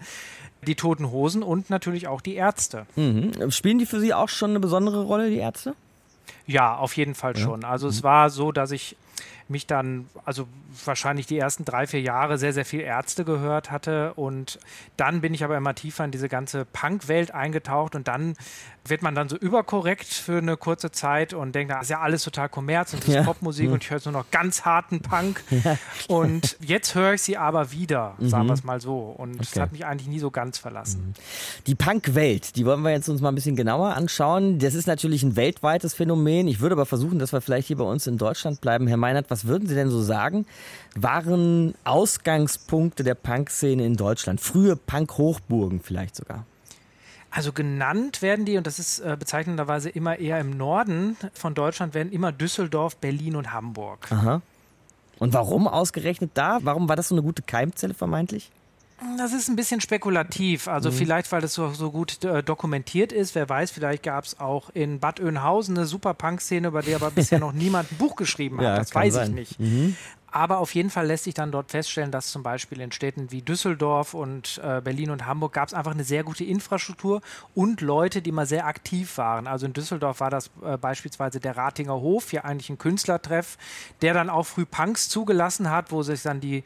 die 0.66 0.74
Toten 0.74 1.10
Hosen 1.10 1.42
und 1.42 1.70
natürlich 1.70 2.08
auch 2.08 2.20
die 2.20 2.34
Ärzte. 2.34 2.86
Mhm. 2.96 3.50
Spielen 3.50 3.78
die 3.78 3.86
für 3.86 4.00
Sie 4.00 4.14
auch 4.14 4.28
schon 4.28 4.50
eine 4.50 4.60
besondere 4.60 5.02
Rolle, 5.02 5.30
die 5.30 5.38
Ärzte? 5.38 5.74
Ja, 6.46 6.76
auf 6.76 6.96
jeden 6.96 7.14
Fall 7.14 7.34
ja. 7.36 7.42
schon. 7.42 7.64
Also 7.64 7.86
mhm. 7.86 7.90
es 7.90 8.02
war 8.02 8.30
so, 8.30 8.52
dass 8.52 8.70
ich 8.70 8.96
mich 9.52 9.68
dann, 9.68 10.08
also 10.24 10.48
wahrscheinlich 10.84 11.26
die 11.26 11.38
ersten 11.38 11.64
drei, 11.64 11.86
vier 11.86 12.00
Jahre 12.00 12.38
sehr, 12.38 12.52
sehr 12.52 12.64
viel 12.64 12.80
Ärzte 12.80 13.24
gehört 13.24 13.70
hatte. 13.70 14.14
Und 14.14 14.58
dann 14.96 15.20
bin 15.20 15.34
ich 15.34 15.44
aber 15.44 15.56
immer 15.56 15.74
tiefer 15.74 16.04
in 16.04 16.10
diese 16.10 16.28
ganze 16.28 16.64
Punk-Welt 16.64 17.32
eingetaucht 17.32 17.94
und 17.94 18.08
dann 18.08 18.34
wird 18.84 19.02
man 19.02 19.14
dann 19.14 19.28
so 19.28 19.36
überkorrekt 19.36 20.06
für 20.06 20.38
eine 20.38 20.56
kurze 20.56 20.90
Zeit 20.90 21.34
und 21.34 21.54
denkt, 21.54 21.72
das 21.72 21.82
ist 21.82 21.90
ja 21.90 22.00
alles 22.00 22.24
total 22.24 22.48
Kommerz 22.48 22.92
und 22.92 23.02
das 23.02 23.08
ist 23.10 23.14
ja. 23.14 23.22
Popmusik 23.22 23.68
mhm. 23.68 23.74
und 23.74 23.84
ich 23.84 23.90
höre 23.90 24.00
nur 24.04 24.12
noch 24.12 24.30
ganz 24.30 24.64
harten 24.64 25.00
Punk. 25.00 25.42
Ja. 25.62 25.76
Und 26.08 26.56
jetzt 26.60 26.94
höre 26.94 27.14
ich 27.14 27.22
sie 27.22 27.36
aber 27.36 27.70
wieder, 27.70 28.14
mhm. 28.18 28.28
sagen 28.28 28.46
wir 28.46 28.54
es 28.54 28.64
mal 28.64 28.80
so. 28.80 29.14
Und 29.16 29.40
es 29.40 29.52
okay. 29.52 29.60
hat 29.60 29.72
mich 29.72 29.84
eigentlich 29.84 30.08
nie 30.08 30.18
so 30.18 30.30
ganz 30.30 30.58
verlassen. 30.58 31.08
Mhm. 31.08 31.64
Die 31.66 31.74
Punk-Welt, 31.74 32.56
die 32.56 32.64
wollen 32.64 32.82
wir 32.82 32.90
jetzt 32.90 33.08
uns 33.08 33.20
mal 33.20 33.28
ein 33.28 33.34
bisschen 33.34 33.54
genauer 33.54 33.94
anschauen. 33.94 34.58
Das 34.58 34.74
ist 34.74 34.86
natürlich 34.86 35.22
ein 35.22 35.36
weltweites 35.36 35.94
Phänomen. 35.94 36.48
Ich 36.48 36.60
würde 36.60 36.72
aber 36.72 36.86
versuchen, 36.86 37.18
dass 37.18 37.32
wir 37.32 37.40
vielleicht 37.40 37.68
hier 37.68 37.76
bei 37.76 37.84
uns 37.84 38.06
in 38.06 38.18
Deutschland 38.18 38.60
bleiben. 38.60 38.88
Herr 38.88 38.96
Meinert, 38.96 39.30
was 39.42 39.48
würden 39.48 39.68
Sie 39.68 39.74
denn 39.74 39.90
so 39.90 40.00
sagen? 40.02 40.46
Waren 40.94 41.74
Ausgangspunkte 41.84 43.02
der 43.02 43.14
Punk-Szene 43.14 43.84
in 43.84 43.96
Deutschland? 43.96 44.40
Frühe 44.40 44.76
Punk-Hochburgen 44.76 45.80
vielleicht 45.80 46.16
sogar? 46.16 46.46
Also 47.30 47.52
genannt 47.52 48.20
werden 48.20 48.44
die, 48.44 48.58
und 48.58 48.66
das 48.66 48.78
ist 48.78 49.00
äh, 49.00 49.16
bezeichnenderweise 49.18 49.88
immer 49.88 50.18
eher 50.18 50.38
im 50.38 50.50
Norden 50.50 51.16
von 51.32 51.54
Deutschland, 51.54 51.94
werden 51.94 52.12
immer 52.12 52.30
Düsseldorf, 52.30 52.96
Berlin 52.96 53.36
und 53.36 53.52
Hamburg. 53.52 54.06
Aha. 54.12 54.42
Und 55.18 55.32
warum 55.32 55.66
ausgerechnet 55.66 56.32
da? 56.34 56.58
Warum 56.62 56.88
war 56.88 56.96
das 56.96 57.08
so 57.08 57.14
eine 57.14 57.22
gute 57.22 57.42
Keimzelle 57.42 57.94
vermeintlich? 57.94 58.50
Das 59.18 59.32
ist 59.32 59.48
ein 59.48 59.56
bisschen 59.56 59.80
spekulativ. 59.80 60.68
Also 60.68 60.90
mhm. 60.90 60.94
vielleicht, 60.94 61.32
weil 61.32 61.40
das 61.40 61.54
so, 61.54 61.70
so 61.72 61.90
gut 61.90 62.22
äh, 62.24 62.42
dokumentiert 62.42 63.12
ist. 63.12 63.34
Wer 63.34 63.48
weiß, 63.48 63.70
vielleicht 63.70 64.02
gab 64.02 64.24
es 64.24 64.38
auch 64.38 64.70
in 64.70 65.00
Bad 65.00 65.20
Oeynhausen 65.20 65.76
eine 65.76 65.86
super 65.86 66.14
Punk-Szene, 66.14 66.68
über 66.68 66.82
die 66.82 66.94
aber 66.94 67.10
bisher 67.10 67.38
noch 67.38 67.52
niemand 67.52 67.92
ein 67.92 67.96
Buch 67.96 68.16
geschrieben 68.16 68.58
hat. 68.58 68.64
Ja, 68.64 68.76
das 68.76 68.94
weiß 68.94 69.14
sein. 69.14 69.28
ich 69.30 69.34
nicht. 69.34 69.60
Mhm. 69.60 69.96
Aber 70.32 70.58
auf 70.58 70.74
jeden 70.74 70.88
Fall 70.88 71.06
lässt 71.06 71.24
sich 71.24 71.34
dann 71.34 71.52
dort 71.52 71.70
feststellen, 71.70 72.10
dass 72.10 72.30
zum 72.30 72.42
Beispiel 72.42 72.80
in 72.80 72.90
Städten 72.90 73.30
wie 73.30 73.42
Düsseldorf 73.42 74.14
und 74.14 74.60
äh, 74.64 74.80
Berlin 74.80 75.10
und 75.10 75.26
Hamburg 75.26 75.52
gab 75.52 75.68
es 75.68 75.74
einfach 75.74 75.92
eine 75.92 76.04
sehr 76.04 76.24
gute 76.24 76.42
Infrastruktur 76.42 77.20
und 77.54 77.82
Leute, 77.82 78.22
die 78.22 78.32
mal 78.32 78.46
sehr 78.46 78.66
aktiv 78.66 79.18
waren. 79.18 79.46
Also 79.46 79.66
in 79.66 79.74
Düsseldorf 79.74 80.20
war 80.20 80.30
das 80.30 80.50
äh, 80.64 80.78
beispielsweise 80.78 81.38
der 81.38 81.56
Ratinger 81.56 82.00
Hof, 82.00 82.30
hier 82.30 82.46
eigentlich 82.46 82.70
ein 82.70 82.78
Künstlertreff, 82.78 83.58
der 84.00 84.14
dann 84.14 84.30
auch 84.30 84.44
früh 84.44 84.64
Punks 84.64 85.10
zugelassen 85.10 85.70
hat, 85.70 85.92
wo 85.92 86.02
sich 86.02 86.22
dann 86.22 86.40
die 86.40 86.62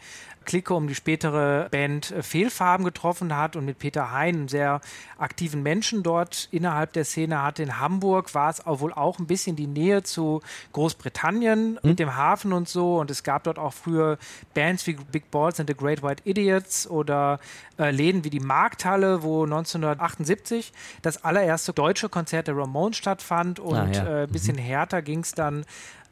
Clique 0.47 0.73
um 0.73 0.87
die 0.87 0.95
spätere 0.95 1.69
Band 1.71 2.13
äh, 2.13 2.23
Fehlfarben 2.23 2.85
getroffen 2.85 3.37
hat 3.37 3.57
und 3.57 3.67
mit 3.67 3.79
Peter 3.79 4.13
Hein, 4.13 4.37
einen 4.37 4.49
sehr 4.49 4.81
aktiven 5.19 5.63
Menschen 5.63 6.03
dort 6.03 6.49
innerhalb 6.51 6.95
der 6.95 7.05
Szene 7.05 7.43
hatte. 7.43 7.63
In 7.63 7.79
Hamburg 7.79 8.35
war 8.35 8.49
es 8.49 8.65
auch 8.65 8.81
wohl 8.81 8.95
auch 8.95 9.19
ein 9.19 9.27
bisschen 9.27 9.57
die 9.57 9.67
Nähe 9.67 10.03
zu 10.03 10.41
Großbritannien 10.73 11.73
mhm. 11.73 11.79
mit 11.83 11.99
dem 11.99 12.17
Hafen 12.17 12.53
und 12.53 12.69
so. 12.69 12.99
Und 12.99 13.11
es 13.11 13.23
gab 13.23 13.45
dort 13.45 13.56
auch 13.59 13.73
früher 13.73 14.19
Bands 14.55 14.87
wie 14.87 14.95
Big 14.95 15.31
Balls 15.31 15.61
and 15.61 15.69
the 15.69 15.77
Great 15.77 16.03
White 16.03 16.23
Idiots 16.25 16.89
oder 16.89 17.39
äh, 17.79 17.91
Läden 17.91 18.25
wie 18.25 18.31
die 18.31 18.41
Markthalle, 18.41 19.23
wo 19.23 19.45
1978 19.45 20.73
das 21.03 21.25
allererste 21.25 21.73
deutsche 21.73 22.09
Konzert 22.09 22.49
der 22.49 22.57
Ramones 22.57 22.97
stattfand. 22.97 23.61
Und 23.61 23.77
ein 23.77 23.91
ah, 23.91 23.93
ja. 23.93 24.23
äh, 24.23 24.27
bisschen 24.27 24.57
mhm. 24.57 24.61
härter 24.61 25.03
ging 25.03 25.21
es 25.21 25.33
dann 25.33 25.65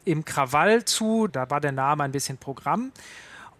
im 0.05 0.25
Krawall 0.25 0.85
zu. 0.85 1.27
Da 1.27 1.49
war 1.49 1.61
der 1.61 1.71
Name 1.71 2.03
ein 2.03 2.11
bisschen 2.11 2.37
Programm. 2.37 2.91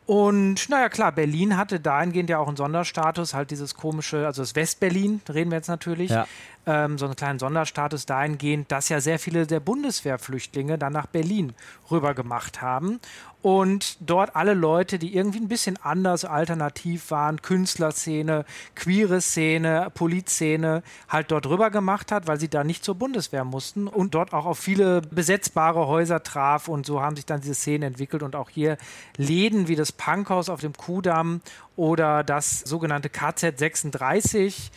Und 0.06 0.70
naja, 0.70 0.90
klar, 0.90 1.12
Berlin 1.12 1.58
hatte 1.58 1.80
dahingehend 1.80 2.30
ja 2.30 2.38
auch 2.38 2.48
einen 2.48 2.58
Sonderstatus, 2.58 3.34
halt 3.34 3.50
dieses 3.50 3.74
komische, 3.74 4.26
also 4.28 4.44
das 4.44 4.56
Westberlin, 4.56 5.22
reden 5.28 5.50
wir 5.50 5.58
jetzt 5.58 5.68
natürlich, 5.68 6.12
ja. 6.12 6.28
Ähm, 6.66 6.98
so 6.98 7.06
einen 7.06 7.16
kleinen 7.16 7.40
Sonderstatus 7.40 8.06
dahingehend, 8.06 8.72
dass 8.72 8.90
ja 8.90 9.00
sehr 9.02 9.20
viele 9.20 9.48
der 9.48 9.60
Bundeswehrflüchtlinge 9.60 10.78
dann 10.78 10.94
nach 10.94 11.08
Berlin 11.08 11.54
rüber 11.92 12.14
gemacht 12.14 12.62
haben. 12.62 13.00
Und 13.42 13.98
dort 14.00 14.36
alle 14.36 14.56
Leute, 14.56 14.98
die 14.98 15.16
irgendwie 15.16 15.38
ein 15.38 15.48
bisschen 15.48 15.78
anders 15.84 16.26
alternativ 16.26 17.12
waren, 17.12 17.44
Künstlerszene, 17.44 18.44
queere 18.74 19.22
Szene, 19.22 19.92
Polizszene, 19.94 20.82
halt 21.10 21.30
dort 21.30 21.46
rüber 21.46 21.70
gemacht 21.70 22.12
hat, 22.12 22.26
weil 22.26 22.40
sie 22.40 22.50
da 22.50 22.64
nicht 22.64 22.84
zur 22.84 22.96
Bundeswehr 22.96 23.44
mussten 23.44 23.88
und 23.88 24.16
dort 24.16 24.34
auch 24.34 24.48
auf 24.48 24.58
viele 24.58 25.02
besetzbare 25.02 25.86
Häuser 25.86 26.24
traf. 26.24 26.68
Und 26.68 26.88
so 26.88 27.04
haben 27.04 27.16
sich 27.16 27.28
dann 27.28 27.42
diese 27.42 27.54
Szenen 27.54 27.84
entwickelt. 27.84 28.24
Und 28.24 28.36
auch 28.36 28.50
hier 28.50 28.78
Läden 29.16 29.68
wie 29.68 29.76
das 29.76 29.92
Punkhaus 29.92 30.50
auf 30.50 30.62
dem 30.62 30.74
Kudamm 30.74 31.42
oder 31.76 32.24
das 32.24 32.62
sogenannte 32.62 33.10
KZ 33.10 33.60
36 33.60 34.72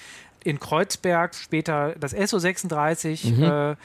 in 0.44 0.60
Kreuzberg, 0.60 1.34
später 1.34 1.94
das 1.98 2.12
SO 2.12 2.38
36, 2.38 3.24
mhm. 3.24 3.42
äh, 3.42 3.76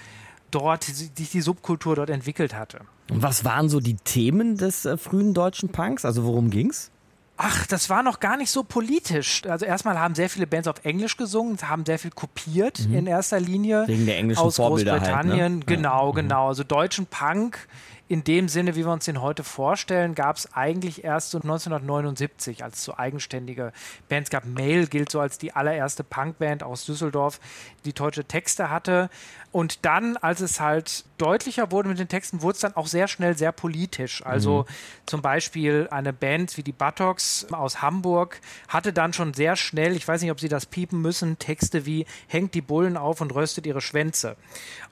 dort 0.52 0.84
sich 0.84 1.12
die 1.13 1.42
Subkultur 1.42 1.96
dort 1.96 2.10
entwickelt 2.10 2.54
hatte. 2.56 2.82
Und 3.10 3.22
was 3.22 3.44
waren 3.44 3.70
so 3.70 3.80
die 3.80 3.96
Themen 3.96 4.58
des 4.58 4.86
äh, 4.86 4.98
frühen 4.98 5.34
deutschen 5.34 5.70
Punks? 5.70 6.06
Also 6.06 6.24
worum 6.26 6.50
ging's? 6.50 6.92
Ach, 7.36 7.66
das 7.66 7.89
war 7.89 8.04
noch 8.04 8.20
gar 8.20 8.38
nicht 8.38 8.52
so 8.52 8.63
politisch. 8.63 9.42
Also 9.48 9.66
erstmal 9.66 10.00
haben 10.00 10.13
sehr 10.13 10.30
viele 10.30 10.46
Bands 10.46 10.68
auf 10.68 10.86
Englisch 10.86 11.18
gesungen, 11.18 11.58
haben 11.63 11.84
sehr 11.86 11.98
viel 11.98 12.12
kopiert 12.12 12.88
mhm. 12.88 12.96
in 12.96 13.08
erster 13.08 13.39
Linie. 13.39 13.88
Wegen 13.88 14.06
der 14.06 14.18
englischen 14.18 14.42
aus 14.42 14.58
Vorbilder 14.58 15.00
Großbritannien. 15.00 15.42
Halt, 15.42 15.54
ne? 15.54 15.66
Genau, 15.66 16.06
ja. 16.06 16.12
Mhm. 16.12 16.16
genau. 16.16 16.48
Also 16.50 16.63
deutschen 16.63 17.08
Punk 17.08 17.68
in 18.13 18.23
dem 18.23 18.47
Sinne, 18.47 18.76
wie 18.76 18.86
wir 18.86 18.91
uns 18.91 19.06
den 19.06 19.23
heute 19.23 19.43
vorstellen, 19.43 20.13
gab 20.13 20.36
es 20.36 20.54
eigentlich 20.54 21.04
erst 21.04 21.32
so 21.32 21.39
1979, 21.39 22.63
als 22.63 22.76
es 22.78 22.84
so 22.84 22.95
eigenständige 22.95 23.73
Bands 24.08 24.30
gab. 24.30 24.45
Mail 24.45 24.86
gilt 24.86 25.10
so 25.10 25.19
als 25.19 25.39
die 25.39 25.54
allererste 25.54 26.04
Punkband 26.04 26.62
aus 26.62 26.86
Düsseldorf, 26.86 27.39
die 27.86 27.93
deutsche 27.93 28.23
Texte 28.23 28.69
hatte. 28.69 29.10
Und 29.52 29.84
dann, 29.84 30.15
als 30.17 30.41
es 30.41 30.60
halt 30.60 31.06
deutlicher 31.17 31.71
wurde 31.71 31.89
mit 31.89 31.97
den 31.97 32.08
Texten, 32.08 32.43
wurde 32.43 32.54
es 32.54 32.60
dann 32.60 32.76
auch 32.76 32.86
sehr 32.86 33.08
schnell 33.08 33.36
sehr 33.36 33.52
politisch. 33.52 34.23
Also 34.23 34.62
mhm. 34.67 34.73
zum 35.08 35.21
Beispiel 35.23 35.88
eine 35.89 36.13
Band 36.13 36.56
wie 36.58 36.63
die 36.63 36.71
Buttocks 36.71 37.47
aus 37.52 37.82
Hamburg 37.82 38.41
hatte 38.67 38.93
dann 38.93 39.13
schon 39.13 39.34
sehr 39.34 39.56
schnell, 39.56 39.95
ich 39.95 40.08
weiß 40.08 40.21
nicht, 40.21 40.32
ob 40.32 40.39
sie 40.39 40.49
das 40.49 40.67
piepen 40.67 41.02
müssen, 41.02 41.39
Texte 41.39 41.88
wie 41.88 42.06
hängt 42.28 42.54
die 42.54 42.62
Bullen 42.62 42.95
auf 42.95 43.21
und 43.21 43.33
röstet 43.33 43.65
ihre 43.65 43.81
Schwänze. 43.81 44.35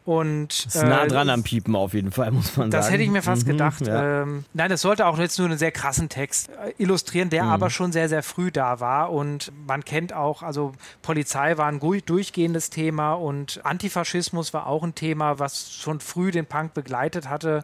Und, 0.04 0.66
das 0.66 0.76
ist 0.76 0.82
nah 0.84 1.06
äh, 1.06 1.08
dran 1.08 1.30
am 1.30 1.44
Piepen 1.44 1.76
auf 1.76 1.94
jeden 1.94 2.12
Fall, 2.12 2.32
muss 2.32 2.58
man 2.58 2.72
das 2.72 2.86
sagen. 2.86 2.94
hätte 2.94 3.04
ich 3.04 3.10
mir 3.12 3.22
fast 3.22 3.46
Mhm, 3.46 3.52
gedacht. 3.52 3.86
ja. 3.86 4.24
Ähm, 4.24 4.46
nein, 4.54 4.70
das 4.72 4.82
sollte 4.82 5.06
auch 5.06 5.20
jetzt 5.20 5.38
nur 5.38 5.48
einen 5.48 5.60
sehr 5.60 5.72
krassen 5.72 6.10
Text 6.10 6.50
äh, 6.50 6.74
illustrieren, 6.80 7.30
der 7.30 7.44
Mhm. 7.44 7.50
aber 7.52 7.70
schon 7.70 7.92
sehr, 7.92 8.10
sehr 8.10 8.24
früh 8.24 8.50
da 8.52 8.80
war. 8.80 9.12
Und 9.12 9.52
man 9.68 9.86
kennt 9.86 10.12
auch, 10.14 10.42
also 10.42 10.74
Polizei 11.04 11.58
war 11.58 11.68
ein 11.68 11.80
durchgehendes 11.80 12.72
Thema 12.72 13.14
und 13.14 13.62
Antifaschismus 13.64 14.54
war 14.54 14.66
auch 14.66 14.84
ein 14.84 14.96
Thema, 14.96 15.38
was 15.38 15.72
schon 15.72 16.00
früh 16.00 16.32
den 16.32 16.48
Punk 16.48 16.74
begleitet 16.74 17.30
hatte. 17.30 17.64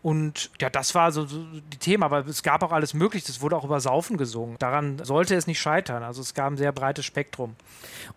Und 0.00 0.50
ja, 0.60 0.70
das 0.70 0.94
war 0.94 1.10
so, 1.10 1.26
so 1.26 1.44
die 1.72 1.76
Themen, 1.76 2.04
aber 2.04 2.24
es 2.26 2.44
gab 2.44 2.62
auch 2.62 2.70
alles 2.70 2.94
Mögliche. 2.94 3.30
Es 3.30 3.40
wurde 3.40 3.56
auch 3.56 3.64
über 3.64 3.80
Saufen 3.80 4.16
gesungen. 4.16 4.56
Daran 4.60 4.98
sollte 5.02 5.34
es 5.34 5.48
nicht 5.48 5.58
scheitern. 5.58 6.04
Also 6.04 6.20
es 6.20 6.34
gab 6.34 6.52
ein 6.52 6.56
sehr 6.56 6.70
breites 6.70 7.04
Spektrum. 7.04 7.56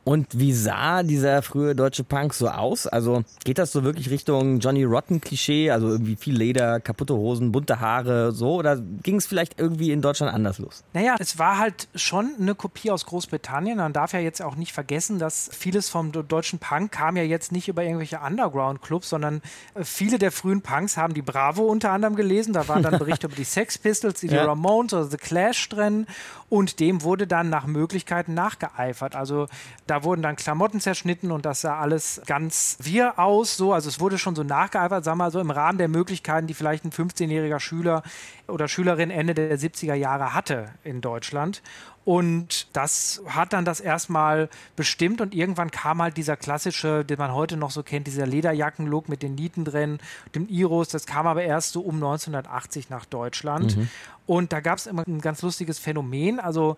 Und 0.03 0.27
wie 0.37 0.53
sah 0.53 1.01
dieser 1.01 1.41
frühe 1.41 1.75
deutsche 1.75 2.03
Punk 2.03 2.35
so 2.35 2.49
aus? 2.49 2.85
Also 2.85 3.23
geht 3.45 3.57
das 3.57 3.71
so 3.71 3.83
wirklich 3.83 4.11
Richtung 4.11 4.59
Johnny 4.59 4.83
Rotten 4.83 5.21
Klischee, 5.21 5.71
also 5.71 5.89
irgendwie 5.89 6.15
viel 6.15 6.35
Leder, 6.35 6.79
kaputte 6.79 7.15
Hosen, 7.15 7.51
bunte 7.51 7.79
Haare, 7.79 8.31
so? 8.31 8.55
Oder 8.55 8.77
ging 8.77 9.15
es 9.15 9.25
vielleicht 9.25 9.59
irgendwie 9.59 9.91
in 9.91 10.03
Deutschland 10.03 10.31
anders 10.33 10.59
los? 10.59 10.83
Naja, 10.93 11.15
es 11.17 11.39
war 11.39 11.57
halt 11.57 11.87
schon 11.95 12.35
eine 12.39 12.53
Kopie 12.53 12.91
aus 12.91 13.07
Großbritannien. 13.07 13.77
Man 13.77 13.93
darf 13.93 14.13
ja 14.13 14.19
jetzt 14.19 14.41
auch 14.43 14.55
nicht 14.55 14.73
vergessen, 14.73 15.17
dass 15.17 15.49
vieles 15.51 15.89
vom 15.89 16.11
deutschen 16.11 16.59
Punk 16.59 16.91
kam 16.91 17.17
ja 17.17 17.23
jetzt 17.23 17.51
nicht 17.51 17.67
über 17.67 17.83
irgendwelche 17.83 18.19
Underground-Clubs, 18.19 19.09
sondern 19.09 19.41
äh, 19.73 19.83
viele 19.83 20.19
der 20.19 20.31
frühen 20.31 20.61
Punks 20.61 20.95
haben 20.95 21.15
die 21.15 21.23
Bravo 21.23 21.70
unter 21.71 21.91
anderem 21.91 22.15
gelesen. 22.15 22.53
Da 22.53 22.67
waren 22.67 22.83
dann 22.83 22.99
Berichte 22.99 23.27
über 23.27 23.35
die 23.35 23.43
Sex 23.43 23.77
Pistols, 23.77 24.19
die 24.19 24.27
Ja. 24.31 24.45
Ramones 24.45 24.93
oder 24.93 25.05
The 25.05 25.17
Clash 25.17 25.69
drin. 25.69 26.05
Und 26.49 26.79
dem 26.79 27.01
wurde 27.01 27.27
dann 27.27 27.49
nach 27.49 27.65
Möglichkeiten 27.65 28.33
nachgeeifert. 28.33 29.15
Also 29.15 29.47
da 29.87 30.03
wurden 30.03 30.21
dann 30.21 30.35
Klamotten 30.35 30.79
zerschnitten 30.81 31.31
und 31.31 31.45
das 31.45 31.61
sah 31.61 31.79
alles 31.79 32.21
ganz 32.25 32.77
wir 32.81 33.17
aus. 33.19 33.57
So. 33.57 33.73
Also 33.73 33.89
es 33.89 33.99
wurde 33.99 34.17
schon 34.17 34.35
so 34.35 34.43
nachgeeifert, 34.43 35.03
sagen 35.03 35.17
wir 35.17 35.25
mal 35.25 35.31
so 35.31 35.39
im 35.39 35.51
Rahmen 35.51 35.77
der 35.77 35.87
Möglichkeiten, 35.87 36.47
die 36.47 36.53
vielleicht 36.53 36.85
ein 36.85 36.91
15-jähriger 36.91 37.59
Schüler 37.59 38.03
oder 38.47 38.67
Schülerin 38.67 39.11
Ende 39.11 39.33
der 39.33 39.57
70er 39.57 39.93
Jahre 39.95 40.33
hatte 40.33 40.69
in 40.83 41.01
Deutschland. 41.01 41.61
Und 42.03 42.67
das 42.73 43.21
hat 43.27 43.53
dann 43.53 43.63
das 43.63 43.79
erstmal 43.79 44.49
bestimmt 44.75 45.21
und 45.21 45.35
irgendwann 45.35 45.69
kam 45.69 46.01
halt 46.01 46.17
dieser 46.17 46.35
klassische, 46.35 47.05
den 47.05 47.19
man 47.19 47.31
heute 47.31 47.57
noch 47.57 47.69
so 47.69 47.83
kennt, 47.83 48.07
dieser 48.07 48.25
Lederjacken-Look 48.25 49.07
mit 49.07 49.21
den 49.21 49.35
Nieten 49.35 49.65
drin, 49.65 49.99
dem 50.33 50.47
Iros, 50.47 50.89
das 50.89 51.05
kam 51.05 51.27
aber 51.27 51.43
erst 51.43 51.73
so 51.73 51.81
um 51.81 51.95
1980 51.95 52.89
nach 52.89 53.05
Deutschland. 53.05 53.77
Mhm. 53.77 53.89
Und 54.25 54.51
da 54.51 54.61
gab 54.61 54.79
es 54.79 54.87
immer 54.87 55.03
ein 55.07 55.21
ganz 55.21 55.41
lustiges 55.43 55.77
Phänomen. 55.77 56.39
Also 56.39 56.77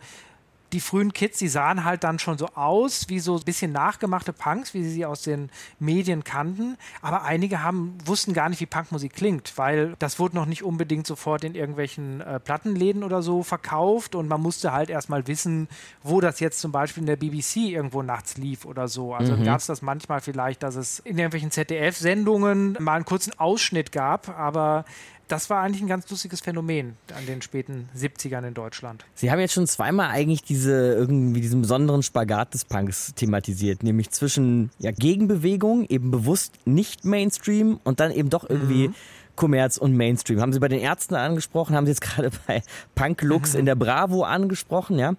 die 0.74 0.80
frühen 0.82 1.13
Kids, 1.13 1.38
die 1.39 1.47
sahen 1.47 1.86
halt 1.86 2.03
dann 2.03 2.19
schon 2.19 2.38
so 2.38 2.47
aus 2.55 3.07
wie 3.07 3.19
so 3.19 3.36
ein 3.38 3.43
bisschen 3.43 3.71
nachgemachte 3.71 4.34
Punks, 4.34 4.74
wie 4.74 4.84
sie 4.84 4.89
sie 4.89 5.05
aus 5.05 5.21
den 5.21 5.49
Medien 5.80 6.24
kannten. 6.24 6.78
Aber 7.01 7.24
einige 7.24 7.63
haben, 7.63 7.97
wussten 8.05 8.34
gar 8.34 8.49
nicht, 8.49 8.59
wie 8.59 8.65
Punkmusik 8.65 9.13
klingt, 9.13 9.53
weil 9.57 9.95
das 9.99 10.19
wurde 10.19 10.36
noch 10.36 10.45
nicht 10.47 10.63
unbedingt 10.63 11.05
sofort 11.07 11.43
in 11.43 11.55
irgendwelchen 11.55 12.21
äh, 12.21 12.39
Plattenläden 12.39 13.03
oder 13.03 13.21
so 13.21 13.43
verkauft 13.43 14.15
und 14.15 14.28
man 14.28 14.41
musste 14.41 14.71
halt 14.74 14.89
erstmal 14.89 15.28
wissen, 15.28 15.67
wo 16.01 16.19
das 16.19 16.39
jetzt 16.39 16.59
zum 16.59 16.71
Beispiel 16.71 17.01
in 17.01 17.07
der 17.07 17.15
BBC 17.17 17.57
irgendwo 17.69 18.01
nachts 18.01 18.38
lief 18.38 18.65
oder 18.65 18.88
so. 18.88 19.13
Also 19.13 19.34
Mhm. 19.34 19.43
gab 19.43 19.59
es 19.59 19.67
das 19.67 19.82
manchmal 19.82 20.21
vielleicht, 20.21 20.63
dass 20.63 20.76
es 20.76 20.99
in 20.99 21.17
irgendwelchen 21.17 21.51
ZDF-Sendungen 21.51 22.78
mal 22.80 22.95
einen 22.95 23.05
kurzen 23.05 23.38
Ausschnitt 23.39 23.91
gab, 23.91 24.30
aber 24.30 24.86
das 25.34 25.49
war 25.49 25.63
eigentlich 25.63 25.81
ein 25.81 25.88
ganz 25.88 26.07
lustiges 26.11 26.41
Phänomen 26.41 26.95
an 27.17 27.25
den 27.25 27.41
späten 27.41 27.89
70ern 27.97 28.47
in 28.47 28.53
Deutschland. 28.53 29.03
Sie 29.15 29.31
haben 29.31 29.39
jetzt 29.39 29.53
schon 29.53 29.65
zweimal 29.65 30.09
eigentlich 30.11 30.43
diese 30.43 30.93
irgendwie 30.93 31.41
diesen 31.41 31.61
besonderen 31.61 32.03
Spagat 32.03 32.53
des 32.53 32.65
Punks 32.65 33.13
thematisiert, 33.15 33.81
nämlich 33.81 34.11
zwischen 34.11 34.69
ja, 34.77 34.91
Gegenbewegung, 34.91 35.86
eben 35.89 36.11
bewusst 36.11 36.53
nicht 36.65 37.03
Mainstream 37.03 37.79
und 37.84 37.99
dann 37.99 38.11
eben 38.11 38.29
doch 38.29 38.47
irgendwie 38.47 38.89
Mhm. 38.89 38.95
Kommerz 39.36 39.77
und 39.77 39.97
Mainstream. 39.97 40.39
Haben 40.39 40.53
Sie 40.53 40.59
bei 40.59 40.67
den 40.67 40.79
Ärzten 40.79 41.15
angesprochen, 41.15 41.75
haben 41.75 41.88
Sie 41.88 41.91
jetzt 41.91 42.01
gerade 42.07 42.29
bei 42.45 42.61
Punk-Looks 42.93 43.55
in 43.55 43.65
der 43.65 43.75
Bravo 43.75 44.21
angesprochen, 44.21 44.99
ja? 44.99 45.13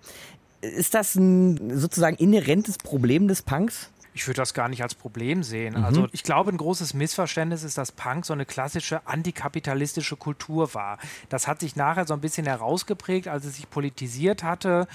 Ist 0.61 0.95
das 0.95 1.17
ein 1.17 1.77
sozusagen 1.77 2.17
inhärentes 2.17 2.79
Problem 2.79 3.27
des 3.27 3.43
Punks? 3.43 3.91
Ich 4.17 4.27
würde 4.29 4.37
das 4.39 4.55
gar 4.55 4.69
nicht 4.69 4.83
als 4.83 4.95
Problem 4.95 5.43
sehen. 5.43 5.77
Mhm. 5.77 5.85
Also 5.85 6.09
ich 6.13 6.23
glaube, 6.23 6.51
ein 6.53 6.57
großes 6.57 6.95
Missverständnis 6.95 7.65
ist, 7.65 7.77
dass 7.77 7.91
Punk 7.93 8.25
so 8.25 8.33
eine 8.33 8.47
klassische 8.47 9.07
antikapitalistische 9.07 10.17
Kultur 10.17 10.73
war. 10.73 10.99
Das 11.29 11.49
hat 11.49 11.61
sich 11.61 11.75
nachher 11.77 12.07
so 12.07 12.15
ein 12.15 12.21
bisschen 12.21 12.47
herausgeprägt, 12.47 13.29
als 13.29 13.45
es 13.45 13.57
sich 13.57 13.69
politisiert 13.69 14.43
hatte. 14.43 14.87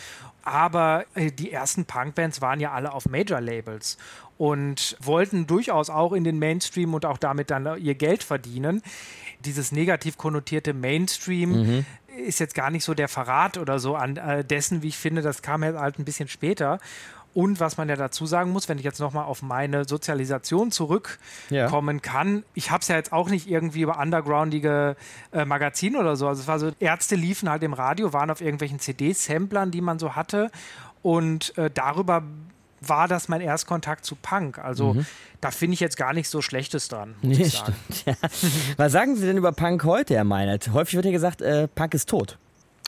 Aber 0.43 1.05
äh, 1.15 1.31
die 1.31 1.51
ersten 1.51 1.85
Punkbands 1.85 2.41
waren 2.41 2.59
ja 2.59 2.71
alle 2.71 2.93
auf 2.93 3.07
Major-Labels 3.09 3.97
und 4.37 4.95
wollten 5.01 5.47
durchaus 5.47 5.89
auch 5.89 6.13
in 6.13 6.23
den 6.23 6.39
Mainstream 6.39 6.93
und 6.93 7.05
auch 7.05 7.17
damit 7.17 7.51
dann 7.51 7.77
ihr 7.77 7.95
Geld 7.95 8.23
verdienen. 8.23 8.81
Dieses 9.43 9.71
negativ 9.73 10.17
konnotierte 10.17 10.73
Mainstream 10.73 11.49
Mhm. 11.51 11.85
ist 12.25 12.39
jetzt 12.39 12.55
gar 12.55 12.69
nicht 12.71 12.85
so 12.85 12.93
der 12.93 13.09
Verrat 13.09 13.57
oder 13.57 13.79
so 13.79 13.95
an 13.95 14.15
äh, 14.15 14.45
dessen, 14.45 14.81
wie 14.81 14.87
ich 14.87 14.97
finde, 14.97 15.21
das 15.21 15.41
kam 15.41 15.63
halt 15.63 15.99
ein 15.99 16.05
bisschen 16.05 16.29
später. 16.29 16.79
Und 17.33 17.59
was 17.59 17.77
man 17.77 17.87
ja 17.89 17.95
dazu 17.95 18.25
sagen 18.25 18.51
muss, 18.51 18.67
wenn 18.69 18.79
ich 18.79 18.83
jetzt 18.83 18.99
nochmal 18.99 19.25
auf 19.25 19.41
meine 19.43 19.85
Sozialisation 19.87 20.71
zurückkommen 20.71 22.01
kann, 22.01 22.43
ich 22.53 22.71
habe 22.71 22.81
es 22.81 22.87
ja 22.87 22.95
jetzt 22.95 23.13
auch 23.13 23.29
nicht 23.29 23.47
irgendwie 23.49 23.81
über 23.81 23.99
undergroundige 23.99 24.95
äh, 25.31 25.45
Magazine 25.45 25.99
oder 25.99 26.15
so. 26.15 26.27
Also 26.27 26.41
es 26.41 26.47
war 26.47 26.59
so, 26.59 26.71
Ärzte 26.79 27.15
liefen 27.15 27.49
halt 27.49 27.63
im 27.63 27.73
Radio, 27.73 28.13
waren 28.13 28.31
auf 28.31 28.41
irgendwelchen 28.41 28.79
CD-Samplern, 28.79 29.71
die 29.71 29.81
man 29.81 29.99
so 29.99 30.15
hatte. 30.15 30.49
Und 31.01 31.57
äh, 31.57 31.69
darüber 31.73 32.23
war 32.81 33.07
das 33.07 33.27
mein 33.27 33.41
Erstkontakt 33.41 34.05
zu 34.05 34.15
Punk. 34.15 34.57
Also 34.57 34.93
Mhm. 34.95 35.05
da 35.41 35.51
finde 35.51 35.73
ich 35.75 35.79
jetzt 35.81 35.97
gar 35.97 36.13
nichts 36.13 36.31
so 36.31 36.41
Schlechtes 36.41 36.87
dran, 36.87 37.15
muss 37.21 37.37
Nee, 37.37 37.43
ich 37.43 37.53
sagen. 37.57 37.75
ja. 38.05 38.13
Was 38.77 38.91
sagen 38.91 39.15
Sie 39.17 39.25
denn 39.25 39.37
über 39.37 39.51
Punk 39.51 39.83
heute, 39.83 40.15
Herr 40.15 40.23
Meinert? 40.23 40.71
Häufig 40.73 40.95
wird 40.95 41.05
ja 41.05 41.11
gesagt, 41.11 41.41
äh, 41.41 41.67
Punk 41.67 41.93
ist 41.93 42.09
tot. 42.09 42.37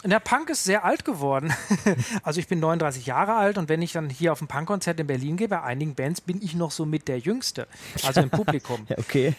Der 0.04 0.20
Punk 0.20 0.50
ist 0.50 0.64
sehr 0.64 0.84
alt 0.84 1.06
geworden. 1.06 1.54
also 2.24 2.40
ich 2.40 2.48
bin 2.48 2.60
39 2.60 3.06
Jahre 3.06 3.36
alt 3.36 3.60
und 3.60 3.70
wenn 3.70 3.84
ich 3.84 3.92
dann 3.92 4.10
hier 4.10 4.32
auf 4.32 4.42
ein 4.42 4.48
Punkkonzert 4.48 5.00
in 5.00 5.06
Berlin 5.06 5.38
gehe, 5.38 5.48
bei 5.48 5.62
einigen 5.62 5.94
Bands 5.94 6.22
bin 6.22 6.42
ich 6.42 6.56
noch 6.56 6.72
so 6.72 6.86
mit 6.86 7.08
der 7.08 7.20
Jüngste, 7.20 7.68
also 8.04 8.22
im 8.22 8.30
Publikum. 8.32 8.88
Okay. 8.98 9.36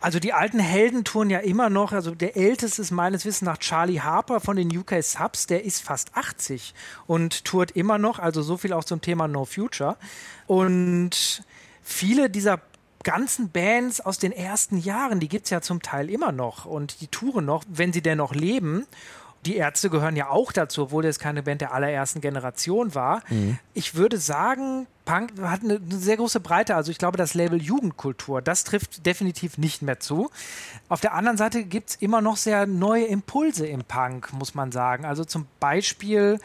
Also 0.00 0.20
die 0.20 0.32
alten 0.32 0.60
Helden 0.60 1.02
touren 1.02 1.30
ja 1.30 1.40
immer 1.40 1.68
noch. 1.68 1.92
Also 1.92 2.14
der 2.14 2.36
älteste 2.36 2.82
ist 2.82 2.92
meines 2.92 3.24
Wissens 3.24 3.42
nach 3.42 3.58
Charlie 3.58 4.00
Harper 4.00 4.38
von 4.38 4.56
den 4.56 4.76
UK 4.76 5.02
Subs. 5.02 5.46
Der 5.46 5.64
ist 5.64 5.82
fast 5.82 6.16
80 6.16 6.74
und 7.06 7.44
tourt 7.44 7.72
immer 7.72 7.98
noch. 7.98 8.20
Also 8.20 8.42
so 8.42 8.56
viel 8.56 8.72
auch 8.72 8.84
zum 8.84 9.00
Thema 9.00 9.26
No 9.26 9.44
Future. 9.44 9.96
Und 10.46 11.42
viele 11.82 12.30
dieser 12.30 12.60
ganzen 13.02 13.50
Bands 13.50 14.00
aus 14.00 14.18
den 14.18 14.32
ersten 14.32 14.78
Jahren, 14.78 15.20
die 15.20 15.28
gibt 15.28 15.44
es 15.46 15.50
ja 15.50 15.60
zum 15.60 15.82
Teil 15.82 16.08
immer 16.08 16.32
noch 16.32 16.64
und 16.64 17.00
die 17.00 17.08
touren 17.08 17.44
noch, 17.44 17.64
wenn 17.68 17.92
sie 17.92 18.00
denn 18.00 18.18
noch 18.18 18.34
leben. 18.34 18.86
Die 19.44 19.56
Ärzte 19.56 19.90
gehören 19.90 20.16
ja 20.16 20.30
auch 20.30 20.52
dazu, 20.52 20.84
obwohl 20.84 21.02
das 21.02 21.18
keine 21.18 21.42
Band 21.42 21.60
der 21.60 21.72
allerersten 21.72 22.20
Generation 22.20 22.94
war. 22.94 23.22
Mhm. 23.28 23.58
Ich 23.74 23.94
würde 23.94 24.18
sagen, 24.18 24.86
Punk 25.04 25.32
hat 25.42 25.62
eine, 25.62 25.76
eine 25.76 25.98
sehr 25.98 26.16
große 26.16 26.40
Breite. 26.40 26.74
Also 26.76 26.90
ich 26.90 26.98
glaube, 26.98 27.18
das 27.18 27.34
Label 27.34 27.60
Jugendkultur, 27.60 28.40
das 28.40 28.64
trifft 28.64 29.04
definitiv 29.04 29.58
nicht 29.58 29.82
mehr 29.82 30.00
zu. 30.00 30.30
Auf 30.88 31.00
der 31.00 31.14
anderen 31.14 31.36
Seite 31.36 31.64
gibt 31.64 31.90
es 31.90 31.96
immer 31.96 32.20
noch 32.20 32.36
sehr 32.36 32.66
neue 32.66 33.04
Impulse 33.04 33.66
im 33.66 33.84
Punk, 33.84 34.32
muss 34.32 34.54
man 34.54 34.72
sagen. 34.72 35.04
Also 35.04 35.24
zum 35.24 35.46
Beispiel 35.60 36.38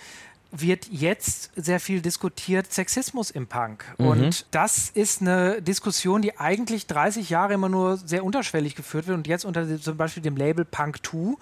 wird 0.51 0.87
jetzt 0.89 1.51
sehr 1.55 1.79
viel 1.79 2.01
diskutiert 2.01 2.71
Sexismus 2.71 3.29
im 3.31 3.47
Punk. 3.47 3.85
Mhm. 3.97 4.07
Und 4.07 4.45
das 4.51 4.89
ist 4.89 5.21
eine 5.21 5.61
Diskussion, 5.61 6.21
die 6.21 6.37
eigentlich 6.37 6.87
30 6.87 7.29
Jahre 7.29 7.53
immer 7.53 7.69
nur 7.69 7.97
sehr 7.97 8.23
unterschwellig 8.23 8.75
geführt 8.75 9.07
wird. 9.07 9.17
Und 9.17 9.27
jetzt 9.27 9.45
unter 9.45 9.79
zum 9.79 9.97
Beispiel 9.97 10.23
dem 10.23 10.35
Label 10.35 10.65
Punk 10.65 11.05
2 11.05 11.35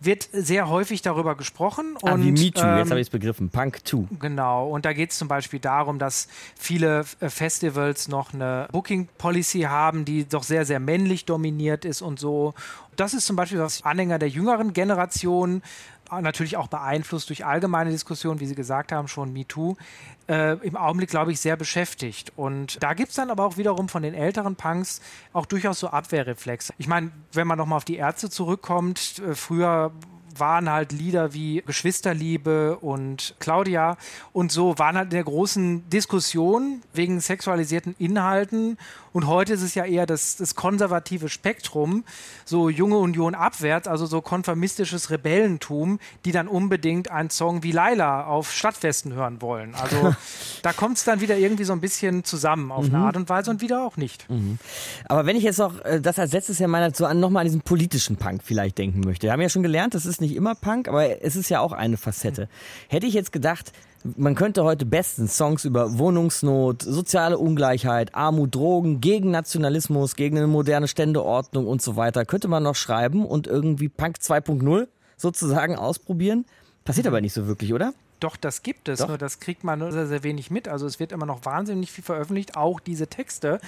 wird 0.00 0.28
sehr 0.32 0.68
häufig 0.68 1.02
darüber 1.02 1.34
gesprochen. 1.34 1.96
Ah, 2.02 2.12
und, 2.12 2.24
wie 2.24 2.30
Me 2.30 2.36
Too, 2.36 2.44
jetzt 2.44 2.62
ähm, 2.62 2.90
habe 2.90 3.00
ich 3.00 3.06
es 3.06 3.10
begriffen. 3.10 3.48
Punk 3.50 3.80
2. 3.84 4.04
Genau, 4.20 4.68
und 4.68 4.84
da 4.84 4.92
geht 4.92 5.10
es 5.10 5.18
zum 5.18 5.28
Beispiel 5.28 5.58
darum, 5.60 5.98
dass 5.98 6.28
viele 6.56 7.04
äh, 7.20 7.28
Festivals 7.28 8.08
noch 8.08 8.32
eine 8.32 8.68
Booking-Policy 8.70 9.62
haben, 9.62 10.04
die 10.04 10.28
doch 10.28 10.44
sehr, 10.44 10.64
sehr 10.64 10.78
männlich 10.78 11.24
dominiert 11.24 11.84
ist 11.84 12.02
und 12.02 12.20
so. 12.20 12.54
Das 12.96 13.14
ist 13.14 13.26
zum 13.26 13.36
Beispiel 13.36 13.60
was 13.60 13.84
Anhänger 13.84 14.18
der 14.18 14.28
jüngeren 14.28 14.72
Generation, 14.72 15.62
natürlich 16.10 16.56
auch 16.56 16.68
beeinflusst 16.68 17.28
durch 17.28 17.44
allgemeine 17.44 17.90
Diskussionen, 17.90 18.40
wie 18.40 18.46
Sie 18.46 18.54
gesagt 18.54 18.92
haben, 18.92 19.08
schon 19.08 19.32
MeToo, 19.32 19.76
äh, 20.28 20.54
im 20.66 20.76
Augenblick, 20.76 21.10
glaube 21.10 21.32
ich, 21.32 21.40
sehr 21.40 21.56
beschäftigt. 21.56 22.32
Und 22.36 22.82
da 22.82 22.94
gibt 22.94 23.10
es 23.10 23.16
dann 23.16 23.30
aber 23.30 23.44
auch 23.44 23.56
wiederum 23.56 23.88
von 23.88 24.02
den 24.02 24.14
älteren 24.14 24.56
Punks 24.56 25.00
auch 25.32 25.46
durchaus 25.46 25.80
so 25.80 25.88
Abwehrreflexe. 25.88 26.72
Ich 26.78 26.88
meine, 26.88 27.10
wenn 27.32 27.46
man 27.46 27.58
nochmal 27.58 27.78
auf 27.78 27.84
die 27.84 27.96
Ärzte 27.96 28.30
zurückkommt, 28.30 29.20
äh, 29.20 29.34
früher 29.34 29.92
waren 30.36 30.70
halt 30.70 30.92
Lieder 30.92 31.32
wie 31.32 31.62
Geschwisterliebe 31.66 32.76
und 32.78 33.34
Claudia 33.40 33.96
und 34.32 34.52
so 34.52 34.78
waren 34.78 34.96
halt 34.96 35.06
in 35.06 35.16
der 35.16 35.24
großen 35.24 35.88
Diskussion 35.90 36.82
wegen 36.92 37.20
sexualisierten 37.20 37.94
Inhalten 37.98 38.78
Und 39.18 39.26
heute 39.26 39.52
ist 39.54 39.62
es 39.62 39.74
ja 39.74 39.84
eher 39.84 40.06
das, 40.06 40.36
das 40.36 40.54
konservative 40.54 41.28
Spektrum, 41.28 42.04
so 42.44 42.68
junge 42.68 42.98
Union 42.98 43.34
abwärts, 43.34 43.88
also 43.88 44.06
so 44.06 44.22
konformistisches 44.22 45.10
Rebellentum, 45.10 45.98
die 46.24 46.30
dann 46.30 46.46
unbedingt 46.46 47.10
einen 47.10 47.28
Song 47.28 47.64
wie 47.64 47.72
Laila 47.72 48.26
auf 48.26 48.52
Stadtfesten 48.52 49.12
hören 49.14 49.42
wollen. 49.42 49.74
Also 49.74 50.14
da 50.62 50.72
kommt 50.72 50.98
es 50.98 51.04
dann 51.04 51.20
wieder 51.20 51.36
irgendwie 51.36 51.64
so 51.64 51.72
ein 51.72 51.80
bisschen 51.80 52.22
zusammen 52.22 52.70
auf 52.70 52.84
eine 52.84 52.98
Mhm. 52.98 53.04
Art 53.04 53.16
und 53.16 53.28
Weise 53.28 53.50
und 53.50 53.60
wieder 53.60 53.84
auch 53.84 53.96
nicht. 53.96 54.30
Mhm. 54.30 54.60
Aber 55.06 55.26
wenn 55.26 55.34
ich 55.34 55.42
jetzt 55.42 55.58
noch 55.58 55.84
äh, 55.84 56.00
das 56.00 56.20
als 56.20 56.30
letztes 56.30 56.60
Jahr 56.60 56.68
meiner 56.68 56.94
so 56.94 57.04
an 57.04 57.18
nochmal 57.18 57.40
an 57.40 57.48
diesen 57.48 57.62
politischen 57.62 58.18
Punk 58.18 58.42
vielleicht 58.44 58.78
denken 58.78 59.00
möchte. 59.00 59.26
Wir 59.26 59.32
haben 59.32 59.40
ja 59.40 59.48
schon 59.48 59.64
gelernt, 59.64 59.96
das 59.96 60.06
ist 60.06 60.20
nicht 60.20 60.36
immer 60.36 60.54
Punk, 60.54 60.86
aber 60.86 61.24
es 61.24 61.34
ist 61.34 61.48
ja 61.48 61.58
auch 61.58 61.72
eine 61.72 61.96
Facette. 61.96 62.48
Hätte 62.86 63.08
ich 63.08 63.14
jetzt 63.14 63.32
gedacht, 63.32 63.72
man 64.16 64.34
könnte 64.34 64.64
heute 64.64 64.86
bestens 64.86 65.36
Songs 65.36 65.64
über 65.64 65.98
Wohnungsnot, 65.98 66.82
soziale 66.82 67.38
Ungleichheit, 67.38 68.14
Armut, 68.14 68.54
Drogen, 68.54 69.00
gegen 69.00 69.30
Nationalismus, 69.30 70.16
gegen 70.16 70.38
eine 70.38 70.46
moderne 70.46 70.88
Ständeordnung 70.88 71.66
und 71.66 71.82
so 71.82 71.96
weiter, 71.96 72.24
könnte 72.24 72.48
man 72.48 72.62
noch 72.62 72.74
schreiben 72.74 73.24
und 73.24 73.46
irgendwie 73.46 73.88
Punk 73.88 74.16
2.0 74.16 74.88
sozusagen 75.16 75.76
ausprobieren. 75.76 76.44
Passiert 76.84 77.06
aber 77.06 77.20
nicht 77.20 77.34
so 77.34 77.46
wirklich, 77.46 77.74
oder? 77.74 77.92
Doch, 78.20 78.36
das 78.36 78.62
gibt 78.62 78.88
es, 78.88 79.00
Doch. 79.00 79.08
nur 79.08 79.18
das 79.18 79.38
kriegt 79.40 79.62
man 79.62 79.78
nur 79.78 79.92
sehr, 79.92 80.06
sehr 80.06 80.22
wenig 80.22 80.50
mit. 80.50 80.68
Also 80.68 80.86
es 80.86 80.98
wird 80.98 81.12
immer 81.12 81.26
noch 81.26 81.44
wahnsinnig 81.44 81.92
viel 81.92 82.02
veröffentlicht, 82.02 82.56
auch 82.56 82.80
diese 82.80 83.06
Texte. 83.06 83.60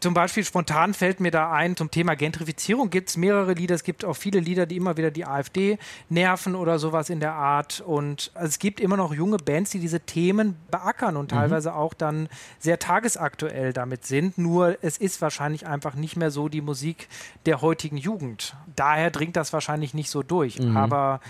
Zum 0.00 0.14
Beispiel 0.14 0.44
spontan 0.44 0.94
fällt 0.94 1.20
mir 1.20 1.30
da 1.30 1.52
ein, 1.52 1.76
zum 1.76 1.90
Thema 1.90 2.16
Gentrifizierung 2.16 2.88
gibt 2.88 3.10
es 3.10 3.18
mehrere 3.18 3.52
Lieder. 3.52 3.74
Es 3.74 3.84
gibt 3.84 4.02
auch 4.04 4.14
viele 4.16 4.40
Lieder, 4.40 4.64
die 4.64 4.76
immer 4.76 4.96
wieder 4.96 5.10
die 5.10 5.26
AfD 5.26 5.78
nerven 6.08 6.54
oder 6.54 6.78
sowas 6.78 7.10
in 7.10 7.20
der 7.20 7.34
Art. 7.34 7.82
Und 7.82 8.30
es 8.34 8.58
gibt 8.58 8.80
immer 8.80 8.96
noch 8.96 9.12
junge 9.12 9.36
Bands, 9.36 9.70
die 9.72 9.78
diese 9.78 10.00
Themen 10.00 10.56
beackern 10.70 11.18
und 11.18 11.30
Mhm. 11.32 11.36
teilweise 11.36 11.74
auch 11.74 11.92
dann 11.92 12.28
sehr 12.58 12.78
tagesaktuell 12.78 13.74
damit 13.74 14.06
sind. 14.06 14.38
Nur 14.38 14.78
es 14.82 14.96
ist 14.96 15.20
wahrscheinlich 15.20 15.66
einfach 15.66 15.94
nicht 15.94 16.16
mehr 16.16 16.30
so 16.30 16.48
die 16.48 16.62
Musik 16.62 17.08
der 17.44 17.60
heutigen 17.60 17.98
Jugend. 17.98 18.56
Daher 18.76 19.10
dringt 19.10 19.36
das 19.36 19.52
wahrscheinlich 19.52 19.92
nicht 19.92 20.08
so 20.08 20.22
durch. 20.22 20.58
Mhm. 20.60 20.78
Aber 20.78 21.20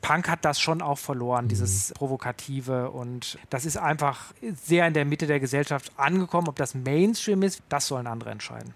Punk 0.00 0.28
hat 0.28 0.44
das 0.44 0.60
schon 0.60 0.82
auch 0.82 0.98
verloren, 0.98 1.48
dieses 1.48 1.92
Provokative. 1.94 2.90
Und 2.90 3.38
das 3.50 3.64
ist 3.64 3.76
einfach 3.76 4.32
sehr 4.64 4.86
in 4.86 4.94
der 4.94 5.04
Mitte 5.04 5.26
der 5.26 5.40
Gesellschaft 5.40 5.92
angekommen. 5.96 6.48
Ob 6.48 6.56
das 6.56 6.74
Mainstream 6.74 7.42
ist, 7.42 7.62
das 7.68 7.86
sollen 7.86 8.06
andere 8.06 8.30
entscheiden. 8.30 8.74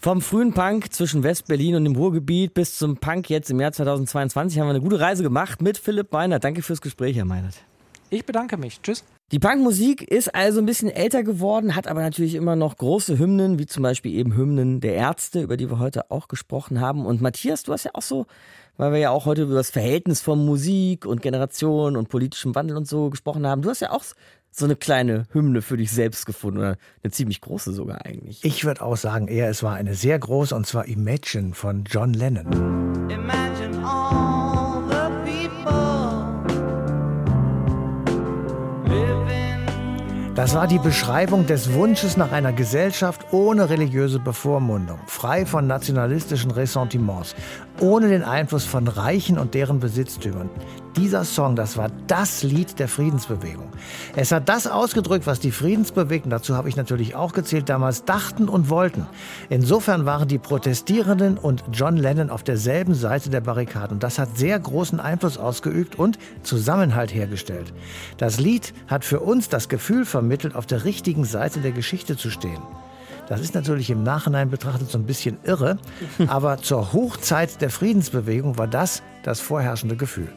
Vom 0.00 0.20
frühen 0.20 0.52
Punk 0.52 0.92
zwischen 0.92 1.22
West-Berlin 1.22 1.74
und 1.74 1.84
dem 1.84 1.96
Ruhrgebiet 1.96 2.54
bis 2.54 2.76
zum 2.76 2.96
Punk 2.98 3.30
jetzt 3.30 3.50
im 3.50 3.60
Jahr 3.60 3.72
2022 3.72 4.58
haben 4.58 4.66
wir 4.66 4.70
eine 4.70 4.80
gute 4.80 5.00
Reise 5.00 5.22
gemacht 5.22 5.62
mit 5.62 5.78
Philipp 5.78 6.12
Meinert. 6.12 6.44
Danke 6.44 6.62
fürs 6.62 6.80
Gespräch, 6.80 7.16
Herr 7.16 7.24
Meinert. 7.24 7.54
Ich 8.10 8.24
bedanke 8.24 8.56
mich. 8.56 8.80
Tschüss. 8.82 9.04
Die 9.32 9.40
Punkmusik 9.40 10.02
ist 10.02 10.32
also 10.36 10.60
ein 10.60 10.66
bisschen 10.66 10.88
älter 10.88 11.24
geworden, 11.24 11.74
hat 11.74 11.88
aber 11.88 12.00
natürlich 12.00 12.36
immer 12.36 12.54
noch 12.54 12.76
große 12.76 13.18
Hymnen, 13.18 13.58
wie 13.58 13.66
zum 13.66 13.82
Beispiel 13.82 14.14
eben 14.14 14.36
Hymnen 14.36 14.80
der 14.80 14.94
Ärzte, 14.94 15.40
über 15.40 15.56
die 15.56 15.68
wir 15.68 15.80
heute 15.80 16.12
auch 16.12 16.28
gesprochen 16.28 16.80
haben. 16.80 17.04
Und 17.04 17.20
Matthias, 17.20 17.64
du 17.64 17.72
hast 17.72 17.82
ja 17.82 17.90
auch 17.94 18.02
so, 18.02 18.26
weil 18.76 18.92
wir 18.92 19.00
ja 19.00 19.10
auch 19.10 19.26
heute 19.26 19.42
über 19.42 19.54
das 19.54 19.70
Verhältnis 19.70 20.20
von 20.20 20.46
Musik 20.46 21.06
und 21.06 21.22
Generation 21.22 21.96
und 21.96 22.08
politischem 22.08 22.54
Wandel 22.54 22.76
und 22.76 22.86
so 22.86 23.10
gesprochen 23.10 23.44
haben, 23.48 23.62
du 23.62 23.70
hast 23.70 23.80
ja 23.80 23.90
auch 23.90 24.04
so 24.52 24.64
eine 24.64 24.76
kleine 24.76 25.26
Hymne 25.32 25.60
für 25.60 25.76
dich 25.76 25.90
selbst 25.90 26.24
gefunden 26.24 26.58
oder 26.60 26.76
eine 27.02 27.10
ziemlich 27.10 27.40
große 27.40 27.72
sogar 27.72 28.06
eigentlich. 28.06 28.44
Ich 28.44 28.64
würde 28.64 28.80
auch 28.80 28.96
sagen, 28.96 29.26
eher 29.26 29.50
es 29.50 29.60
war 29.64 29.74
eine 29.74 29.96
sehr 29.96 30.20
große 30.20 30.54
und 30.54 30.68
zwar 30.68 30.86
Imagine 30.86 31.52
von 31.52 31.82
John 31.82 32.14
Lennon. 32.14 33.10
Imagine 33.10 33.84
all 33.84 34.35
Das 40.36 40.54
war 40.54 40.66
die 40.66 40.78
Beschreibung 40.78 41.46
des 41.46 41.72
Wunsches 41.72 42.18
nach 42.18 42.30
einer 42.30 42.52
Gesellschaft 42.52 43.32
ohne 43.32 43.70
religiöse 43.70 44.18
Bevormundung, 44.18 44.98
frei 45.06 45.46
von 45.46 45.66
nationalistischen 45.66 46.50
Ressentiments, 46.50 47.34
ohne 47.80 48.08
den 48.08 48.22
Einfluss 48.22 48.66
von 48.66 48.86
Reichen 48.86 49.38
und 49.38 49.54
deren 49.54 49.80
Besitztümern. 49.80 50.50
Dieser 50.96 51.24
Song, 51.24 51.56
das 51.56 51.76
war 51.76 51.90
das 52.06 52.42
Lied 52.42 52.78
der 52.78 52.88
Friedensbewegung. 52.88 53.68
Es 54.14 54.32
hat 54.32 54.48
das 54.48 54.66
ausgedrückt, 54.66 55.26
was 55.26 55.40
die 55.40 55.50
Friedensbewegten, 55.50 56.30
dazu 56.30 56.56
habe 56.56 56.70
ich 56.70 56.76
natürlich 56.76 57.14
auch 57.14 57.34
gezählt, 57.34 57.68
damals 57.68 58.06
dachten 58.06 58.48
und 58.48 58.70
wollten. 58.70 59.06
Insofern 59.50 60.06
waren 60.06 60.26
die 60.26 60.38
Protestierenden 60.38 61.36
und 61.36 61.64
John 61.70 61.98
Lennon 61.98 62.30
auf 62.30 62.44
derselben 62.44 62.94
Seite 62.94 63.28
der 63.28 63.42
Barrikaden. 63.42 63.98
Das 63.98 64.18
hat 64.18 64.38
sehr 64.38 64.58
großen 64.58 64.98
Einfluss 64.98 65.36
ausgeübt 65.36 65.98
und 65.98 66.18
Zusammenhalt 66.42 67.12
hergestellt. 67.12 67.74
Das 68.16 68.40
Lied 68.40 68.72
hat 68.86 69.04
für 69.04 69.20
uns 69.20 69.50
das 69.50 69.68
Gefühl 69.68 70.06
vermittelt, 70.06 70.54
auf 70.54 70.64
der 70.64 70.84
richtigen 70.84 71.26
Seite 71.26 71.60
der 71.60 71.72
Geschichte 71.72 72.16
zu 72.16 72.30
stehen. 72.30 72.62
Das 73.28 73.42
ist 73.42 73.54
natürlich 73.54 73.90
im 73.90 74.02
Nachhinein 74.02 74.48
betrachtet 74.48 74.90
so 74.90 74.96
ein 74.96 75.04
bisschen 75.04 75.36
irre, 75.44 75.76
aber 76.28 76.56
zur 76.58 76.94
Hochzeit 76.94 77.60
der 77.60 77.68
Friedensbewegung 77.68 78.56
war 78.56 78.68
das 78.68 79.02
das 79.24 79.40
vorherrschende 79.40 79.96
Gefühl. 79.96 80.32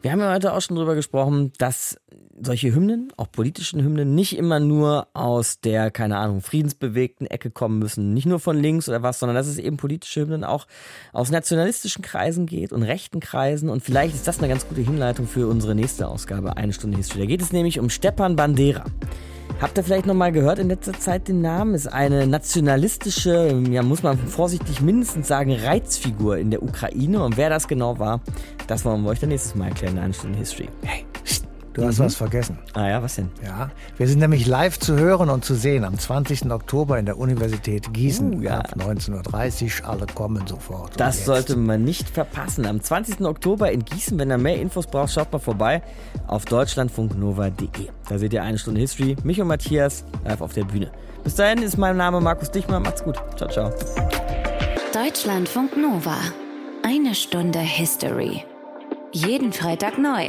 Wir 0.00 0.12
haben 0.12 0.20
ja 0.20 0.32
heute 0.32 0.52
auch 0.52 0.60
schon 0.60 0.76
drüber 0.76 0.94
gesprochen, 0.94 1.52
dass 1.58 1.98
solche 2.40 2.72
Hymnen, 2.72 3.12
auch 3.16 3.30
politischen 3.30 3.82
Hymnen, 3.82 4.14
nicht 4.14 4.36
immer 4.36 4.60
nur 4.60 5.08
aus 5.12 5.60
der, 5.60 5.90
keine 5.90 6.18
Ahnung, 6.18 6.40
friedensbewegten 6.40 7.26
Ecke 7.26 7.50
kommen 7.50 7.78
müssen. 7.80 8.14
Nicht 8.14 8.26
nur 8.26 8.38
von 8.38 8.56
links 8.56 8.88
oder 8.88 9.02
was, 9.02 9.18
sondern 9.18 9.34
dass 9.34 9.48
es 9.48 9.58
eben 9.58 9.76
politische 9.76 10.20
Hymnen 10.20 10.44
auch 10.44 10.66
aus 11.12 11.30
nationalistischen 11.30 12.02
Kreisen 12.02 12.46
geht 12.46 12.72
und 12.72 12.84
rechten 12.84 13.20
Kreisen. 13.20 13.68
Und 13.68 13.82
vielleicht 13.82 14.14
ist 14.14 14.28
das 14.28 14.38
eine 14.38 14.48
ganz 14.48 14.68
gute 14.68 14.82
Hinleitung 14.82 15.26
für 15.26 15.48
unsere 15.48 15.74
nächste 15.74 16.06
Ausgabe, 16.06 16.56
eine 16.56 16.72
Stunde 16.72 16.96
History. 16.96 17.20
Da 17.20 17.26
geht 17.26 17.42
es 17.42 17.52
nämlich 17.52 17.80
um 17.80 17.90
Stepan 17.90 18.36
Bandera. 18.36 18.84
Habt 19.60 19.76
ihr 19.76 19.82
vielleicht 19.82 20.06
noch 20.06 20.14
mal 20.14 20.30
gehört 20.30 20.60
in 20.60 20.68
letzter 20.68 20.92
Zeit 20.92 21.26
den 21.26 21.40
Namen? 21.40 21.74
Ist 21.74 21.88
eine 21.88 22.28
nationalistische, 22.28 23.60
ja 23.70 23.82
muss 23.82 24.04
man 24.04 24.16
vorsichtig 24.16 24.80
mindestens 24.80 25.26
sagen, 25.26 25.52
Reizfigur 25.52 26.38
in 26.38 26.52
der 26.52 26.62
Ukraine. 26.62 27.24
Und 27.24 27.36
wer 27.36 27.50
das 27.50 27.66
genau 27.66 27.98
war, 27.98 28.20
das 28.68 28.84
wollen 28.84 29.02
wir 29.02 29.10
euch 29.10 29.18
dann 29.18 29.30
nächstes 29.30 29.56
Mal 29.56 29.68
erklären 29.68 29.96
in 29.96 30.02
einer 30.04 30.14
Stunde 30.14 30.38
History. 30.38 30.68
Hey, 30.82 31.04
Du 31.78 31.86
hast 31.86 31.98
Mhm. 31.98 32.04
was 32.04 32.16
vergessen. 32.16 32.58
Ah 32.74 32.88
ja, 32.88 33.02
was 33.02 33.14
denn? 33.14 33.30
Ja, 33.44 33.70
wir 33.96 34.08
sind 34.08 34.18
nämlich 34.18 34.46
live 34.46 34.78
zu 34.78 34.96
hören 34.98 35.30
und 35.30 35.44
zu 35.44 35.54
sehen 35.54 35.84
am 35.84 35.98
20. 35.98 36.50
Oktober 36.50 36.98
in 36.98 37.06
der 37.06 37.18
Universität 37.18 37.92
Gießen 37.92 38.34
Uh, 38.38 38.42
ja. 38.42 38.58
ab 38.58 38.74
19.30 38.76 39.82
Uhr. 39.82 39.88
Alle 39.88 40.06
kommen 40.06 40.46
sofort. 40.46 40.98
Das 40.98 41.24
sollte 41.24 41.56
man 41.56 41.84
nicht 41.84 42.10
verpassen. 42.10 42.66
Am 42.66 42.80
20. 42.82 43.20
Oktober 43.24 43.70
in 43.70 43.84
Gießen, 43.84 44.18
wenn 44.18 44.30
ihr 44.30 44.38
mehr 44.38 44.60
Infos 44.60 44.86
braucht, 44.86 45.12
schaut 45.12 45.32
mal 45.32 45.38
vorbei 45.38 45.82
auf 46.26 46.44
deutschlandfunknova.de. 46.46 47.88
Da 48.08 48.18
seht 48.18 48.32
ihr 48.32 48.42
eine 48.42 48.58
Stunde 48.58 48.80
History. 48.80 49.16
Mich 49.22 49.40
und 49.40 49.46
Matthias 49.48 50.04
live 50.24 50.40
auf 50.40 50.52
der 50.54 50.64
Bühne. 50.64 50.90
Bis 51.24 51.34
dahin 51.36 51.62
ist 51.62 51.78
mein 51.78 51.96
Name 51.96 52.20
Markus 52.20 52.50
Dichmann. 52.50 52.82
Macht's 52.82 53.04
gut. 53.04 53.16
Ciao, 53.36 53.48
ciao. 53.50 53.70
Deutschlandfunk 54.92 55.76
Nova. 55.76 56.16
Eine 56.82 57.14
Stunde 57.14 57.58
History. 57.60 58.42
Jeden 59.12 59.52
Freitag 59.52 59.98
neu. 59.98 60.28